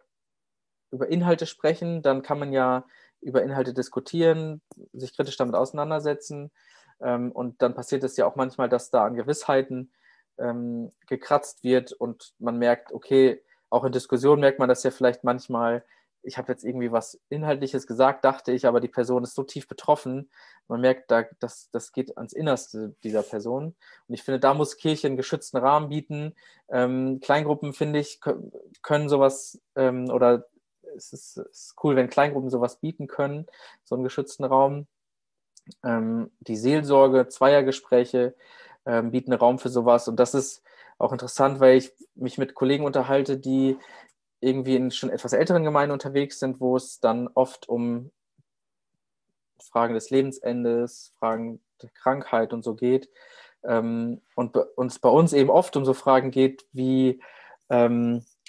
über 0.91 1.07
Inhalte 1.07 1.45
sprechen, 1.45 2.01
dann 2.01 2.21
kann 2.21 2.39
man 2.39 2.51
ja 2.51 2.85
über 3.21 3.43
Inhalte 3.43 3.73
diskutieren, 3.73 4.61
sich 4.93 5.15
kritisch 5.15 5.37
damit 5.37 5.55
auseinandersetzen. 5.55 6.51
Ähm, 7.01 7.31
und 7.31 7.61
dann 7.61 7.73
passiert 7.73 8.03
es 8.03 8.17
ja 8.17 8.25
auch 8.25 8.35
manchmal, 8.35 8.69
dass 8.69 8.89
da 8.89 9.05
an 9.05 9.15
Gewissheiten 9.15 9.91
ähm, 10.37 10.91
gekratzt 11.07 11.63
wird 11.63 11.91
und 11.93 12.33
man 12.39 12.57
merkt, 12.57 12.91
okay, 12.91 13.41
auch 13.69 13.83
in 13.85 13.91
Diskussionen 13.91 14.41
merkt 14.41 14.59
man 14.59 14.69
das 14.69 14.83
ja 14.83 14.91
vielleicht 14.91 15.23
manchmal, 15.23 15.83
ich 16.23 16.37
habe 16.37 16.51
jetzt 16.51 16.63
irgendwie 16.63 16.91
was 16.91 17.19
Inhaltliches 17.29 17.87
gesagt, 17.87 18.25
dachte 18.25 18.51
ich, 18.51 18.67
aber 18.67 18.79
die 18.79 18.87
Person 18.87 19.23
ist 19.23 19.33
so 19.33 19.43
tief 19.43 19.67
betroffen. 19.67 20.29
Man 20.67 20.81
merkt, 20.81 21.09
da, 21.09 21.23
das, 21.39 21.69
das 21.71 21.91
geht 21.91 22.15
ans 22.17 22.33
Innerste 22.33 22.95
dieser 23.03 23.23
Person. 23.23 23.75
Und 24.07 24.13
ich 24.13 24.23
finde, 24.23 24.39
da 24.39 24.53
muss 24.53 24.77
Kirche 24.77 25.07
einen 25.07 25.17
geschützten 25.17 25.57
Rahmen 25.57 25.89
bieten. 25.89 26.35
Ähm, 26.69 27.19
Kleingruppen, 27.21 27.73
finde 27.73 27.99
ich, 27.99 28.19
können 28.81 29.09
sowas 29.09 29.59
ähm, 29.75 30.09
oder 30.09 30.45
es 30.95 31.13
ist, 31.13 31.37
es 31.37 31.47
ist, 31.47 31.75
cool, 31.83 31.95
wenn 31.95 32.09
Kleingruppen 32.09 32.49
sowas 32.49 32.77
bieten 32.77 33.07
können, 33.07 33.47
so 33.83 33.95
einen 33.95 34.03
geschützten 34.03 34.43
Raum. 34.43 34.87
Ähm, 35.83 36.31
die 36.39 36.55
Seelsorge, 36.55 37.27
Zweiergespräche 37.27 38.35
ähm, 38.85 39.11
bieten 39.11 39.33
Raum 39.33 39.59
für 39.59 39.69
sowas. 39.69 40.07
Und 40.07 40.19
das 40.19 40.33
ist 40.33 40.63
auch 40.97 41.11
interessant, 41.11 41.59
weil 41.59 41.77
ich 41.77 41.91
mich 42.15 42.37
mit 42.37 42.53
Kollegen 42.53 42.85
unterhalte, 42.85 43.37
die 43.37 43.77
irgendwie 44.39 44.75
in 44.75 44.91
schon 44.91 45.09
etwas 45.09 45.33
älteren 45.33 45.63
Gemeinden 45.63 45.93
unterwegs 45.93 46.39
sind, 46.39 46.59
wo 46.59 46.75
es 46.75 46.99
dann 46.99 47.29
oft 47.33 47.69
um 47.69 48.11
Fragen 49.59 49.93
des 49.93 50.09
Lebensendes, 50.09 51.13
Fragen 51.19 51.61
der 51.81 51.89
Krankheit 51.91 52.53
und 52.53 52.63
so 52.63 52.75
geht. 52.75 53.09
Ähm, 53.63 54.21
und 54.35 54.57
es 54.87 54.99
bei 54.99 55.09
uns 55.09 55.33
eben 55.33 55.49
oft 55.49 55.75
um 55.77 55.85
so 55.85 55.93
Fragen 55.93 56.31
geht 56.31 56.65
wie, 56.71 57.21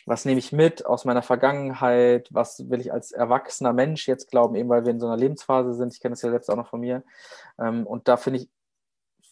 was 0.07 0.25
nehme 0.25 0.39
ich 0.39 0.53
mit 0.53 0.87
aus 0.87 1.05
meiner 1.05 1.23
Vergangenheit, 1.23 2.29
was 2.31 2.69
will 2.71 2.81
ich 2.81 2.93
als 2.93 3.13
erwachsener 3.13 3.73
Mensch 3.73 4.09
jetzt 4.09 4.31
glauben, 4.31 4.55
eben 4.57 4.69
weil 4.69 4.85
wir 4.85 4.93
in 4.93 5.01
so 5.01 5.07
einer 5.07 5.17
Lebensphase 5.17 5.75
sind. 5.75 5.93
Ich 5.95 6.01
kenne 6.01 6.15
das 6.15 6.23
ja 6.23 6.31
selbst 6.31 6.51
auch 6.51 6.57
noch 6.57 6.69
von 6.69 6.81
mir. 6.81 7.05
Ähm, 7.59 7.87
und 7.87 8.09
da 8.09 8.17
finde 8.17 8.41
ich 8.41 8.49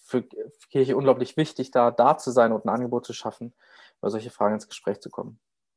für 0.04 0.24
Kirche 0.70 0.96
unglaublich 0.96 1.36
wichtig, 1.36 1.70
da 1.70 1.90
da 1.90 2.18
zu 2.18 2.30
sein 2.30 2.52
und 2.52 2.64
ein 2.64 2.68
Angebot 2.68 3.06
zu 3.06 3.12
schaffen, 3.12 3.54
über 4.00 4.10
solche 4.10 4.30
Fragen 4.30 4.54
ins 4.54 4.68
Gespräch 4.68 5.00
zu 5.00 5.10
kommen. 5.10 5.38